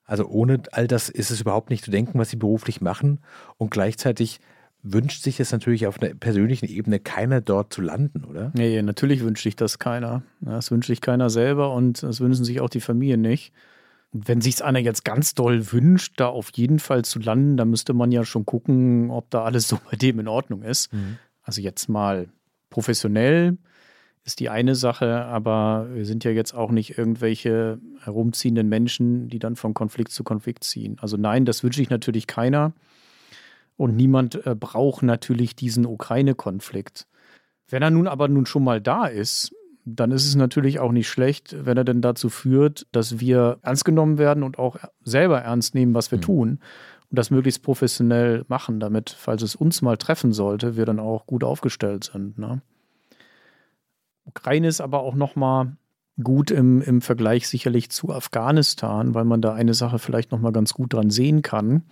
Also 0.05 0.27
ohne 0.27 0.63
all 0.71 0.87
das 0.87 1.09
ist 1.09 1.31
es 1.31 1.41
überhaupt 1.41 1.71
nicht 1.71 1.85
zu 1.85 1.91
denken, 1.91 2.19
was 2.19 2.31
sie 2.31 2.37
beruflich 2.37 2.81
machen. 2.81 3.21
Und 3.57 3.71
gleichzeitig 3.71 4.41
wünscht 4.85 5.23
sich 5.23 5.41
es 5.41 5.51
natürlich 5.51 5.87
auf 5.87 6.01
einer 6.01 6.15
persönlichen 6.15 6.67
Ebene 6.69 7.01
keiner 7.01 7.41
dort 7.41 7.73
zu 7.73 7.81
landen, 7.81 8.25
oder? 8.25 8.53
Nee, 8.55 8.81
natürlich 8.83 9.23
wünscht 9.23 9.43
sich 9.43 9.57
das 9.57 9.79
keiner. 9.79 10.23
Das 10.41 10.71
wünscht 10.71 10.89
sich 10.89 11.01
keiner 11.01 11.31
selber 11.31 11.73
und 11.73 12.03
das 12.03 12.21
wünschen 12.21 12.45
sich 12.45 12.61
auch 12.61 12.69
die 12.69 12.81
Familien 12.83 13.23
nicht. 13.23 13.53
Und 14.13 14.29
wenn 14.29 14.43
sich 14.43 14.63
einer 14.63 14.79
jetzt 14.79 15.05
ganz 15.05 15.35
doll 15.35 15.73
wünscht, 15.73 16.21
da 16.21 16.29
auf 16.29 16.51
jeden 16.55 16.79
Fall 16.79 17.03
zu 17.03 17.19
landen, 17.19 17.57
dann 17.57 17.71
müsste 17.71 17.95
man 17.95 18.13
ja 18.13 18.25
schon 18.25 18.45
gucken, 18.45 19.11
ob 19.11 19.31
da 19.31 19.43
alles 19.43 19.67
so 19.69 19.79
bei 19.91 19.97
dem 19.97 20.21
in 20.21 20.29
Ordnung 20.29 20.63
ist. 20.63 20.91
Also 21.43 21.63
jetzt 21.63 21.89
mal 21.89 22.29
professionell 22.69 23.57
ist 24.25 24.41
die 24.41 24.51
eine 24.51 24.75
Sache, 24.75 25.25
aber 25.25 25.89
wir 25.93 26.05
sind 26.05 26.25
ja 26.25 26.31
jetzt 26.31 26.55
auch 26.55 26.71
nicht 26.71 26.99
irgendwelche 26.99 27.79
herumziehenden 28.01 28.69
Menschen, 28.69 29.29
die 29.29 29.39
dann 29.39 29.57
von 29.57 29.75
Konflikt 29.75 30.13
zu 30.13 30.25
Konflikt 30.25 30.65
ziehen. 30.65 30.97
Also 31.01 31.17
nein, 31.17 31.45
das 31.45 31.63
wünsche 31.63 31.81
ich 31.81 31.91
natürlich 31.91 32.27
keiner. 32.27 32.73
Und 33.77 33.97
niemand 33.97 34.47
äh, 34.47 34.55
braucht 34.55 35.03
natürlich 35.03 35.57
diesen 35.57 35.87
Ukraine-Konflikt. 35.87 37.07
Wenn 37.69 37.83
er 37.83 37.91
nun 37.91 38.07
aber 38.07 38.29
nun 38.29 38.47
schon 38.47 38.65
mal 38.65 38.81
da 38.81 39.07
ist, 39.07 39.53
dann 39.85 40.13
ist 40.13 40.27
es 40.27 40.35
natürlich 40.35 40.79
auch 40.81 40.93
nicht 40.93 41.09
schlecht, 41.09 41.55
wenn 41.67 41.77
er 41.77 41.85
denn 41.85 42.01
dazu 42.01 42.29
führt, 42.31 42.87
dass 42.93 43.21
wir 43.21 43.59
ernst 43.63 43.85
genommen 43.85 44.19
werden 44.19 44.43
und 44.43 44.59
auch 44.59 44.77
selber 45.03 45.41
ernst 45.41 45.75
nehmen, 45.75 45.95
was 45.95 46.11
wir 46.11 46.19
Mhm. 46.19 46.23
tun 46.23 46.59
und 47.11 47.19
das 47.19 47.31
möglichst 47.31 47.63
professionell 47.63 48.45
machen, 48.49 48.81
damit, 48.81 49.11
falls 49.11 49.43
es 49.43 49.55
uns 49.55 49.83
mal 49.83 49.97
treffen 49.97 50.33
sollte, 50.33 50.77
wir 50.77 50.87
dann 50.87 51.01
auch 51.01 51.27
gut 51.27 51.45
aufgestellt 51.45 52.11
sind. 52.13 52.39
Ne? 52.39 52.63
Ukraine 54.25 54.69
ist 54.69 54.81
aber 54.81 55.01
auch 55.01 55.15
noch 55.15 55.37
mal 55.37 55.77
gut 56.23 56.51
im, 56.51 56.81
im 56.81 57.01
Vergleich 57.03 57.49
sicherlich 57.49 57.91
zu 57.91 58.11
Afghanistan, 58.13 59.15
weil 59.15 59.25
man 59.25 59.43
da 59.43 59.53
eine 59.53 59.75
Sache 59.75 59.99
vielleicht 59.99 60.33
noch 60.33 60.41
mal 60.41 60.53
ganz 60.53 60.73
gut 60.73 60.93
dran 60.95 61.11
sehen 61.11 61.43
kann. 61.43 61.83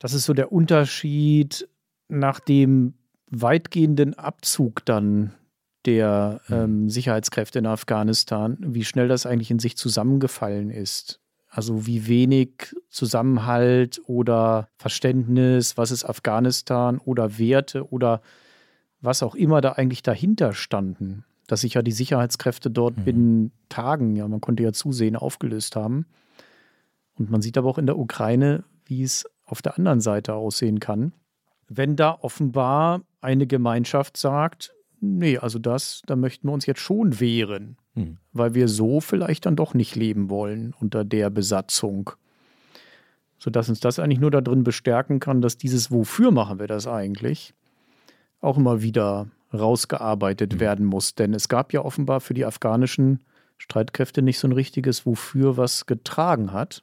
Das 0.00 0.14
ist 0.14 0.24
so 0.24 0.32
der 0.32 0.50
Unterschied 0.50 1.68
nach 2.08 2.40
dem 2.40 2.94
weitgehenden 3.30 4.14
Abzug 4.14 4.84
dann 4.84 5.32
der 5.86 6.40
ähm, 6.50 6.90
Sicherheitskräfte 6.90 7.60
in 7.60 7.66
Afghanistan, 7.66 8.56
wie 8.60 8.84
schnell 8.84 9.08
das 9.08 9.24
eigentlich 9.24 9.50
in 9.50 9.60
sich 9.60 9.76
zusammengefallen 9.76 10.70
ist. 10.70 11.20
Also 11.48 11.86
wie 11.86 12.06
wenig 12.06 12.74
Zusammenhalt 12.88 14.00
oder 14.06 14.68
Verständnis, 14.76 15.76
was 15.76 15.90
ist 15.90 16.04
Afghanistan 16.04 16.98
oder 16.98 17.38
Werte 17.38 17.90
oder 17.90 18.20
was 19.00 19.22
auch 19.22 19.34
immer 19.34 19.60
da 19.60 19.72
eigentlich 19.72 20.02
dahinter 20.02 20.52
standen. 20.52 21.24
dass 21.46 21.62
sich 21.62 21.74
ja 21.74 21.82
die 21.82 21.90
Sicherheitskräfte 21.90 22.70
dort 22.70 22.96
mhm. 22.98 23.04
binnen 23.04 23.52
Tagen, 23.68 24.14
ja, 24.14 24.28
man 24.28 24.40
konnte 24.40 24.62
ja 24.62 24.72
zusehen, 24.72 25.16
aufgelöst 25.16 25.74
haben. 25.74 26.06
Und 27.18 27.28
man 27.28 27.42
sieht 27.42 27.58
aber 27.58 27.68
auch 27.68 27.78
in 27.78 27.86
der 27.86 27.98
Ukraine, 27.98 28.62
wie 28.84 29.02
es 29.02 29.24
auf 29.50 29.62
der 29.62 29.76
anderen 29.78 30.00
Seite 30.00 30.34
aussehen 30.34 30.80
kann. 30.80 31.12
Wenn 31.68 31.96
da 31.96 32.18
offenbar 32.20 33.02
eine 33.20 33.46
Gemeinschaft 33.46 34.16
sagt, 34.16 34.74
nee, 35.00 35.38
also 35.38 35.58
das, 35.58 36.02
da 36.06 36.16
möchten 36.16 36.48
wir 36.48 36.52
uns 36.52 36.66
jetzt 36.66 36.80
schon 36.80 37.20
wehren, 37.20 37.76
mhm. 37.94 38.18
weil 38.32 38.54
wir 38.54 38.68
so 38.68 39.00
vielleicht 39.00 39.46
dann 39.46 39.56
doch 39.56 39.74
nicht 39.74 39.96
leben 39.96 40.30
wollen 40.30 40.74
unter 40.78 41.04
der 41.04 41.30
Besatzung. 41.30 42.10
Sodass 43.38 43.68
uns 43.68 43.80
das 43.80 43.98
eigentlich 43.98 44.20
nur 44.20 44.30
darin 44.30 44.64
bestärken 44.64 45.18
kann, 45.20 45.40
dass 45.40 45.56
dieses 45.56 45.90
Wofür 45.90 46.30
machen 46.30 46.58
wir 46.58 46.66
das 46.66 46.86
eigentlich 46.86 47.54
auch 48.40 48.58
immer 48.58 48.82
wieder 48.82 49.28
rausgearbeitet 49.52 50.54
mhm. 50.54 50.60
werden 50.60 50.86
muss. 50.86 51.14
Denn 51.14 51.34
es 51.34 51.48
gab 51.48 51.72
ja 51.72 51.84
offenbar 51.84 52.20
für 52.20 52.34
die 52.34 52.44
afghanischen 52.44 53.20
Streitkräfte 53.58 54.22
nicht 54.22 54.38
so 54.38 54.48
ein 54.48 54.52
richtiges 54.52 55.06
Wofür, 55.06 55.56
was 55.56 55.86
getragen 55.86 56.52
hat. 56.52 56.82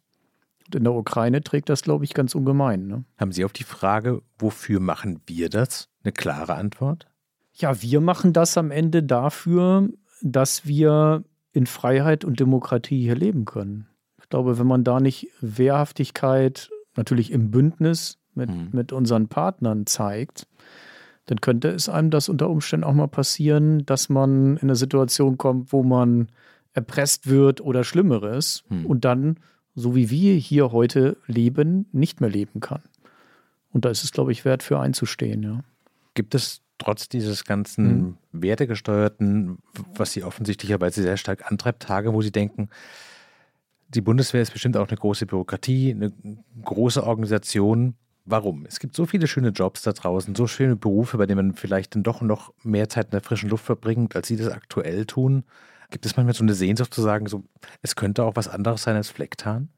In 0.73 0.83
der 0.83 0.93
Ukraine 0.93 1.41
trägt 1.41 1.69
das, 1.69 1.81
glaube 1.81 2.05
ich, 2.05 2.13
ganz 2.13 2.35
ungemein. 2.35 2.87
Ne? 2.87 3.03
Haben 3.17 3.31
Sie 3.31 3.45
auf 3.45 3.53
die 3.53 3.63
Frage, 3.63 4.21
wofür 4.37 4.79
machen 4.79 5.21
wir 5.25 5.49
das, 5.49 5.89
eine 6.03 6.11
klare 6.11 6.55
Antwort? 6.55 7.07
Ja, 7.53 7.81
wir 7.81 8.01
machen 8.01 8.33
das 8.33 8.57
am 8.57 8.71
Ende 8.71 9.03
dafür, 9.03 9.89
dass 10.21 10.65
wir 10.65 11.23
in 11.53 11.65
Freiheit 11.65 12.23
und 12.23 12.39
Demokratie 12.39 13.01
hier 13.01 13.15
leben 13.15 13.45
können. 13.45 13.87
Ich 14.21 14.29
glaube, 14.29 14.59
wenn 14.59 14.67
man 14.67 14.83
da 14.83 14.99
nicht 14.99 15.29
Wehrhaftigkeit 15.41 16.69
natürlich 16.95 17.31
im 17.31 17.49
Bündnis 17.49 18.19
mit, 18.35 18.49
mhm. 18.49 18.69
mit 18.71 18.91
unseren 18.91 19.27
Partnern 19.27 19.85
zeigt, 19.85 20.47
dann 21.27 21.41
könnte 21.41 21.69
es 21.69 21.89
einem 21.89 22.09
das 22.09 22.29
unter 22.29 22.49
Umständen 22.49 22.85
auch 22.85 22.93
mal 22.93 23.07
passieren, 23.07 23.85
dass 23.85 24.09
man 24.09 24.57
in 24.57 24.63
eine 24.63 24.75
Situation 24.75 25.37
kommt, 25.37 25.71
wo 25.73 25.83
man 25.83 26.29
erpresst 26.73 27.27
wird 27.27 27.59
oder 27.59 27.83
Schlimmeres 27.83 28.63
hm. 28.69 28.85
und 28.85 29.03
dann, 29.03 29.39
so 29.77 29.95
wie 29.95 30.09
wir 30.09 30.33
hier 30.33 30.71
heute 30.71 31.17
leben, 31.27 31.85
nicht 31.91 32.19
mehr 32.19 32.31
leben 32.31 32.61
kann. 32.61 32.81
Und 33.71 33.85
da 33.85 33.89
ist 33.89 34.03
es, 34.03 34.11
glaube 34.11 34.31
ich, 34.31 34.43
wert 34.43 34.63
für 34.63 34.79
einzustehen, 34.79 35.43
ja. 35.43 35.63
Gibt 36.15 36.33
es 36.33 36.61
trotz 36.79 37.09
dieses 37.09 37.45
ganzen 37.45 37.89
hm. 37.89 38.17
wertegesteuerten, 38.31 39.59
was 39.95 40.13
Sie 40.13 40.23
offensichtlicherweise 40.23 41.03
sehr 41.03 41.15
stark 41.15 41.51
antreibt, 41.51 41.83
Tage, 41.83 42.11
wo 42.13 42.23
Sie 42.23 42.31
denken, 42.31 42.69
die 43.89 44.01
Bundeswehr 44.01 44.41
ist 44.41 44.51
bestimmt 44.51 44.77
auch 44.77 44.87
eine 44.87 44.97
große 44.97 45.27
Bürokratie, 45.27 45.91
eine 45.91 46.11
große 46.63 47.03
Organisation. 47.03 47.93
Warum? 48.25 48.65
Es 48.65 48.79
gibt 48.79 48.95
so 48.95 49.05
viele 49.05 49.27
schöne 49.27 49.49
Jobs 49.49 49.83
da 49.83 49.93
draußen, 49.93 50.33
so 50.33 50.47
schöne 50.47 50.75
Berufe, 50.75 51.17
bei 51.17 51.27
denen 51.27 51.49
man 51.49 51.55
vielleicht 51.55 51.93
dann 51.93 52.01
doch 52.01 52.21
noch 52.21 52.51
mehr 52.63 52.89
Zeit 52.89 53.05
in 53.05 53.11
der 53.11 53.21
frischen 53.21 53.49
Luft 53.49 53.65
verbringt, 53.65 54.15
als 54.15 54.27
sie 54.27 54.37
das 54.37 54.49
aktuell 54.49 55.05
tun. 55.05 55.43
Gibt 55.89 56.05
es 56.05 56.15
manchmal 56.15 56.33
so 56.33 56.43
eine 56.43 56.53
Sehnsucht 56.53 56.93
zu 56.93 57.01
sagen, 57.01 57.27
so, 57.27 57.43
es 57.81 57.95
könnte 57.95 58.23
auch 58.23 58.35
was 58.35 58.47
anderes 58.47 58.83
sein 58.83 58.95
als 58.95 59.09
Flecktarn? 59.09 59.69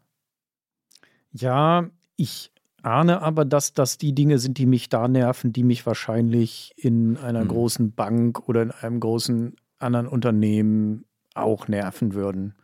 Ja, 1.31 1.89
ich 2.15 2.51
ahne 2.81 3.21
aber, 3.21 3.45
dass 3.45 3.73
das 3.73 3.97
die 3.97 4.13
Dinge 4.13 4.39
sind, 4.39 4.57
die 4.57 4.65
mich 4.65 4.89
da 4.89 5.07
nerven, 5.07 5.53
die 5.53 5.63
mich 5.63 5.85
wahrscheinlich 5.85 6.73
in 6.77 7.17
einer 7.17 7.41
hm. 7.41 7.47
großen 7.49 7.91
Bank 7.93 8.47
oder 8.47 8.63
in 8.63 8.71
einem 8.71 8.99
großen 8.99 9.55
anderen 9.77 10.07
Unternehmen 10.07 11.05
auch 11.35 11.67
nerven 11.67 12.13
würden 12.13 12.55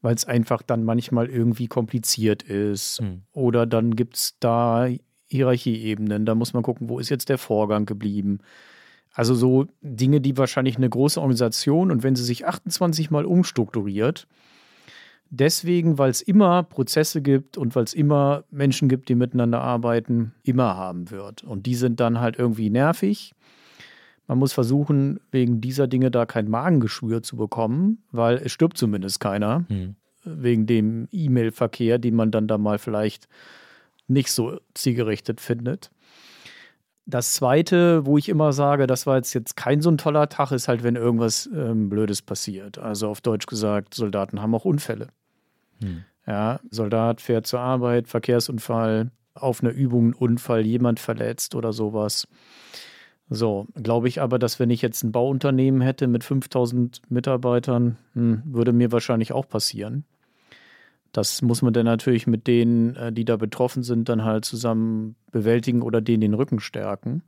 weil 0.00 0.14
es 0.14 0.24
einfach 0.24 0.62
dann 0.62 0.84
manchmal 0.84 1.28
irgendwie 1.28 1.66
kompliziert 1.66 2.42
ist. 2.42 3.00
Hm. 3.00 3.22
Oder 3.32 3.66
dann 3.66 3.96
gibt 3.96 4.16
es 4.16 4.36
da 4.40 4.88
Hierarchieebenen. 5.26 6.24
Da 6.24 6.34
muss 6.34 6.52
man 6.52 6.62
gucken, 6.62 6.88
wo 6.88 6.98
ist 6.98 7.08
jetzt 7.08 7.28
der 7.28 7.38
Vorgang 7.38 7.84
geblieben. 7.86 8.38
Also 9.18 9.34
so 9.34 9.66
Dinge, 9.82 10.20
die 10.20 10.38
wahrscheinlich 10.38 10.76
eine 10.76 10.88
große 10.88 11.20
Organisation 11.20 11.90
und 11.90 12.04
wenn 12.04 12.14
sie 12.14 12.22
sich 12.22 12.46
28 12.46 13.10
Mal 13.10 13.24
umstrukturiert, 13.24 14.28
deswegen, 15.28 15.98
weil 15.98 16.10
es 16.10 16.22
immer 16.22 16.62
Prozesse 16.62 17.20
gibt 17.20 17.58
und 17.58 17.74
weil 17.74 17.82
es 17.82 17.94
immer 17.94 18.44
Menschen 18.52 18.88
gibt, 18.88 19.08
die 19.08 19.16
miteinander 19.16 19.60
arbeiten, 19.60 20.34
immer 20.44 20.76
haben 20.76 21.10
wird. 21.10 21.42
Und 21.42 21.66
die 21.66 21.74
sind 21.74 21.98
dann 21.98 22.20
halt 22.20 22.38
irgendwie 22.38 22.70
nervig. 22.70 23.34
Man 24.28 24.38
muss 24.38 24.52
versuchen, 24.52 25.18
wegen 25.32 25.60
dieser 25.60 25.88
Dinge 25.88 26.12
da 26.12 26.24
kein 26.24 26.48
Magengeschwür 26.48 27.20
zu 27.20 27.34
bekommen, 27.34 28.04
weil 28.12 28.36
es 28.36 28.52
stirbt 28.52 28.78
zumindest 28.78 29.18
keiner. 29.18 29.64
Hm. 29.66 29.96
Wegen 30.22 30.66
dem 30.66 31.08
E-Mail-Verkehr, 31.10 31.98
den 31.98 32.14
man 32.14 32.30
dann 32.30 32.46
da 32.46 32.56
mal 32.56 32.78
vielleicht 32.78 33.26
nicht 34.06 34.30
so 34.30 34.60
zielgerichtet 34.74 35.40
findet. 35.40 35.90
Das 37.10 37.32
zweite, 37.32 38.04
wo 38.04 38.18
ich 38.18 38.28
immer 38.28 38.52
sage, 38.52 38.86
das 38.86 39.06
war 39.06 39.16
jetzt, 39.16 39.32
jetzt 39.32 39.56
kein 39.56 39.80
so 39.80 39.90
ein 39.90 39.96
toller 39.96 40.28
Tag, 40.28 40.52
ist 40.52 40.68
halt, 40.68 40.82
wenn 40.82 40.94
irgendwas 40.94 41.48
ähm, 41.54 41.88
Blödes 41.88 42.20
passiert. 42.20 42.76
Also 42.76 43.08
auf 43.08 43.22
Deutsch 43.22 43.46
gesagt, 43.46 43.94
Soldaten 43.94 44.42
haben 44.42 44.54
auch 44.54 44.66
Unfälle. 44.66 45.08
Hm. 45.80 46.04
Ja, 46.26 46.60
Soldat 46.70 47.22
fährt 47.22 47.46
zur 47.46 47.60
Arbeit, 47.60 48.08
Verkehrsunfall, 48.08 49.10
auf 49.32 49.62
einer 49.62 49.72
Übung 49.72 50.10
ein 50.10 50.14
Unfall, 50.14 50.66
jemand 50.66 51.00
verletzt 51.00 51.54
oder 51.54 51.72
sowas. 51.72 52.28
So, 53.30 53.66
glaube 53.74 54.08
ich 54.08 54.20
aber, 54.20 54.38
dass 54.38 54.60
wenn 54.60 54.68
ich 54.68 54.82
jetzt 54.82 55.02
ein 55.02 55.10
Bauunternehmen 55.10 55.80
hätte 55.80 56.08
mit 56.08 56.24
5000 56.24 57.00
Mitarbeitern, 57.08 57.96
hm, 58.12 58.42
würde 58.44 58.74
mir 58.74 58.92
wahrscheinlich 58.92 59.32
auch 59.32 59.48
passieren. 59.48 60.04
Das 61.12 61.42
muss 61.42 61.62
man 61.62 61.72
dann 61.72 61.86
natürlich 61.86 62.26
mit 62.26 62.46
denen, 62.46 62.96
äh, 62.96 63.12
die 63.12 63.24
da 63.24 63.36
betroffen 63.36 63.82
sind, 63.82 64.08
dann 64.08 64.24
halt 64.24 64.44
zusammen 64.44 65.16
bewältigen 65.32 65.82
oder 65.82 66.00
denen 66.00 66.20
den 66.20 66.34
Rücken 66.34 66.60
stärken. 66.60 67.22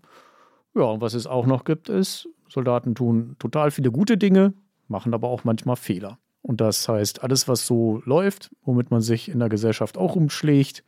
Ja, 0.75 0.83
und 0.83 1.01
was 1.01 1.15
es 1.15 1.27
auch 1.27 1.47
noch 1.47 1.65
gibt, 1.65 1.89
ist, 1.89 2.29
Soldaten 2.49 2.95
tun 2.95 3.37
total 3.39 3.71
viele 3.71 3.91
gute 3.91 4.17
Dinge, 4.17 4.55
machen 4.89 5.15
aber 5.15 5.29
auch 5.29 5.45
manchmal 5.45 5.77
Fehler. 5.77 6.19
Und 6.43 6.61
das 6.61 6.89
heißt, 6.89 7.23
alles, 7.23 7.49
was 7.49 7.67
so 7.67 8.03
läuft, 8.05 8.51
womit 8.65 8.91
man 8.91 9.01
sich 9.01 9.29
in 9.29 9.39
der 9.39 9.49
Gesellschaft 9.49 9.99
auch 9.99 10.17
umschlägt, 10.17 10.85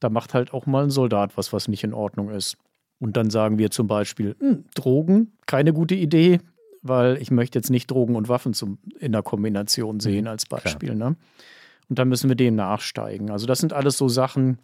da 0.00 0.10
macht 0.10 0.34
halt 0.34 0.52
auch 0.52 0.66
mal 0.66 0.84
ein 0.84 0.90
Soldat 0.90 1.36
was, 1.36 1.52
was 1.52 1.68
nicht 1.68 1.84
in 1.84 1.94
Ordnung 1.94 2.30
ist. 2.30 2.56
Und 2.98 3.16
dann 3.16 3.30
sagen 3.30 3.58
wir 3.58 3.70
zum 3.70 3.86
Beispiel, 3.86 4.36
hm, 4.38 4.64
Drogen, 4.74 5.32
keine 5.46 5.72
gute 5.72 5.94
Idee, 5.94 6.40
weil 6.82 7.16
ich 7.18 7.30
möchte 7.30 7.58
jetzt 7.58 7.70
nicht 7.70 7.90
Drogen 7.90 8.16
und 8.16 8.28
Waffen 8.28 8.54
zum, 8.54 8.78
in 8.98 9.12
der 9.12 9.22
Kombination 9.22 10.00
sehen 10.00 10.22
mhm, 10.22 10.30
als 10.30 10.46
Beispiel. 10.46 10.94
Ne? 10.94 11.16
Und 11.92 11.98
dann 11.98 12.08
müssen 12.08 12.30
wir 12.30 12.36
dem 12.36 12.54
nachsteigen. 12.54 13.30
Also 13.30 13.44
das 13.44 13.58
sind 13.58 13.74
alles 13.74 13.98
so 13.98 14.08
Sachen, 14.08 14.56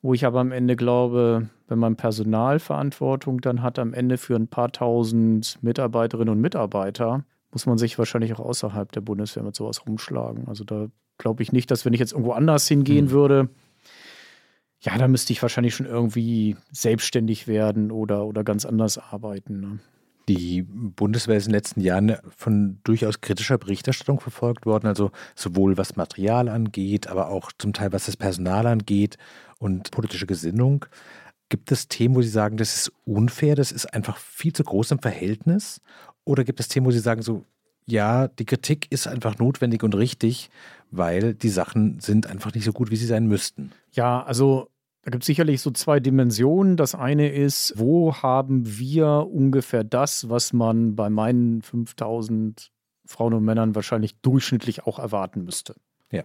wo 0.00 0.14
ich 0.14 0.24
aber 0.24 0.40
am 0.40 0.52
Ende 0.52 0.74
glaube, 0.74 1.50
wenn 1.68 1.78
man 1.78 1.96
Personalverantwortung 1.96 3.42
dann 3.42 3.60
hat, 3.60 3.78
am 3.78 3.92
Ende 3.92 4.16
für 4.16 4.36
ein 4.36 4.48
paar 4.48 4.72
tausend 4.72 5.58
Mitarbeiterinnen 5.60 6.32
und 6.32 6.40
Mitarbeiter, 6.40 7.26
muss 7.52 7.66
man 7.66 7.76
sich 7.76 7.98
wahrscheinlich 7.98 8.32
auch 8.32 8.40
außerhalb 8.40 8.90
der 8.90 9.02
Bundeswehr 9.02 9.42
mit 9.42 9.54
sowas 9.54 9.86
rumschlagen. 9.86 10.48
Also 10.48 10.64
da 10.64 10.86
glaube 11.18 11.42
ich 11.42 11.52
nicht, 11.52 11.70
dass 11.70 11.84
wenn 11.84 11.92
ich 11.92 12.00
jetzt 12.00 12.12
irgendwo 12.12 12.32
anders 12.32 12.66
hingehen 12.66 13.08
mhm. 13.08 13.10
würde, 13.10 13.48
ja, 14.80 14.96
da 14.96 15.08
müsste 15.08 15.34
ich 15.34 15.42
wahrscheinlich 15.42 15.74
schon 15.74 15.84
irgendwie 15.84 16.56
selbstständig 16.72 17.48
werden 17.48 17.90
oder, 17.90 18.24
oder 18.24 18.44
ganz 18.44 18.64
anders 18.64 18.96
arbeiten. 18.96 19.60
Ne? 19.60 19.78
Die 20.30 20.62
Bundeswehr 20.62 21.38
ist 21.38 21.46
in 21.46 21.50
den 21.50 21.56
letzten 21.56 21.80
Jahren 21.80 22.16
von 22.36 22.78
durchaus 22.84 23.20
kritischer 23.20 23.58
Berichterstattung 23.58 24.20
verfolgt 24.20 24.64
worden, 24.64 24.86
also 24.86 25.10
sowohl 25.34 25.76
was 25.76 25.96
Material 25.96 26.48
angeht, 26.48 27.08
aber 27.08 27.30
auch 27.30 27.50
zum 27.58 27.72
Teil 27.72 27.92
was 27.92 28.06
das 28.06 28.16
Personal 28.16 28.68
angeht 28.68 29.18
und 29.58 29.90
politische 29.90 30.28
Gesinnung. 30.28 30.86
Gibt 31.48 31.72
es 31.72 31.88
Themen, 31.88 32.14
wo 32.14 32.22
Sie 32.22 32.28
sagen, 32.28 32.58
das 32.58 32.76
ist 32.76 32.92
unfair, 33.04 33.56
das 33.56 33.72
ist 33.72 33.92
einfach 33.92 34.18
viel 34.18 34.52
zu 34.52 34.62
groß 34.62 34.92
im 34.92 35.00
Verhältnis? 35.00 35.80
Oder 36.24 36.44
gibt 36.44 36.60
es 36.60 36.68
Themen, 36.68 36.86
wo 36.86 36.92
Sie 36.92 37.00
sagen, 37.00 37.22
so, 37.22 37.44
ja, 37.86 38.28
die 38.28 38.44
Kritik 38.44 38.86
ist 38.90 39.08
einfach 39.08 39.36
notwendig 39.38 39.82
und 39.82 39.96
richtig, 39.96 40.48
weil 40.92 41.34
die 41.34 41.48
Sachen 41.48 41.98
sind 41.98 42.28
einfach 42.28 42.54
nicht 42.54 42.64
so 42.64 42.72
gut, 42.72 42.92
wie 42.92 42.96
sie 42.96 43.06
sein 43.06 43.26
müssten? 43.26 43.72
Ja, 43.90 44.22
also 44.22 44.68
da 45.02 45.10
gibt 45.10 45.22
es 45.22 45.26
sicherlich 45.26 45.62
so 45.62 45.70
zwei 45.70 45.98
Dimensionen. 45.98 46.76
Das 46.76 46.94
eine 46.94 47.32
ist, 47.32 47.74
wo 47.76 48.14
haben 48.14 48.78
wir 48.78 49.28
ungefähr 49.30 49.82
das, 49.82 50.28
was 50.28 50.52
man 50.52 50.94
bei 50.94 51.08
meinen 51.08 51.62
5000 51.62 52.70
Frauen 53.06 53.34
und 53.34 53.44
Männern 53.44 53.74
wahrscheinlich 53.74 54.20
durchschnittlich 54.20 54.86
auch 54.86 54.98
erwarten 54.98 55.44
müsste? 55.44 55.74
Ja. 56.10 56.24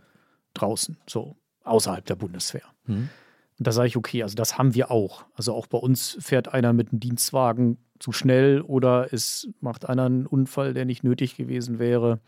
Draußen, 0.53 0.97
so 1.07 1.37
außerhalb 1.63 2.05
der 2.05 2.15
Bundeswehr. 2.15 2.63
Mhm. 2.85 3.09
Und 3.57 3.67
da 3.67 3.71
sage 3.71 3.87
ich, 3.87 3.95
okay, 3.95 4.23
also 4.23 4.35
das 4.35 4.57
haben 4.57 4.75
wir 4.75 4.91
auch. 4.91 5.25
Also 5.35 5.53
auch 5.53 5.67
bei 5.67 5.77
uns 5.77 6.17
fährt 6.19 6.53
einer 6.53 6.73
mit 6.73 6.91
einem 6.91 6.99
Dienstwagen 6.99 7.77
zu 7.99 8.11
schnell 8.11 8.59
oder 8.61 9.13
es 9.13 9.47
macht 9.61 9.87
einer 9.87 10.05
einen 10.05 10.25
Unfall, 10.25 10.73
der 10.73 10.83
nicht 10.83 11.05
nötig 11.05 11.37
gewesen 11.37 11.79
wäre. 11.79 12.19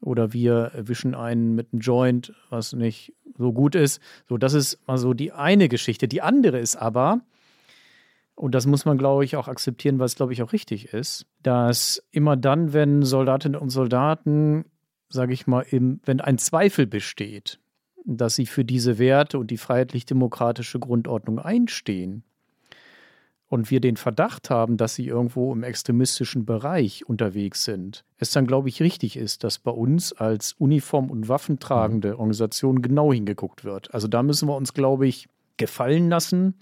Oder 0.00 0.32
wir 0.32 0.70
erwischen 0.74 1.14
einen 1.14 1.54
mit 1.54 1.72
einem 1.72 1.80
Joint, 1.80 2.32
was 2.50 2.72
nicht 2.72 3.14
so 3.36 3.52
gut 3.52 3.74
ist. 3.74 4.00
So, 4.28 4.36
das 4.36 4.54
ist 4.54 4.78
mal 4.86 4.98
so 4.98 5.14
die 5.14 5.32
eine 5.32 5.68
Geschichte. 5.68 6.08
Die 6.08 6.22
andere 6.22 6.58
ist 6.58 6.76
aber, 6.76 7.20
und 8.34 8.54
das 8.54 8.66
muss 8.66 8.84
man, 8.84 8.98
glaube 8.98 9.24
ich, 9.24 9.36
auch 9.36 9.48
akzeptieren, 9.48 9.98
weil 9.98 10.06
es, 10.06 10.14
glaube 10.14 10.32
ich, 10.32 10.42
auch 10.42 10.52
richtig 10.52 10.92
ist, 10.92 11.26
dass 11.42 12.02
immer 12.12 12.36
dann, 12.36 12.72
wenn 12.72 13.02
Soldatinnen 13.02 13.60
und 13.60 13.70
Soldaten, 13.70 14.64
sage 15.08 15.32
ich 15.32 15.46
mal, 15.46 15.62
im, 15.68 16.00
wenn 16.04 16.20
ein 16.20 16.38
Zweifel 16.38 16.86
besteht, 16.86 17.58
dass 18.04 18.36
sie 18.36 18.46
für 18.46 18.64
diese 18.64 18.98
Werte 18.98 19.38
und 19.38 19.50
die 19.50 19.56
freiheitlich-demokratische 19.56 20.78
Grundordnung 20.78 21.40
einstehen 21.40 22.22
und 23.48 23.70
wir 23.70 23.80
den 23.80 23.96
Verdacht 23.96 24.50
haben, 24.50 24.76
dass 24.76 24.94
sie 24.94 25.06
irgendwo 25.06 25.52
im 25.52 25.62
extremistischen 25.62 26.44
Bereich 26.44 27.08
unterwegs 27.08 27.64
sind, 27.64 28.04
es 28.18 28.30
dann, 28.30 28.46
glaube 28.46 28.68
ich, 28.68 28.82
richtig 28.82 29.16
ist, 29.16 29.42
dass 29.42 29.58
bei 29.58 29.70
uns 29.70 30.12
als 30.12 30.52
uniform- 30.52 31.10
und 31.10 31.28
waffentragende 31.28 32.12
mhm. 32.12 32.20
Organisation 32.20 32.82
genau 32.82 33.12
hingeguckt 33.12 33.64
wird. 33.64 33.92
Also 33.94 34.06
da 34.06 34.22
müssen 34.22 34.48
wir 34.48 34.56
uns, 34.56 34.74
glaube 34.74 35.06
ich, 35.06 35.28
gefallen 35.56 36.10
lassen, 36.10 36.54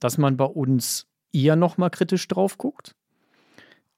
dass 0.00 0.18
man 0.18 0.36
bei 0.36 0.44
uns 0.44 1.06
eher 1.32 1.56
nochmal 1.56 1.90
kritisch 1.90 2.26
drauf 2.28 2.58
guckt, 2.58 2.94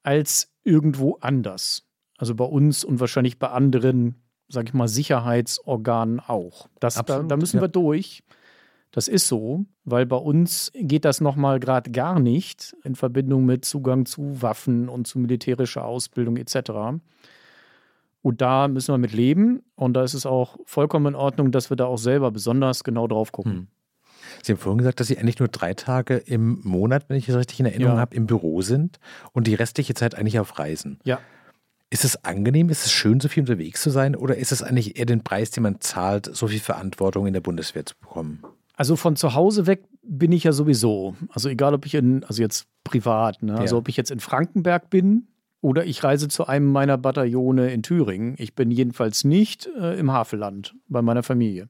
als 0.03 0.53
irgendwo 0.63 1.17
anders. 1.19 1.83
Also 2.17 2.35
bei 2.35 2.45
uns 2.45 2.83
und 2.83 2.99
wahrscheinlich 2.99 3.39
bei 3.39 3.49
anderen, 3.49 4.15
sage 4.49 4.67
ich 4.69 4.73
mal, 4.73 4.87
Sicherheitsorganen 4.87 6.19
auch. 6.19 6.67
Das, 6.79 6.97
Absolut, 6.97 7.23
da, 7.23 7.27
da, 7.27 7.37
müssen 7.37 7.57
ja. 7.57 7.63
wir 7.63 7.67
durch. 7.67 8.23
Das 8.97 9.07
ist 9.07 9.27
so, 9.27 9.67
weil 9.83 10.07
bei 10.07 10.15
uns 10.15 10.71
geht 10.73 11.05
das 11.05 11.21
nochmal 11.21 11.59
gerade 11.59 11.91
gar 11.91 12.19
nicht 12.19 12.75
in 12.83 12.95
Verbindung 12.95 13.45
mit 13.45 13.63
Zugang 13.63 14.07
zu 14.07 14.41
Waffen 14.41 14.89
und 14.89 15.05
zu 15.05 15.19
militärischer 15.19 15.85
Ausbildung 15.85 16.35
etc. 16.35 16.71
Und 18.23 18.41
da 18.41 18.67
müssen 18.67 18.91
wir 18.95 18.97
mit 18.97 19.13
leben. 19.13 19.61
Und 19.75 19.93
da 19.93 20.03
ist 20.03 20.15
es 20.15 20.25
auch 20.25 20.57
vollkommen 20.65 21.13
in 21.13 21.15
Ordnung, 21.15 21.51
dass 21.51 21.69
wir 21.69 21.77
da 21.77 21.85
auch 21.85 21.99
selber 21.99 22.31
besonders 22.31 22.83
genau 22.83 23.07
drauf 23.07 23.31
gucken. 23.31 23.53
Hm. 23.53 23.67
Sie 24.41 24.51
haben 24.51 24.57
vorhin 24.57 24.79
gesagt, 24.79 24.99
dass 24.99 25.05
Sie 25.05 25.19
eigentlich 25.19 25.37
nur 25.37 25.49
drei 25.49 25.75
Tage 25.75 26.17
im 26.17 26.59
Monat, 26.63 27.07
wenn 27.07 27.17
ich 27.17 27.29
es 27.29 27.35
richtig 27.35 27.59
in 27.59 27.67
Erinnerung 27.67 27.97
ja. 27.97 28.01
habe, 28.01 28.15
im 28.15 28.25
Büro 28.25 28.63
sind 28.63 28.97
und 29.31 29.45
die 29.45 29.53
restliche 29.53 29.93
Zeit 29.93 30.15
eigentlich 30.15 30.39
auf 30.39 30.57
Reisen. 30.57 30.99
Ja. 31.03 31.19
Ist 31.91 32.03
es 32.03 32.25
angenehm, 32.25 32.69
ist 32.69 32.87
es 32.87 32.91
schön, 32.91 33.19
so 33.19 33.29
viel 33.29 33.41
unterwegs 33.41 33.79
zu 33.79 33.91
sein 33.91 34.15
oder 34.15 34.37
ist 34.37 34.51
es 34.51 34.63
eigentlich 34.63 34.97
eher 34.97 35.05
den 35.05 35.23
Preis, 35.23 35.51
den 35.51 35.61
man 35.61 35.81
zahlt, 35.81 36.35
so 36.35 36.47
viel 36.47 36.59
Verantwortung 36.59 37.27
in 37.27 37.33
der 37.33 37.41
Bundeswehr 37.41 37.85
zu 37.85 37.93
bekommen? 38.01 38.43
Also 38.77 38.95
von 38.95 39.15
zu 39.15 39.33
Hause 39.33 39.65
weg 39.65 39.83
bin 40.03 40.31
ich 40.31 40.43
ja 40.43 40.51
sowieso. 40.51 41.15
Also 41.31 41.49
egal, 41.49 41.73
ob 41.73 41.85
ich 41.85 41.95
in, 41.95 42.23
also 42.23 42.41
jetzt 42.41 42.67
privat, 42.83 43.41
ne? 43.41 43.57
also 43.57 43.75
ja. 43.75 43.79
ob 43.79 43.89
ich 43.89 43.97
jetzt 43.97 44.11
in 44.11 44.19
Frankenberg 44.19 44.91
bin 44.91 45.27
oder 45.61 45.83
ich 45.85 46.03
reise 46.03 46.27
zu 46.27 46.45
einem 46.45 46.71
meiner 46.71 46.97
Bataillone 46.97 47.73
in 47.73 47.81
Thüringen. 47.81 48.35
Ich 48.37 48.53
bin 48.53 48.69
jedenfalls 48.69 49.23
nicht 49.23 49.67
äh, 49.77 49.99
im 49.99 50.11
Havelland 50.11 50.75
bei 50.87 51.01
meiner 51.01 51.23
Familie. 51.23 51.69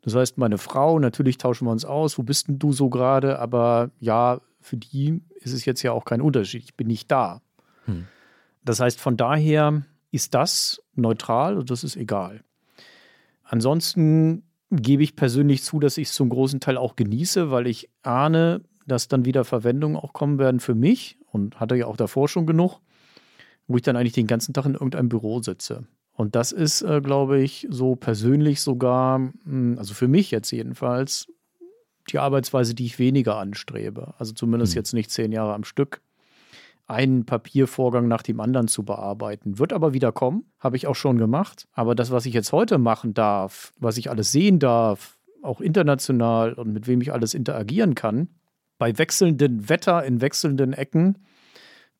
Das 0.00 0.14
heißt, 0.14 0.38
meine 0.38 0.56
Frau, 0.56 0.98
natürlich 0.98 1.36
tauschen 1.36 1.66
wir 1.66 1.72
uns 1.72 1.84
aus, 1.84 2.16
wo 2.16 2.22
bist 2.22 2.48
denn 2.48 2.58
du 2.58 2.72
so 2.72 2.88
gerade? 2.88 3.38
Aber 3.38 3.90
ja, 4.00 4.40
für 4.60 4.78
die 4.78 5.20
ist 5.40 5.52
es 5.52 5.66
jetzt 5.66 5.82
ja 5.82 5.92
auch 5.92 6.06
kein 6.06 6.22
Unterschied. 6.22 6.64
Ich 6.64 6.74
bin 6.74 6.86
nicht 6.86 7.10
da. 7.10 7.42
Hm. 7.84 8.06
Das 8.64 8.80
heißt, 8.80 8.98
von 8.98 9.18
daher 9.18 9.82
ist 10.10 10.34
das 10.34 10.82
neutral 10.94 11.58
und 11.58 11.70
das 11.70 11.84
ist 11.84 11.96
egal. 11.96 12.40
Ansonsten 13.44 14.44
gebe 14.70 15.02
ich 15.02 15.16
persönlich 15.16 15.62
zu, 15.62 15.80
dass 15.80 15.98
ich 15.98 16.08
es 16.08 16.14
zum 16.14 16.28
großen 16.28 16.60
Teil 16.60 16.76
auch 16.76 16.96
genieße, 16.96 17.50
weil 17.50 17.66
ich 17.66 17.90
ahne, 18.02 18.62
dass 18.86 19.08
dann 19.08 19.24
wieder 19.24 19.44
Verwendungen 19.44 19.96
auch 19.96 20.12
kommen 20.12 20.38
werden 20.38 20.60
für 20.60 20.74
mich 20.74 21.18
und 21.30 21.60
hatte 21.60 21.76
ja 21.76 21.86
auch 21.86 21.96
davor 21.96 22.28
schon 22.28 22.46
genug, 22.46 22.80
wo 23.66 23.76
ich 23.76 23.82
dann 23.82 23.96
eigentlich 23.96 24.12
den 24.12 24.26
ganzen 24.26 24.52
Tag 24.52 24.66
in 24.66 24.74
irgendeinem 24.74 25.08
Büro 25.08 25.42
sitze. 25.42 25.86
Und 26.12 26.34
das 26.34 26.52
ist, 26.52 26.82
äh, 26.82 27.00
glaube 27.00 27.40
ich, 27.40 27.66
so 27.70 27.96
persönlich 27.96 28.60
sogar, 28.60 29.32
hm, 29.44 29.76
also 29.78 29.94
für 29.94 30.08
mich 30.08 30.30
jetzt 30.30 30.50
jedenfalls, 30.50 31.28
die 32.10 32.18
Arbeitsweise, 32.18 32.74
die 32.74 32.86
ich 32.86 32.98
weniger 32.98 33.36
anstrebe. 33.36 34.14
Also 34.18 34.32
zumindest 34.32 34.74
mhm. 34.74 34.78
jetzt 34.78 34.92
nicht 34.92 35.10
zehn 35.10 35.32
Jahre 35.32 35.54
am 35.54 35.64
Stück 35.64 36.00
einen 36.86 37.24
Papiervorgang 37.24 38.08
nach 38.08 38.22
dem 38.22 38.40
anderen 38.40 38.68
zu 38.68 38.84
bearbeiten. 38.84 39.58
Wird 39.58 39.72
aber 39.72 39.94
wieder 39.94 40.12
kommen, 40.12 40.44
habe 40.58 40.76
ich 40.76 40.86
auch 40.86 40.96
schon 40.96 41.18
gemacht. 41.18 41.68
Aber 41.72 41.94
das, 41.94 42.10
was 42.10 42.26
ich 42.26 42.34
jetzt 42.34 42.52
heute 42.52 42.78
machen 42.78 43.14
darf, 43.14 43.72
was 43.78 43.96
ich 43.96 44.10
alles 44.10 44.32
sehen 44.32 44.58
darf, 44.58 45.18
auch 45.42 45.60
international 45.60 46.52
und 46.52 46.72
mit 46.72 46.86
wem 46.86 47.00
ich 47.00 47.12
alles 47.12 47.34
interagieren 47.34 47.94
kann, 47.94 48.28
bei 48.78 48.96
wechselndem 48.98 49.68
Wetter 49.68 50.04
in 50.04 50.20
wechselnden 50.20 50.72
Ecken, 50.72 51.18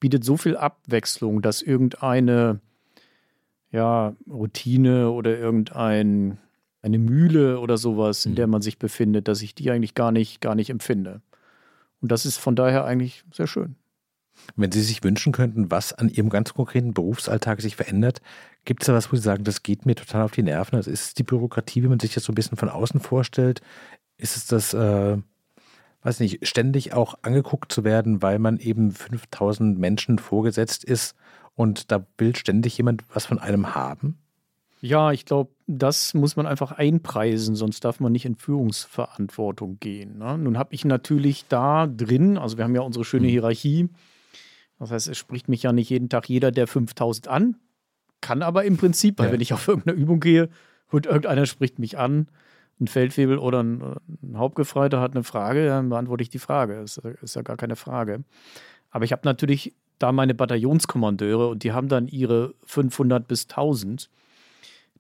bietet 0.00 0.24
so 0.24 0.36
viel 0.36 0.56
Abwechslung, 0.56 1.42
dass 1.42 1.62
irgendeine 1.62 2.60
ja, 3.70 4.14
Routine 4.28 5.10
oder 5.10 5.38
irgendein 5.38 6.38
eine 6.82 6.98
Mühle 6.98 7.60
oder 7.60 7.76
sowas, 7.76 8.24
in 8.24 8.34
der 8.34 8.46
mhm. 8.46 8.52
man 8.52 8.62
sich 8.62 8.78
befindet, 8.78 9.28
dass 9.28 9.42
ich 9.42 9.54
die 9.54 9.70
eigentlich 9.70 9.94
gar 9.94 10.12
nicht, 10.12 10.40
gar 10.40 10.54
nicht 10.54 10.70
empfinde. 10.70 11.20
Und 12.00 12.10
das 12.10 12.24
ist 12.24 12.38
von 12.38 12.56
daher 12.56 12.84
eigentlich 12.84 13.24
sehr 13.32 13.46
schön. 13.46 13.76
Wenn 14.56 14.72
Sie 14.72 14.82
sich 14.82 15.02
wünschen 15.02 15.32
könnten, 15.32 15.70
was 15.70 15.92
an 15.92 16.08
Ihrem 16.08 16.28
ganz 16.28 16.54
konkreten 16.54 16.92
Berufsalltag 16.92 17.60
sich 17.60 17.76
verändert, 17.76 18.20
gibt 18.64 18.82
es 18.82 18.86
da 18.86 18.94
was, 18.94 19.12
wo 19.12 19.16
Sie 19.16 19.22
sagen, 19.22 19.44
das 19.44 19.62
geht 19.62 19.86
mir 19.86 19.94
total 19.94 20.22
auf 20.22 20.32
die 20.32 20.42
Nerven? 20.42 20.76
Also 20.76 20.90
ist 20.90 21.04
es 21.04 21.14
die 21.14 21.22
Bürokratie, 21.22 21.82
wie 21.82 21.88
man 21.88 22.00
sich 22.00 22.14
das 22.14 22.24
so 22.24 22.32
ein 22.32 22.34
bisschen 22.34 22.56
von 22.56 22.68
außen 22.68 23.00
vorstellt? 23.00 23.60
Ist 24.16 24.36
es 24.36 24.46
das, 24.46 24.74
äh, 24.74 25.16
weiß 26.02 26.20
nicht, 26.20 26.46
ständig 26.46 26.92
auch 26.92 27.14
angeguckt 27.22 27.72
zu 27.72 27.84
werden, 27.84 28.22
weil 28.22 28.38
man 28.38 28.58
eben 28.58 28.90
5000 28.92 29.78
Menschen 29.78 30.18
vorgesetzt 30.18 30.84
ist 30.84 31.14
und 31.54 31.90
da 31.90 32.06
will 32.18 32.36
ständig 32.36 32.76
jemand 32.76 33.04
was 33.12 33.26
von 33.26 33.38
einem 33.38 33.74
haben? 33.74 34.18
Ja, 34.82 35.12
ich 35.12 35.26
glaube, 35.26 35.50
das 35.66 36.14
muss 36.14 36.36
man 36.36 36.46
einfach 36.46 36.72
einpreisen, 36.72 37.54
sonst 37.54 37.84
darf 37.84 38.00
man 38.00 38.12
nicht 38.12 38.24
in 38.24 38.36
Führungsverantwortung 38.36 39.78
gehen. 39.78 40.18
Ne? 40.18 40.38
Nun 40.38 40.56
habe 40.56 40.74
ich 40.74 40.86
natürlich 40.86 41.44
da 41.48 41.86
drin, 41.86 42.38
also 42.38 42.56
wir 42.56 42.64
haben 42.64 42.74
ja 42.74 42.80
unsere 42.80 43.04
schöne 43.04 43.26
mhm. 43.26 43.30
Hierarchie, 43.30 43.88
das 44.80 44.90
heißt, 44.90 45.08
es 45.08 45.18
spricht 45.18 45.48
mich 45.48 45.62
ja 45.62 45.72
nicht 45.72 45.90
jeden 45.90 46.08
Tag 46.08 46.28
jeder 46.28 46.50
der 46.50 46.66
5000 46.66 47.28
an, 47.28 47.56
kann 48.20 48.42
aber 48.42 48.64
im 48.64 48.76
Prinzip, 48.76 49.18
weil 49.18 49.26
ja. 49.26 49.32
wenn 49.32 49.40
ich 49.40 49.52
auf 49.52 49.68
irgendeine 49.68 49.96
Übung 49.96 50.20
gehe 50.20 50.48
und 50.90 51.06
irgendeiner 51.06 51.46
spricht 51.46 51.78
mich 51.78 51.98
an, 51.98 52.28
ein 52.80 52.86
Feldwebel 52.86 53.38
oder 53.38 53.62
ein, 53.62 53.82
ein 54.22 54.38
Hauptgefreiter 54.38 55.00
hat 55.00 55.12
eine 55.12 55.22
Frage, 55.22 55.66
dann 55.66 55.90
beantworte 55.90 56.22
ich 56.22 56.30
die 56.30 56.38
Frage. 56.38 56.80
Das 56.80 56.96
ist 56.96 57.36
ja 57.36 57.42
gar 57.42 57.56
keine 57.56 57.76
Frage. 57.76 58.24
Aber 58.90 59.04
ich 59.04 59.12
habe 59.12 59.22
natürlich 59.24 59.74
da 59.98 60.12
meine 60.12 60.34
Bataillonskommandeure 60.34 61.48
und 61.48 61.62
die 61.62 61.72
haben 61.72 61.88
dann 61.88 62.08
ihre 62.08 62.54
500 62.64 63.28
bis 63.28 63.44
1000, 63.44 64.08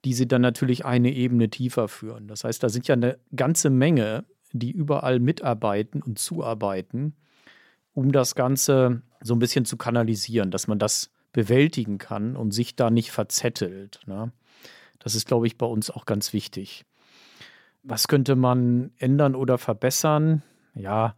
die 0.04 0.12
sie 0.12 0.28
dann 0.28 0.42
natürlich 0.42 0.84
eine 0.84 1.12
Ebene 1.12 1.48
tiefer 1.48 1.88
führen. 1.88 2.28
Das 2.28 2.44
heißt, 2.44 2.62
da 2.62 2.68
sind 2.68 2.86
ja 2.86 2.94
eine 2.94 3.18
ganze 3.34 3.70
Menge, 3.70 4.24
die 4.52 4.70
überall 4.70 5.18
mitarbeiten 5.18 6.02
und 6.02 6.18
zuarbeiten, 6.18 7.14
um 7.94 8.12
das 8.12 8.34
Ganze 8.34 9.02
so 9.20 9.34
ein 9.34 9.38
bisschen 9.38 9.64
zu 9.64 9.76
kanalisieren, 9.76 10.50
dass 10.50 10.68
man 10.68 10.78
das 10.78 11.10
bewältigen 11.32 11.98
kann 11.98 12.36
und 12.36 12.52
sich 12.52 12.76
da 12.76 12.90
nicht 12.90 13.10
verzettelt. 13.10 14.00
Ne? 14.06 14.32
Das 14.98 15.14
ist, 15.14 15.26
glaube 15.26 15.46
ich, 15.46 15.58
bei 15.58 15.66
uns 15.66 15.90
auch 15.90 16.06
ganz 16.06 16.32
wichtig. 16.32 16.84
Was 17.82 18.08
könnte 18.08 18.36
man 18.36 18.92
ändern 18.98 19.34
oder 19.34 19.58
verbessern? 19.58 20.42
Ja, 20.74 21.14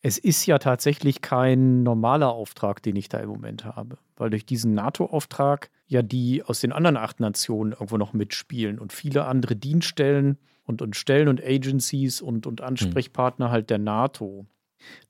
es 0.00 0.16
ist 0.16 0.46
ja 0.46 0.58
tatsächlich 0.58 1.20
kein 1.22 1.82
normaler 1.82 2.30
Auftrag, 2.30 2.82
den 2.82 2.96
ich 2.96 3.08
da 3.08 3.18
im 3.18 3.28
Moment 3.28 3.64
habe, 3.64 3.98
weil 4.16 4.30
durch 4.30 4.46
diesen 4.46 4.74
NATO-Auftrag 4.74 5.70
ja 5.86 6.02
die 6.02 6.42
aus 6.44 6.60
den 6.60 6.72
anderen 6.72 6.96
acht 6.96 7.20
Nationen 7.20 7.72
irgendwo 7.72 7.96
noch 7.96 8.12
mitspielen 8.12 8.78
und 8.78 8.92
viele 8.92 9.24
andere 9.24 9.56
Dienststellen 9.56 10.38
und, 10.64 10.82
und 10.82 10.94
Stellen 10.96 11.28
und 11.28 11.42
Agencies 11.42 12.20
und, 12.20 12.46
und 12.46 12.60
Ansprechpartner 12.60 13.48
mhm. 13.48 13.50
halt 13.50 13.70
der 13.70 13.78
NATO. 13.78 14.46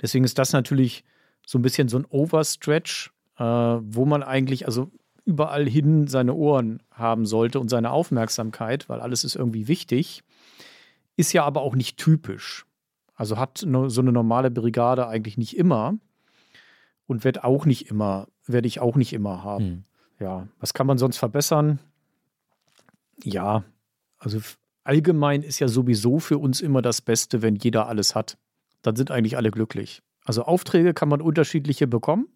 Deswegen 0.01 0.25
ist 0.25 0.39
das 0.39 0.53
natürlich 0.53 1.05
so 1.47 1.59
ein 1.59 1.63
bisschen 1.63 1.89
so 1.89 1.99
ein 1.99 2.07
Overstretch, 2.09 3.13
äh, 3.39 3.45
wo 3.45 4.05
man 4.05 4.23
eigentlich 4.23 4.67
also 4.67 4.91
überall 5.25 5.69
hin 5.69 6.07
seine 6.07 6.35
Ohren 6.35 6.83
haben 6.91 7.27
sollte 7.27 7.61
und 7.61 7.69
seine 7.69 7.91
Aufmerksamkeit, 7.91 8.89
weil 8.89 9.01
alles 9.01 9.25
ist 9.25 9.37
irgendwie 9.37 9.69
wichtig. 9.69 10.23
Ist 11.17 11.33
ja 11.33 11.45
aber 11.45 11.63
auch 11.63 11.75
nicht 11.75 11.99
typisch. 11.99 12.65
Also 13.15 13.37
hat 13.37 13.59
so 13.59 14.01
eine 14.01 14.13
normale 14.13 14.51
Brigade 14.51 15.09
eigentlich 15.09 15.37
nicht 15.37 15.57
immer 15.57 15.99
und 17.07 17.25
wird 17.25 17.43
auch 17.43 17.67
nicht 17.67 17.91
immer, 17.91 18.29
werde 18.47 18.69
ich 18.69 18.81
auch 18.81 18.97
nicht 18.97 19.13
immer 19.13 19.43
haben. 19.43 19.65
Hm. 19.65 19.85
Ja, 20.21 20.49
was 20.61 20.73
kann 20.73 20.87
man 20.87 20.99
sonst 20.99 21.19
verbessern? 21.19 21.79
Ja, 23.23 23.65
also 24.19 24.41
allgemein 24.85 25.43
ist 25.43 25.59
ja 25.59 25.69
sowieso 25.69 26.19
für 26.19 26.39
uns 26.39 26.61
immer 26.61 26.83
das 26.83 27.01
Beste, 27.01 27.43
wenn 27.43 27.57
jeder 27.57 27.89
alles 27.89 28.15
hat. 28.15 28.39
Dann 28.83 28.97
sind 28.97 29.11
eigentlich 29.11 29.37
alle 29.37 29.51
glücklich. 29.51 30.03
Also 30.25 30.43
Aufträge 30.43 30.95
kann 30.95 31.09
man 31.09 31.21
unterschiedliche 31.21 31.87
bekommen. 31.87 32.29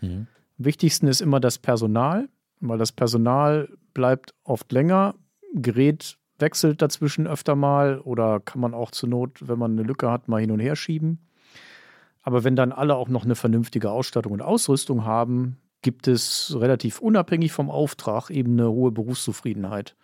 Mhm. 0.00 0.26
Am 0.58 0.64
wichtigsten 0.64 1.06
ist 1.06 1.20
immer 1.20 1.40
das 1.40 1.58
Personal, 1.58 2.28
weil 2.60 2.78
das 2.78 2.92
Personal 2.92 3.68
bleibt 3.92 4.34
oft 4.44 4.70
länger. 4.72 5.14
Gerät 5.54 6.18
wechselt 6.38 6.82
dazwischen 6.82 7.26
öfter 7.26 7.56
mal 7.56 8.00
oder 8.00 8.40
kann 8.40 8.60
man 8.60 8.74
auch 8.74 8.90
zur 8.90 9.08
Not, 9.08 9.48
wenn 9.48 9.58
man 9.58 9.72
eine 9.72 9.82
Lücke 9.82 10.10
hat, 10.10 10.28
mal 10.28 10.40
hin 10.40 10.50
und 10.50 10.60
her 10.60 10.76
schieben. 10.76 11.26
Aber 12.22 12.42
wenn 12.44 12.56
dann 12.56 12.72
alle 12.72 12.96
auch 12.96 13.08
noch 13.08 13.24
eine 13.24 13.34
vernünftige 13.34 13.90
Ausstattung 13.90 14.32
und 14.32 14.42
Ausrüstung 14.42 15.04
haben, 15.04 15.58
gibt 15.82 16.08
es 16.08 16.56
relativ 16.58 17.00
unabhängig 17.00 17.52
vom 17.52 17.70
Auftrag 17.70 18.30
eben 18.30 18.52
eine 18.54 18.70
hohe 18.70 18.90
Berufszufriedenheit. 18.90 19.94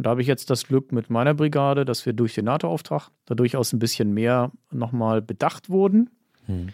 Und 0.00 0.04
da 0.04 0.10
habe 0.12 0.22
ich 0.22 0.28
jetzt 0.28 0.48
das 0.48 0.66
Glück 0.66 0.92
mit 0.92 1.10
meiner 1.10 1.34
Brigade, 1.34 1.84
dass 1.84 2.06
wir 2.06 2.14
durch 2.14 2.34
den 2.34 2.46
NATO-Auftrag 2.46 3.10
da 3.26 3.34
durchaus 3.34 3.74
ein 3.74 3.78
bisschen 3.78 4.14
mehr 4.14 4.50
nochmal 4.70 5.20
bedacht 5.20 5.68
wurden. 5.68 6.08
Hm. 6.46 6.70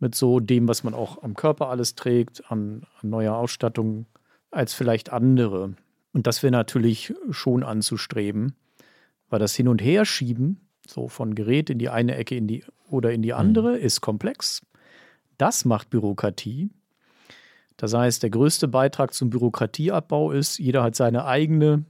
Mit 0.00 0.14
so 0.14 0.38
dem, 0.38 0.68
was 0.68 0.84
man 0.84 0.92
auch 0.92 1.22
am 1.22 1.32
Körper 1.32 1.70
alles 1.70 1.94
trägt, 1.94 2.52
an, 2.52 2.82
an 3.00 3.08
neuer 3.08 3.36
Ausstattung, 3.36 4.04
als 4.50 4.74
vielleicht 4.74 5.10
andere. 5.10 5.76
Und 6.12 6.26
das 6.26 6.42
wäre 6.42 6.50
natürlich 6.50 7.14
schon 7.30 7.62
anzustreben, 7.62 8.54
weil 9.30 9.38
das 9.38 9.54
Hin- 9.54 9.68
und 9.68 9.80
Herschieben 9.80 10.60
so 10.86 11.08
von 11.08 11.34
Gerät 11.34 11.70
in 11.70 11.78
die 11.78 11.88
eine 11.88 12.16
Ecke 12.16 12.36
in 12.36 12.48
die, 12.48 12.66
oder 12.90 13.12
in 13.12 13.22
die 13.22 13.32
andere, 13.32 13.78
mhm. 13.78 13.82
ist 13.82 14.02
komplex. 14.02 14.60
Das 15.38 15.64
macht 15.64 15.88
Bürokratie. 15.88 16.68
Das 17.78 17.94
heißt, 17.94 18.22
der 18.22 18.28
größte 18.28 18.68
Beitrag 18.68 19.14
zum 19.14 19.30
Bürokratieabbau 19.30 20.32
ist, 20.32 20.58
jeder 20.58 20.82
hat 20.82 20.96
seine 20.96 21.24
eigene 21.24 21.86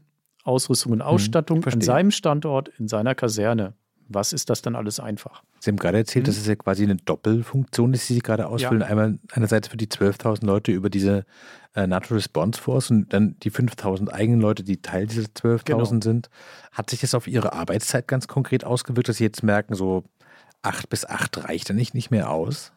Ausrüstung 0.48 0.92
und 0.92 0.98
mhm, 0.98 1.04
Ausstattung 1.04 1.64
hm, 1.64 1.72
an 1.74 1.80
seinem 1.80 2.10
Standort, 2.10 2.68
in 2.78 2.88
seiner 2.88 3.14
Kaserne. 3.14 3.74
Was 4.10 4.32
ist 4.32 4.48
das 4.48 4.62
dann 4.62 4.74
alles 4.74 5.00
einfach? 5.00 5.42
Sie 5.60 5.70
haben 5.70 5.76
gerade 5.76 5.98
erzählt, 5.98 6.26
hm. 6.26 6.32
dass 6.32 6.40
es 6.40 6.46
ja 6.46 6.56
quasi 6.56 6.82
eine 6.84 6.96
Doppelfunktion 6.96 7.92
ist, 7.92 8.08
die 8.08 8.14
Sie 8.14 8.20
gerade 8.20 8.46
ausfüllen. 8.46 8.80
Ja. 8.80 8.86
Einmal 8.86 9.18
einerseits 9.32 9.68
für 9.68 9.76
die 9.76 9.88
12.000 9.88 10.46
Leute 10.46 10.72
über 10.72 10.88
diese 10.88 11.26
äh, 11.74 11.86
NATO 11.86 12.14
Response 12.14 12.60
Force 12.60 12.90
und 12.90 13.12
dann 13.12 13.36
die 13.42 13.50
5.000 13.50 14.08
eigenen 14.08 14.40
Leute, 14.40 14.64
die 14.64 14.80
Teil 14.80 15.06
dieser 15.06 15.28
12.000 15.28 15.64
genau. 15.64 15.84
sind. 15.84 16.30
Hat 16.72 16.88
sich 16.88 17.00
das 17.00 17.14
auf 17.14 17.28
Ihre 17.28 17.52
Arbeitszeit 17.52 18.08
ganz 18.08 18.28
konkret 18.28 18.64
ausgewirkt, 18.64 19.10
dass 19.10 19.18
Sie 19.18 19.24
jetzt 19.24 19.42
merken, 19.42 19.74
so 19.74 20.04
8 20.62 20.88
bis 20.88 21.04
8 21.04 21.44
reicht 21.44 21.68
dann 21.68 21.76
nicht, 21.76 21.94
nicht 21.94 22.10
mehr 22.10 22.30
aus? 22.30 22.72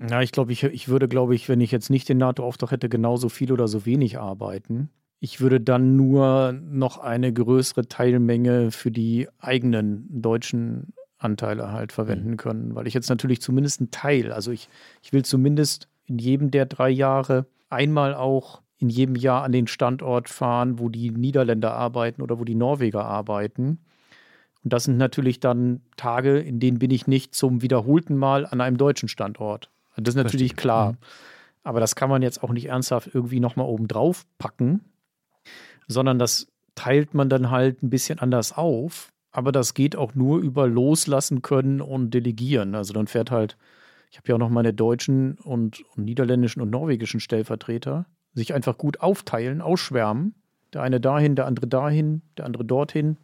Ja, 0.00 0.22
ich 0.22 0.32
glaube, 0.32 0.52
ich, 0.52 0.62
ich 0.62 0.88
würde, 0.88 1.08
glaube 1.08 1.34
ich, 1.34 1.48
wenn 1.48 1.60
ich 1.60 1.72
jetzt 1.72 1.90
nicht 1.90 2.08
den 2.08 2.18
NATO-Auftrag 2.18 2.70
hätte, 2.70 2.88
genauso 2.88 3.28
viel 3.28 3.52
oder 3.52 3.68
so 3.68 3.84
wenig 3.84 4.18
arbeiten. 4.18 4.90
Ich 5.20 5.40
würde 5.40 5.60
dann 5.60 5.96
nur 5.96 6.52
noch 6.52 6.98
eine 6.98 7.32
größere 7.32 7.88
Teilmenge 7.88 8.70
für 8.70 8.90
die 8.90 9.28
eigenen 9.38 10.06
deutschen 10.22 10.92
Anteile 11.18 11.72
halt 11.72 11.92
verwenden 11.92 12.32
mhm. 12.32 12.36
können, 12.36 12.74
weil 12.74 12.86
ich 12.86 12.94
jetzt 12.94 13.08
natürlich 13.08 13.40
zumindest 13.40 13.80
einen 13.80 13.90
Teil, 13.90 14.32
also 14.32 14.52
ich, 14.52 14.68
ich 15.02 15.12
will 15.12 15.24
zumindest 15.24 15.88
in 16.06 16.18
jedem 16.18 16.50
der 16.50 16.66
drei 16.66 16.88
Jahre 16.88 17.46
einmal 17.68 18.14
auch 18.14 18.62
in 18.78 18.88
jedem 18.88 19.16
Jahr 19.16 19.42
an 19.42 19.52
den 19.52 19.66
Standort 19.66 20.28
fahren, 20.28 20.78
wo 20.78 20.88
die 20.88 21.10
Niederländer 21.10 21.74
arbeiten 21.74 22.22
oder 22.22 22.38
wo 22.38 22.44
die 22.44 22.54
Norweger 22.54 23.04
arbeiten. 23.04 23.80
Und 24.62 24.72
das 24.72 24.84
sind 24.84 24.96
natürlich 24.96 25.40
dann 25.40 25.80
Tage, 25.96 26.38
in 26.38 26.60
denen 26.60 26.78
bin 26.78 26.92
ich 26.92 27.06
nicht 27.08 27.34
zum 27.34 27.62
wiederholten 27.62 28.16
Mal 28.16 28.46
an 28.46 28.60
einem 28.60 28.76
deutschen 28.76 29.08
Standort. 29.08 29.70
Das 29.96 30.14
ist 30.14 30.16
natürlich 30.16 30.52
Verstehe. 30.52 30.62
klar. 30.62 30.92
Mhm. 30.92 30.98
Aber 31.64 31.80
das 31.80 31.96
kann 31.96 32.08
man 32.08 32.22
jetzt 32.22 32.42
auch 32.42 32.50
nicht 32.50 32.66
ernsthaft 32.66 33.10
irgendwie 33.12 33.40
nochmal 33.40 33.66
oben 33.66 33.88
drauf 33.88 34.24
packen, 34.38 34.84
sondern 35.88 36.18
das 36.18 36.46
teilt 36.74 37.14
man 37.14 37.28
dann 37.28 37.50
halt 37.50 37.82
ein 37.82 37.90
bisschen 37.90 38.20
anders 38.20 38.56
auf. 38.56 39.12
Aber 39.30 39.52
das 39.52 39.74
geht 39.74 39.96
auch 39.96 40.14
nur 40.14 40.38
über 40.38 40.68
Loslassen 40.68 41.42
können 41.42 41.80
und 41.80 42.14
Delegieren. 42.14 42.74
Also 42.74 42.92
dann 42.94 43.06
fährt 43.06 43.30
halt, 43.30 43.56
ich 44.10 44.16
habe 44.16 44.28
ja 44.28 44.34
auch 44.36 44.38
noch 44.38 44.50
meine 44.50 44.72
deutschen 44.72 45.34
und, 45.38 45.82
und 45.96 46.04
niederländischen 46.04 46.62
und 46.62 46.70
norwegischen 46.70 47.20
Stellvertreter, 47.20 48.06
sich 48.34 48.54
einfach 48.54 48.78
gut 48.78 49.00
aufteilen, 49.00 49.60
ausschwärmen. 49.60 50.34
Der 50.72 50.82
eine 50.82 51.00
dahin, 51.00 51.34
der 51.34 51.46
andere 51.46 51.66
dahin, 51.66 52.22
der 52.36 52.46
andere 52.46 52.64
dorthin. 52.64 53.16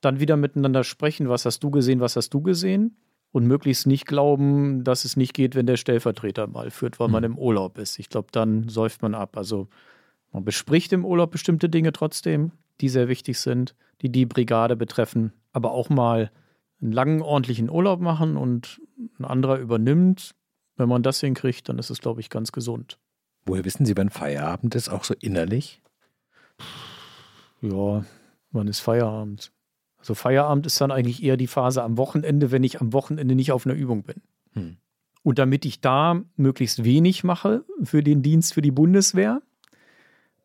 Dann 0.00 0.20
wieder 0.20 0.36
miteinander 0.36 0.84
sprechen, 0.84 1.28
was 1.28 1.44
hast 1.44 1.60
du 1.60 1.70
gesehen, 1.70 2.00
was 2.00 2.16
hast 2.16 2.30
du 2.30 2.42
gesehen 2.42 2.96
und 3.32 3.46
möglichst 3.46 3.86
nicht 3.86 4.06
glauben, 4.06 4.84
dass 4.84 5.04
es 5.04 5.16
nicht 5.16 5.34
geht, 5.34 5.54
wenn 5.54 5.66
der 5.66 5.76
Stellvertreter 5.76 6.46
mal 6.46 6.70
führt, 6.70 7.00
weil 7.00 7.08
mhm. 7.08 7.12
man 7.12 7.24
im 7.24 7.38
Urlaub 7.38 7.78
ist. 7.78 7.98
Ich 7.98 8.08
glaube, 8.08 8.28
dann 8.32 8.68
säuft 8.68 9.02
man 9.02 9.14
ab. 9.14 9.36
Also 9.36 9.68
man 10.32 10.44
bespricht 10.44 10.92
im 10.92 11.04
Urlaub 11.04 11.30
bestimmte 11.30 11.68
Dinge 11.68 11.92
trotzdem, 11.92 12.52
die 12.80 12.88
sehr 12.88 13.08
wichtig 13.08 13.38
sind, 13.38 13.74
die 14.02 14.10
die 14.10 14.26
Brigade 14.26 14.76
betreffen, 14.76 15.32
aber 15.52 15.70
auch 15.70 15.88
mal 15.88 16.30
einen 16.80 16.92
langen, 16.92 17.22
ordentlichen 17.22 17.70
Urlaub 17.70 18.00
machen 18.00 18.36
und 18.36 18.80
ein 19.18 19.24
anderer 19.24 19.58
übernimmt. 19.58 20.34
Wenn 20.76 20.88
man 20.88 21.02
das 21.02 21.20
hinkriegt, 21.20 21.68
dann 21.68 21.78
ist 21.78 21.90
es, 21.90 22.00
glaube 22.00 22.20
ich, 22.20 22.28
ganz 22.28 22.52
gesund. 22.52 22.98
Woher 23.46 23.64
wissen 23.64 23.86
Sie, 23.86 23.96
wann 23.96 24.10
Feierabend 24.10 24.74
ist, 24.74 24.88
auch 24.88 25.04
so 25.04 25.14
innerlich? 25.18 25.80
Ja, 27.62 28.04
wann 28.50 28.68
ist 28.68 28.80
Feierabend? 28.80 29.52
Also 29.98 30.14
Feierabend 30.14 30.66
ist 30.66 30.80
dann 30.80 30.90
eigentlich 30.90 31.22
eher 31.22 31.36
die 31.36 31.46
Phase 31.46 31.82
am 31.82 31.96
Wochenende, 31.96 32.50
wenn 32.50 32.62
ich 32.62 32.80
am 32.80 32.92
Wochenende 32.92 33.34
nicht 33.34 33.52
auf 33.52 33.66
einer 33.66 33.74
Übung 33.74 34.02
bin. 34.02 34.22
Hm. 34.52 34.76
Und 35.22 35.38
damit 35.38 35.64
ich 35.64 35.80
da 35.80 36.22
möglichst 36.36 36.84
wenig 36.84 37.24
mache 37.24 37.64
für 37.82 38.02
den 38.02 38.22
Dienst 38.22 38.54
für 38.54 38.62
die 38.62 38.70
Bundeswehr, 38.70 39.42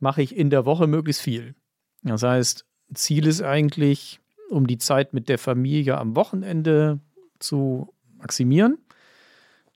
mache 0.01 0.21
ich 0.21 0.35
in 0.35 0.49
der 0.49 0.65
Woche 0.65 0.87
möglichst 0.87 1.21
viel. 1.21 1.55
Das 2.03 2.23
heißt, 2.23 2.65
Ziel 2.93 3.27
ist 3.27 3.41
eigentlich, 3.41 4.19
um 4.49 4.67
die 4.67 4.77
Zeit 4.77 5.13
mit 5.13 5.29
der 5.29 5.37
Familie 5.37 5.97
am 5.97 6.15
Wochenende 6.15 6.99
zu 7.39 7.93
maximieren, 8.17 8.77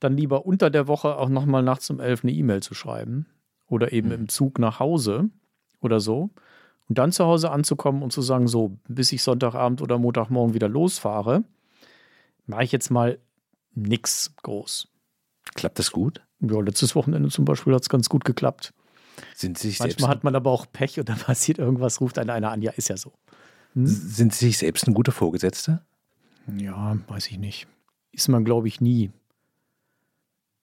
dann 0.00 0.16
lieber 0.16 0.44
unter 0.44 0.68
der 0.68 0.88
Woche 0.88 1.16
auch 1.16 1.30
nochmal 1.30 1.62
nachts 1.62 1.88
um 1.88 2.00
elf 2.00 2.22
eine 2.22 2.32
E-Mail 2.32 2.62
zu 2.62 2.74
schreiben 2.74 3.26
oder 3.68 3.92
eben 3.92 4.10
hm. 4.10 4.20
im 4.20 4.28
Zug 4.28 4.58
nach 4.58 4.78
Hause 4.80 5.30
oder 5.80 6.00
so. 6.00 6.30
Und 6.88 6.98
dann 6.98 7.12
zu 7.12 7.24
Hause 7.24 7.50
anzukommen 7.50 8.02
und 8.02 8.12
zu 8.12 8.22
sagen, 8.22 8.46
so, 8.46 8.76
bis 8.86 9.10
ich 9.12 9.22
Sonntagabend 9.22 9.80
oder 9.80 9.98
Montagmorgen 9.98 10.54
wieder 10.54 10.68
losfahre, 10.68 11.42
mache 12.46 12.64
ich 12.64 12.72
jetzt 12.72 12.90
mal 12.90 13.18
nichts 13.74 14.34
groß. 14.42 14.88
Klappt 15.54 15.78
das 15.78 15.90
gut? 15.90 16.22
Ja, 16.40 16.60
letztes 16.60 16.94
Wochenende 16.94 17.28
zum 17.30 17.44
Beispiel 17.44 17.74
hat 17.74 17.82
es 17.82 17.88
ganz 17.88 18.08
gut 18.08 18.24
geklappt. 18.24 18.72
Sind 19.34 19.58
sich 19.58 19.78
Manchmal 19.78 20.10
hat 20.10 20.24
man 20.24 20.34
aber 20.34 20.50
auch 20.50 20.66
Pech 20.72 20.98
und 20.98 21.08
dann 21.08 21.18
passiert 21.18 21.58
irgendwas, 21.58 22.00
ruft 22.00 22.18
einer, 22.18 22.34
einer 22.34 22.50
an. 22.50 22.62
Ja, 22.62 22.72
ist 22.72 22.88
ja 22.88 22.96
so. 22.96 23.12
Hm? 23.74 23.86
Sind 23.86 24.34
Sie 24.34 24.46
sich 24.46 24.58
selbst 24.58 24.86
ein 24.86 24.94
guter 24.94 25.12
Vorgesetzter? 25.12 25.84
Ja, 26.56 26.96
weiß 27.08 27.28
ich 27.28 27.38
nicht. 27.38 27.66
Ist 28.12 28.28
man, 28.28 28.44
glaube 28.44 28.68
ich, 28.68 28.80
nie. 28.80 29.10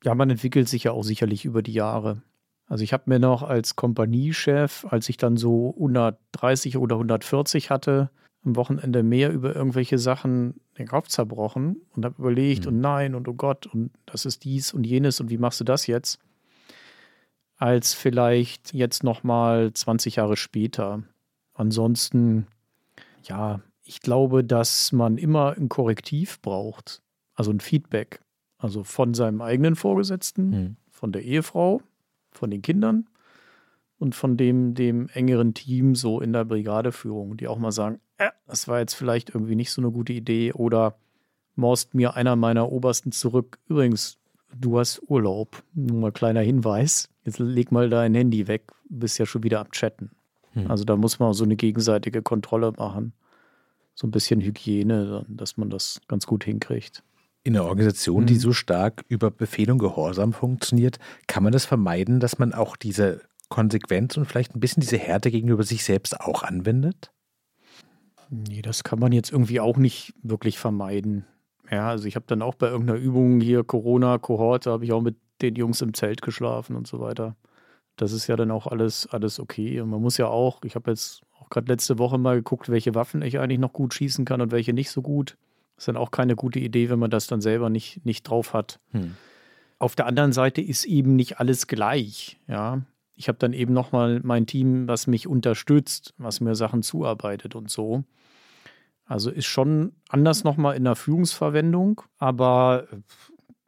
Ja, 0.04 0.16
man 0.16 0.30
entwickelt 0.30 0.68
sich 0.68 0.86
ja 0.86 0.92
auch 0.92 1.04
sicherlich 1.04 1.46
über 1.46 1.62
die 1.62 1.74
Jahre. 1.74 2.22
Also 2.68 2.84
ich 2.84 2.94
habe 2.94 3.04
mir 3.08 3.20
noch 3.20 3.44
als 3.44 3.76
Kompaniechef, 3.76 4.86
als 4.90 5.10
ich 5.10 5.18
dann 5.18 5.38
so 5.38 5.74
130 5.76 6.78
oder 6.78 6.96
140 6.96 7.70
hatte, 7.70 8.10
am 8.46 8.56
Wochenende 8.56 9.04
mehr 9.04 9.32
über 9.32 9.56
irgendwelche 9.56 9.98
Sachen 9.98 10.60
den 10.78 10.88
Kopf 10.88 11.08
zerbrochen 11.08 11.78
und 11.96 12.06
habe 12.06 12.16
überlegt 12.18 12.66
mhm. 12.66 12.70
und 12.70 12.80
nein 12.80 13.16
und 13.16 13.28
oh 13.28 13.34
Gott 13.34 13.68
und 13.68 13.92
das 14.06 14.26
ist 14.26 14.44
dies 14.44 14.74
und 14.74 14.86
jenes 14.86 15.20
und 15.20 15.30
wie 15.30 15.38
machst 15.38 15.60
du 15.60 15.64
das 15.64 15.88
jetzt? 15.88 16.20
Als 17.58 17.94
vielleicht 17.94 18.74
jetzt 18.74 19.04
noch 19.04 19.24
mal 19.24 19.72
20 19.74 20.18
Jahre 20.18 20.38
später. 20.38 21.04
Ansonsten, 21.54 22.48
ja, 23.24 23.62
ich 23.84 24.02
glaube, 24.02 24.44
dass 24.44 24.92
man 24.92 25.18
immer 25.18 25.56
ein 25.58 25.70
Korrektiv 25.70 26.42
braucht, 26.42 27.02
also 27.36 27.52
ein 27.52 27.60
Feedback, 27.60 28.22
also 28.58 28.84
von 28.84 29.14
seinem 29.14 29.42
eigenen 29.42 29.76
Vorgesetzten, 29.76 30.50
mhm. 30.50 30.76
von 30.90 31.12
der 31.12 31.24
Ehefrau, 31.24 31.82
von 32.32 32.50
den 32.50 32.62
Kindern 32.62 33.08
und 34.00 34.16
von 34.16 34.38
dem, 34.38 34.74
dem 34.74 35.10
engeren 35.10 35.54
Team 35.54 35.96
so 35.96 36.22
in 36.22 36.34
der 36.34 36.46
Brigadeführung, 36.46 37.38
die 37.38 37.48
auch 37.48 37.60
mal 37.60 37.72
sagen, 37.72 38.00
äh, 38.18 38.32
das 38.48 38.68
war 38.68 38.80
jetzt 38.80 38.94
vielleicht 38.94 39.30
irgendwie 39.30 39.56
nicht 39.56 39.72
so 39.72 39.82
eine 39.82 39.92
gute 39.92 40.14
Idee 40.14 40.54
oder 40.54 40.98
morst 41.56 41.94
mir 41.94 42.16
einer 42.16 42.36
meiner 42.36 42.72
Obersten 42.72 43.12
zurück. 43.12 43.60
Übrigens, 43.68 44.18
du 44.60 44.80
hast 44.80 45.02
Urlaub. 45.08 45.64
Nur 45.74 46.00
mal 46.00 46.12
kleiner 46.12 46.42
Hinweis. 46.42 47.10
Jetzt 47.26 47.40
leg 47.40 47.72
mal 47.72 47.90
dein 47.90 48.16
Handy 48.16 48.48
weg, 48.48 48.72
bist 48.90 49.18
ja 49.18 49.26
schon 49.26 49.44
wieder 49.44 49.60
am 49.62 49.72
Chatten. 49.72 50.12
Hm. 50.54 50.70
Also 50.70 50.84
da 50.84 50.96
muss 50.96 51.20
man 51.20 51.34
so 51.34 51.44
eine 51.44 51.56
gegenseitige 51.56 52.22
Kontrolle 52.22 52.72
machen. 52.72 53.14
So 53.96 54.08
ein 54.08 54.12
bisschen 54.12 54.42
Hygiene, 54.42 55.26
dass 55.28 55.58
man 55.58 55.70
das 55.70 56.02
ganz 56.08 56.26
gut 56.26 56.44
hinkriegt. 56.44 57.04
In 57.44 57.56
einer 57.56 57.66
Organisation, 57.66 58.26
die 58.26 58.36
mhm. 58.36 58.40
so 58.40 58.54
stark 58.54 59.04
über 59.10 59.30
Befehl 59.30 59.70
und 59.70 59.78
Gehorsam 59.78 60.32
funktioniert, 60.32 60.98
kann 61.28 61.44
man 61.44 61.52
das 61.52 61.66
vermeiden, 61.66 62.20
dass 62.20 62.40
man 62.40 62.54
auch 62.54 62.78
diese 62.78 63.22
Konsequenz 63.50 64.18
und 64.18 64.26
vielleicht 64.26 64.56
ein 64.56 64.62
bisschen 64.62 64.82
diese 64.82 64.98
Härte 64.98 65.30
gegenüber 65.30 65.64
sich 65.64 65.84
selbst 65.84 66.20
auch 66.22 66.44
anwendet? 66.44 67.12
Nee, 68.30 68.62
das 68.62 68.84
kann 68.84 68.98
man 68.98 69.12
jetzt 69.12 69.32
irgendwie 69.32 69.60
auch 69.60 69.78
nicht 69.78 70.14
wirklich 70.24 70.58
vermeiden. 70.58 71.26
Ja, 71.74 71.90
also 71.90 72.08
ich 72.08 72.16
habe 72.16 72.26
dann 72.28 72.44
auch 72.44 72.54
bei 72.54 72.70
irgendeiner 72.70 73.00
Übung 73.00 73.42
hier 73.42 73.64
Corona-Kohorte, 73.64 74.70
habe 74.70 74.86
ich 74.86 74.92
auch 74.92 75.02
mit 75.02 75.16
den 75.42 75.56
Jungs 75.56 75.82
im 75.82 75.96
Zelt 75.96 76.22
geschlafen 76.22 76.76
und 76.76 76.86
so 76.86 77.00
weiter. 77.00 77.36
Das 77.96 78.12
ist 78.12 78.28
ja 78.28 78.36
dann 78.36 78.52
auch 78.52 78.68
alles, 78.68 79.08
alles 79.08 79.40
okay. 79.40 79.82
Und 79.82 79.90
man 79.90 80.00
muss 80.00 80.18
ja 80.18 80.28
auch, 80.28 80.62
ich 80.64 80.76
habe 80.76 80.92
jetzt 80.92 81.24
auch 81.40 81.50
gerade 81.50 81.72
letzte 81.72 81.98
Woche 81.98 82.20
mal 82.20 82.36
geguckt, 82.36 82.70
welche 82.70 82.94
Waffen 82.94 83.24
ich 83.24 83.40
eigentlich 83.40 83.58
noch 83.58 83.74
gut 83.74 83.96
schießen 83.96 84.24
kann 84.24 84.40
und 84.40 84.52
welche 84.52 84.72
nicht 84.72 84.92
so 84.92 85.02
gut. 85.02 85.36
Ist 85.76 85.88
dann 85.88 85.98
auch 85.98 86.12
keine 86.12 86.36
gute 86.36 86.60
Idee, 86.60 86.92
wenn 86.92 87.00
man 87.00 87.10
das 87.10 87.26
dann 87.26 87.42
selber 87.42 87.72
nicht, 87.72 88.06
nicht 88.06 88.22
drauf 88.24 88.54
hat. 88.54 88.80
Hm. 88.92 89.16
Auf 89.80 89.96
der 89.96 90.06
anderen 90.06 90.32
Seite 90.32 90.62
ist 90.62 90.86
eben 90.86 91.16
nicht 91.16 91.40
alles 91.40 91.66
gleich. 91.66 92.40
Ja, 92.48 92.84
ich 93.16 93.28
habe 93.28 93.40
dann 93.40 93.54
eben 93.54 93.74
nochmal 93.74 94.22
mein 94.24 94.46
Team, 94.46 94.88
was 94.88 95.08
mich 95.08 95.28
unterstützt, 95.28 96.14
was 96.20 96.40
mir 96.40 96.54
Sachen 96.54 96.84
zuarbeitet 96.84 97.56
und 97.56 97.72
so. 97.72 98.04
Also 99.06 99.30
ist 99.30 99.46
schon 99.46 99.94
anders 100.10 100.44
nochmal 100.44 100.76
in 100.76 100.84
der 100.86 100.96
Führungsverwendung, 100.96 102.02
aber 102.18 102.88
äh, 102.92 102.98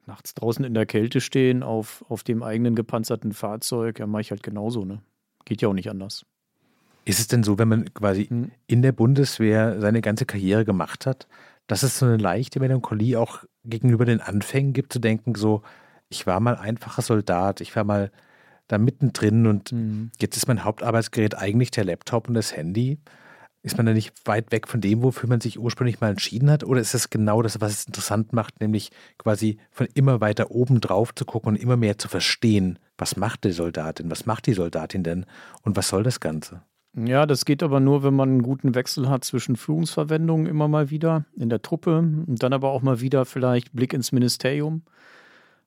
nachts 0.08 0.34
draußen 0.34 0.64
in 0.64 0.74
der 0.74 0.86
Kälte 0.86 1.22
stehen 1.22 1.64
auf, 1.64 2.06
auf 2.10 2.24
dem 2.24 2.44
eigenen 2.44 2.76
gepanzerten 2.76 3.34
Fahrzeug, 3.34 4.00
ja, 4.00 4.08
mache 4.08 4.22
ich 4.22 4.32
halt 4.32 4.44
genauso, 4.44 4.86
ne? 4.86 5.02
Geht 5.44 5.62
ja 5.62 5.70
auch 5.70 5.74
nicht 5.74 5.90
anders. 5.90 6.26
Ist 7.06 7.20
es 7.20 7.28
denn 7.28 7.44
so, 7.44 7.60
wenn 7.60 7.68
man 7.68 7.94
quasi 7.94 8.26
hm. 8.26 8.52
in 8.68 8.82
der 8.82 8.92
Bundeswehr 8.92 9.80
seine 9.80 10.02
ganze 10.02 10.26
Karriere 10.26 10.66
gemacht 10.66 11.06
hat, 11.06 11.28
dass 11.68 11.84
es 11.84 12.00
so 12.00 12.06
eine 12.06 12.18
leichte 12.18 12.60
Melancholie 12.60 13.20
auch 13.20 13.44
gegenüber 13.64 14.06
den 14.06 14.22
Anfängen 14.22 14.74
gibt, 14.74 14.94
zu 14.94 15.00
denken, 15.00 15.36
so, 15.36 15.62
ich 16.10 16.28
war 16.28 16.40
mal 16.40 16.56
einfacher 16.56 17.02
Soldat, 17.02 17.62
ich 17.62 17.76
war 17.76 17.84
mal 17.84 18.12
da 18.68 18.78
mittendrin 18.78 19.46
und 19.46 19.72
mhm. 19.72 20.12
jetzt 20.20 20.38
ist 20.38 20.48
mein 20.48 20.64
Hauptarbeitsgerät 20.64 21.38
eigentlich 21.38 21.72
der 21.72 21.86
Laptop 21.86 22.28
und 22.28 22.34
das 22.34 22.56
Handy. 22.56 23.00
Ist 23.66 23.78
man 23.78 23.88
da 23.88 23.94
nicht 23.94 24.14
weit 24.26 24.52
weg 24.52 24.68
von 24.68 24.80
dem, 24.80 25.02
wofür 25.02 25.28
man 25.28 25.42
sich 25.42 25.58
ursprünglich 25.58 26.00
mal 26.00 26.12
entschieden 26.12 26.52
hat? 26.52 26.64
Oder 26.64 26.82
ist 26.82 26.94
das 26.94 27.10
genau 27.10 27.42
das, 27.42 27.62
was 27.62 27.72
es 27.72 27.86
interessant 27.86 28.32
macht, 28.32 28.62
nämlich 28.62 28.92
quasi 29.18 29.58
von 29.72 29.88
immer 29.96 30.22
weiter 30.22 30.52
oben 30.52 30.82
drauf 30.82 31.16
zu 31.16 31.26
gucken 31.26 31.50
und 31.50 31.56
immer 31.56 31.76
mehr 31.76 31.98
zu 31.98 32.08
verstehen, 32.08 32.78
was 32.96 33.18
macht 33.18 33.44
die 33.44 33.52
Soldatin, 33.52 34.12
was 34.12 34.28
macht 34.28 34.46
die 34.46 34.54
Soldatin 34.54 35.02
denn 35.02 35.26
und 35.64 35.76
was 35.76 35.88
soll 35.88 36.04
das 36.04 36.20
Ganze? 36.20 36.62
Ja, 36.96 37.26
das 37.26 37.44
geht 37.44 37.64
aber 37.64 37.80
nur, 37.80 38.04
wenn 38.04 38.14
man 38.14 38.30
einen 38.30 38.44
guten 38.44 38.76
Wechsel 38.76 39.10
hat 39.10 39.24
zwischen 39.24 39.56
Führungsverwendungen 39.56 40.46
immer 40.46 40.68
mal 40.68 40.92
wieder 40.92 41.26
in 41.36 41.50
der 41.50 41.64
Truppe 41.64 41.98
und 41.98 42.44
dann 42.44 42.54
aber 42.54 42.70
auch 42.70 42.84
mal 42.84 43.02
wieder 43.02 43.26
vielleicht 43.26 43.74
Blick 43.74 43.94
ins 43.94 44.12
Ministerium, 44.12 44.84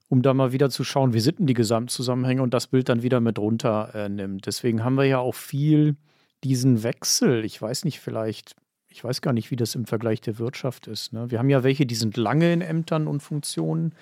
um 0.07 0.21
da 0.21 0.33
mal 0.33 0.53
wieder 0.53 0.69
zu 0.69 0.85
schauen, 0.85 1.13
wie 1.13 1.19
sind 1.19 1.39
denn 1.39 1.47
die 1.47 1.53
Gesamtzusammenhänge 1.53 2.41
und 2.41 2.53
das 2.53 2.67
Bild 2.67 2.87
dann 2.87 3.03
wieder 3.03 3.19
mit 3.19 3.37
runternimmt. 3.37 4.41
Äh, 4.41 4.45
Deswegen 4.45 4.85
haben 4.85 4.95
wir 4.95 5.03
ja 5.03 5.19
auch 5.19 5.35
viel 5.35 5.97
diesen 6.43 6.83
Wechsel, 6.83 7.43
ich 7.45 7.61
weiß 7.61 7.85
nicht, 7.85 7.99
vielleicht, 7.99 8.55
ich 8.87 9.03
weiß 9.03 9.21
gar 9.21 9.33
nicht, 9.33 9.51
wie 9.51 9.55
das 9.55 9.75
im 9.75 9.85
Vergleich 9.85 10.21
der 10.21 10.39
Wirtschaft 10.39 10.87
ist. 10.87 11.13
Ne? 11.13 11.29
Wir 11.31 11.39
haben 11.39 11.49
ja 11.49 11.63
welche, 11.63 11.85
die 11.85 11.95
sind 11.95 12.17
lange 12.17 12.51
in 12.53 12.61
Ämtern 12.61 13.07
und 13.07 13.21
Funktionen. 13.21 13.93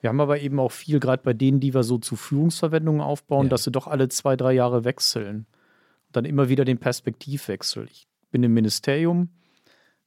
Wir 0.00 0.08
haben 0.08 0.20
aber 0.20 0.40
eben 0.40 0.58
auch 0.58 0.72
viel, 0.72 1.00
gerade 1.00 1.22
bei 1.22 1.34
denen, 1.34 1.60
die 1.60 1.74
wir 1.74 1.82
so 1.82 1.98
zu 1.98 2.16
Führungsverwendungen 2.16 3.00
aufbauen, 3.00 3.46
ja. 3.46 3.50
dass 3.50 3.64
sie 3.64 3.72
doch 3.72 3.86
alle 3.86 4.08
zwei, 4.08 4.36
drei 4.36 4.52
Jahre 4.52 4.84
wechseln. 4.84 5.46
Und 6.06 6.16
dann 6.16 6.24
immer 6.24 6.48
wieder 6.48 6.64
den 6.64 6.78
Perspektivwechsel. 6.78 7.86
Ich 7.90 8.06
bin 8.30 8.42
im 8.42 8.54
Ministerium, 8.54 9.28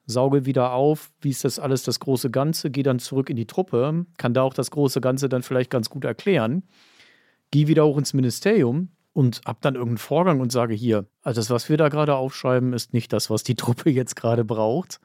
sauge 0.06 0.46
wieder 0.46 0.74
auf, 0.74 1.12
wie 1.22 1.30
ist 1.30 1.44
das 1.44 1.60
alles 1.60 1.84
das 1.84 2.00
große 2.00 2.30
Ganze, 2.30 2.72
gehe 2.72 2.84
dann 2.84 3.00
zurück 3.00 3.30
in 3.30 3.36
die 3.36 3.46
Truppe, 3.48 4.06
kann 4.18 4.34
da 4.34 4.42
auch 4.42 4.54
das 4.54 4.72
große 4.72 5.02
Ganze 5.02 5.30
dann 5.30 5.44
vielleicht 5.44 5.70
ganz 5.70 5.90
gut 5.90 6.06
erklären, 6.06 6.64
gehe 7.52 7.68
wieder 7.68 7.86
hoch 7.86 7.98
ins 7.98 8.14
Ministerium, 8.14 8.90
und 9.14 9.42
habe 9.46 9.60
dann 9.62 9.76
irgendeinen 9.76 10.00
Vorgang 10.00 10.40
und 10.42 10.52
sage 10.52 10.74
hier, 10.74 11.06
also 11.22 11.40
das, 11.40 11.52
was 11.52 11.70
wir 11.70 11.78
da 11.78 11.90
gerade 11.90 12.16
aufschreiben, 12.16 12.74
ist 12.74 12.94
nicht 12.94 13.14
das, 13.14 13.30
was 13.30 13.44
die 13.44 13.56
Truppe 13.56 13.90
jetzt 13.90 14.16
gerade 14.16 14.44
braucht. 14.44 15.00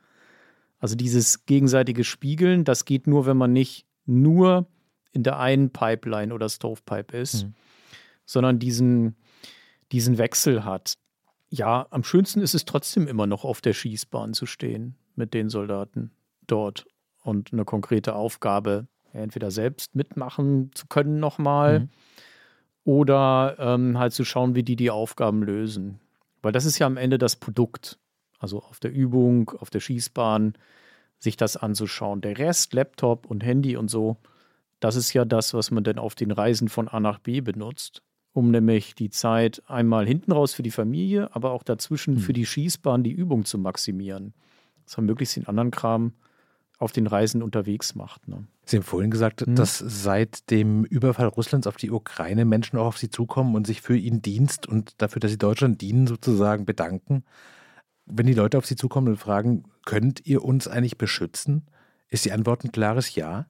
Also 0.80 0.96
dieses 0.96 1.44
gegenseitige 1.46 2.04
Spiegeln, 2.04 2.64
das 2.64 2.84
geht 2.84 3.06
nur, 3.06 3.26
wenn 3.26 3.36
man 3.36 3.52
nicht 3.52 3.86
nur 4.06 4.66
in 5.12 5.22
der 5.22 5.38
einen 5.38 5.70
Pipeline 5.70 6.32
oder 6.32 6.48
Stovepipe 6.48 7.16
ist, 7.16 7.44
mhm. 7.44 7.54
sondern 8.24 8.58
diesen, 8.58 9.16
diesen 9.92 10.18
Wechsel 10.18 10.64
hat. 10.64 10.94
Ja, 11.50 11.86
am 11.90 12.04
schönsten 12.04 12.40
ist 12.40 12.54
es 12.54 12.64
trotzdem 12.64 13.08
immer 13.08 13.26
noch 13.26 13.44
auf 13.44 13.60
der 13.60 13.72
Schießbahn 13.72 14.34
zu 14.34 14.46
stehen 14.46 14.96
mit 15.16 15.34
den 15.34 15.48
Soldaten 15.48 16.12
dort 16.46 16.86
und 17.22 17.52
eine 17.52 17.64
konkrete 17.64 18.14
Aufgabe 18.14 18.86
entweder 19.12 19.50
selbst 19.50 19.96
mitmachen 19.96 20.70
zu 20.74 20.86
können 20.86 21.18
nochmal. 21.18 21.80
Mhm 21.80 21.88
oder 22.84 23.56
ähm, 23.58 23.98
halt 23.98 24.12
zu 24.12 24.24
schauen, 24.24 24.54
wie 24.54 24.62
die 24.62 24.76
die 24.76 24.90
Aufgaben 24.90 25.42
lösen. 25.42 26.00
Weil 26.42 26.52
das 26.52 26.64
ist 26.64 26.78
ja 26.78 26.86
am 26.86 26.96
Ende 26.96 27.18
das 27.18 27.36
Produkt. 27.36 27.98
Also 28.38 28.62
auf 28.62 28.80
der 28.80 28.92
Übung, 28.92 29.50
auf 29.58 29.70
der 29.70 29.80
Schießbahn, 29.80 30.54
sich 31.18 31.36
das 31.36 31.56
anzuschauen. 31.56 32.20
Der 32.20 32.38
Rest, 32.38 32.72
Laptop 32.72 33.26
und 33.26 33.44
Handy 33.44 33.76
und 33.76 33.88
so, 33.88 34.16
das 34.80 34.94
ist 34.94 35.12
ja 35.12 35.24
das, 35.24 35.54
was 35.54 35.70
man 35.70 35.82
dann 35.82 35.98
auf 35.98 36.14
den 36.14 36.30
Reisen 36.30 36.68
von 36.68 36.88
A 36.88 37.00
nach 37.00 37.18
B 37.18 37.40
benutzt, 37.40 38.02
um 38.32 38.50
nämlich 38.52 38.94
die 38.94 39.10
Zeit 39.10 39.62
einmal 39.66 40.06
hinten 40.06 40.30
raus 40.30 40.54
für 40.54 40.62
die 40.62 40.70
Familie, 40.70 41.34
aber 41.34 41.50
auch 41.50 41.64
dazwischen 41.64 42.16
hm. 42.16 42.22
für 42.22 42.32
die 42.32 42.46
Schießbahn 42.46 43.02
die 43.02 43.10
Übung 43.10 43.44
zu 43.44 43.58
maximieren. 43.58 44.34
Das 44.84 44.96
möglichst 44.98 45.36
den 45.36 45.48
anderen 45.48 45.72
Kram 45.72 46.12
auf 46.78 46.92
den 46.92 47.06
Reisen 47.06 47.42
unterwegs 47.42 47.94
macht. 47.94 48.28
Ne? 48.28 48.46
Sie 48.64 48.76
haben 48.76 48.84
vorhin 48.84 49.10
gesagt, 49.10 49.42
hm. 49.42 49.56
dass 49.56 49.78
seit 49.78 50.50
dem 50.50 50.84
Überfall 50.84 51.26
Russlands 51.26 51.66
auf 51.66 51.76
die 51.76 51.90
Ukraine 51.90 52.44
Menschen 52.44 52.78
auch 52.78 52.86
auf 52.86 52.98
Sie 52.98 53.10
zukommen 53.10 53.54
und 53.56 53.66
sich 53.66 53.82
für 53.82 53.96
Ihren 53.96 54.22
Dienst 54.22 54.66
und 54.66 55.00
dafür, 55.02 55.20
dass 55.20 55.30
Sie 55.30 55.38
Deutschland 55.38 55.80
dienen, 55.80 56.06
sozusagen 56.06 56.64
bedanken. 56.64 57.24
Wenn 58.06 58.26
die 58.26 58.34
Leute 58.34 58.58
auf 58.58 58.66
Sie 58.66 58.76
zukommen 58.76 59.08
und 59.08 59.16
fragen, 59.16 59.64
könnt 59.84 60.24
ihr 60.26 60.44
uns 60.44 60.68
eigentlich 60.68 60.98
beschützen? 60.98 61.66
Ist 62.08 62.24
die 62.24 62.32
Antwort 62.32 62.64
ein 62.64 62.72
klares 62.72 63.14
Ja? 63.14 63.46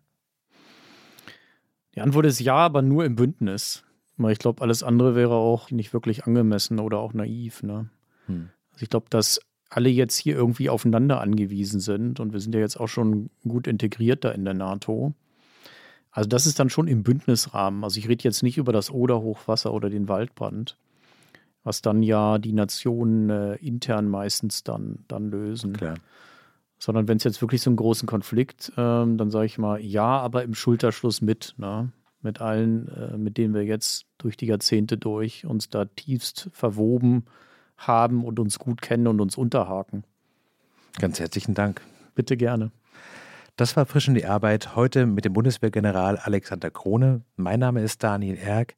Die 1.95 2.01
Antwort 2.01 2.27
ist 2.27 2.41
ja, 2.41 2.55
aber 2.55 2.83
nur 2.83 3.05
im 3.05 3.17
Bündnis. 3.17 3.85
Weil 4.17 4.33
ich 4.33 4.39
glaube, 4.39 4.63
alles 4.63 4.83
andere 4.83 5.15
wäre 5.15 5.35
auch 5.35 5.71
nicht 5.71 5.93
wirklich 5.93 6.25
angemessen 6.25 6.81
oder 6.81 6.99
auch 6.99 7.13
naiv. 7.13 7.63
Ne? 7.63 7.89
Hm. 8.27 8.51
Also 8.73 8.83
ich 8.83 8.91
glaube, 8.91 9.07
dass 9.11 9.41
alle 9.71 9.89
jetzt 9.89 10.17
hier 10.17 10.35
irgendwie 10.35 10.71
aufeinander 10.71 11.21
angewiesen 11.21 11.81
sind 11.81 12.21
und 12.21 12.33
wir 12.33 12.41
sind 12.41 12.55
ja 12.55 12.61
jetzt 12.61 12.79
auch 12.79 12.89
schon 12.89 13.31
gut 13.47 13.67
integriert 13.67 14.25
da 14.25 14.31
in 14.31 14.45
der 14.45 14.55
NATO. 14.55 15.15
Also 16.11 16.29
das 16.29 16.47
ist 16.47 16.59
dann 16.59 16.71
schon 16.71 16.89
im 16.89 17.03
Bündnisrahmen. 17.03 17.85
Also 17.85 17.99
ich 17.99 18.09
rede 18.09 18.25
jetzt 18.25 18.43
nicht 18.43 18.59
über 18.59 18.73
das 18.73 18.91
Oderhochwasser 18.91 19.73
oder 19.73 19.91
den 19.91 20.09
Waldbrand, 20.09 20.77
was 21.65 21.83
dann 21.83 22.03
ja 22.03 22.39
die 22.39 22.53
Nationen 22.53 23.29
äh, 23.29 23.55
intern 23.57 24.09
meistens 24.09 24.65
dann, 24.65 25.05
dann 25.07 25.31
lösen. 25.31 25.75
Klar. 25.75 25.97
Sondern 26.79 27.09
wenn 27.09 27.19
es 27.19 27.25
jetzt 27.25 27.43
wirklich 27.43 27.61
so 27.61 27.71
einen 27.71 27.77
großen 27.77 28.09
Konflikt, 28.09 28.73
ähm, 28.77 29.19
dann 29.19 29.31
sage 29.31 29.47
ich 29.47 29.59
mal, 29.59 29.81
ja, 29.81 30.19
aber 30.19 30.45
im 30.45 30.55
Schulterschluss 30.55 31.21
mit, 31.21 31.55
ne? 31.59 31.93
mit 32.23 32.41
allen, 32.41 32.89
äh, 32.89 33.19
mit 33.19 33.37
denen 33.37 33.53
wir 33.53 33.65
jetzt 33.65 34.07
durch 34.17 34.37
die 34.37 34.47
Jahrzehnte 34.47 34.97
durch 34.97 35.45
uns 35.45 35.69
da 35.69 35.85
tiefst 35.85 36.49
verwoben 36.53 37.25
haben 37.79 38.25
und 38.25 38.39
uns 38.39 38.59
gut 38.59 38.83
kennen 38.83 39.07
und 39.07 39.21
uns 39.21 39.37
unterhaken. 39.37 40.05
Ganz 40.99 41.21
herzlichen 41.21 41.55
Dank. 41.55 41.81
Bitte 42.15 42.37
gerne. 42.37 42.71
Das 43.57 43.77
war 43.77 43.87
Frisch 43.87 44.09
in 44.09 44.15
die 44.15 44.27
Arbeit 44.27 44.77
heute 44.77 45.07
mit 45.07 45.25
dem 45.25 45.33
Bundeswehrgeneral 45.33 46.17
Alexander 46.17 46.71
Krone. 46.71 47.23
Mein 47.37 47.61
Name 47.61 47.83
ist 47.83 48.03
Daniel 48.03 48.37
Erck. 48.37 48.77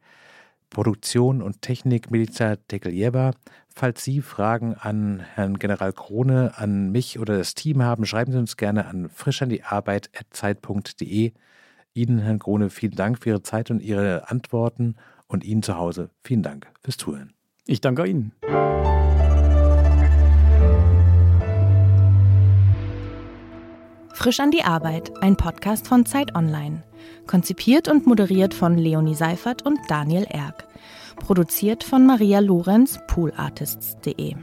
Produktion 0.71 1.43
und 1.43 1.61
Technik 1.63 2.11
Milica 2.11 2.57
Tekeljeva. 2.57 3.33
Falls 3.75 4.03
Sie 4.05 4.23
Fragen 4.23 4.75
an 4.75 5.21
Herrn 5.35 5.59
General 5.59 5.93
Krone, 5.93 6.53
an 6.57 6.91
mich 6.91 7.19
oder 7.19 7.37
das 7.37 7.55
Team 7.55 7.83
haben, 7.83 8.07
schreiben 8.07 8.33
Sie 8.33 8.39
uns 8.39 8.57
gerne 8.57 8.87
an 8.87 9.11
frischandiarbeit.zeit.de. 9.11 11.33
Ihnen, 11.93 12.21
Herrn 12.21 12.39
Krone, 12.39 12.71
vielen 12.71 12.95
Dank 12.95 13.19
für 13.19 13.31
Ihre 13.31 13.43
Zeit 13.43 13.71
und 13.71 13.83
Ihre 13.83 14.31
Antworten 14.31 14.95
und 15.27 15.45
Ihnen 15.45 15.63
zu 15.63 15.77
Hause 15.77 16.09
vielen 16.23 16.43
Dank 16.43 16.69
fürs 16.81 16.97
Zuhören. 16.97 17.35
Ich 17.71 17.81
danke 17.81 18.05
Ihnen. 18.05 18.33
Frisch 24.13 24.41
an 24.41 24.51
die 24.51 24.65
Arbeit, 24.65 25.13
ein 25.23 25.37
Podcast 25.37 25.87
von 25.87 26.05
Zeit 26.05 26.35
Online. 26.35 26.83
Konzipiert 27.29 27.87
und 27.87 28.09
moderiert 28.09 28.55
von 28.55 28.77
Leonie 28.77 29.15
Seifert 29.15 29.65
und 29.65 29.79
Daniel 29.87 30.27
Erck. 30.29 30.67
Produziert 31.15 31.85
von 31.85 32.05
Maria 32.05 32.41
Lorenz, 32.41 32.99
poolartists.de. 33.07 34.35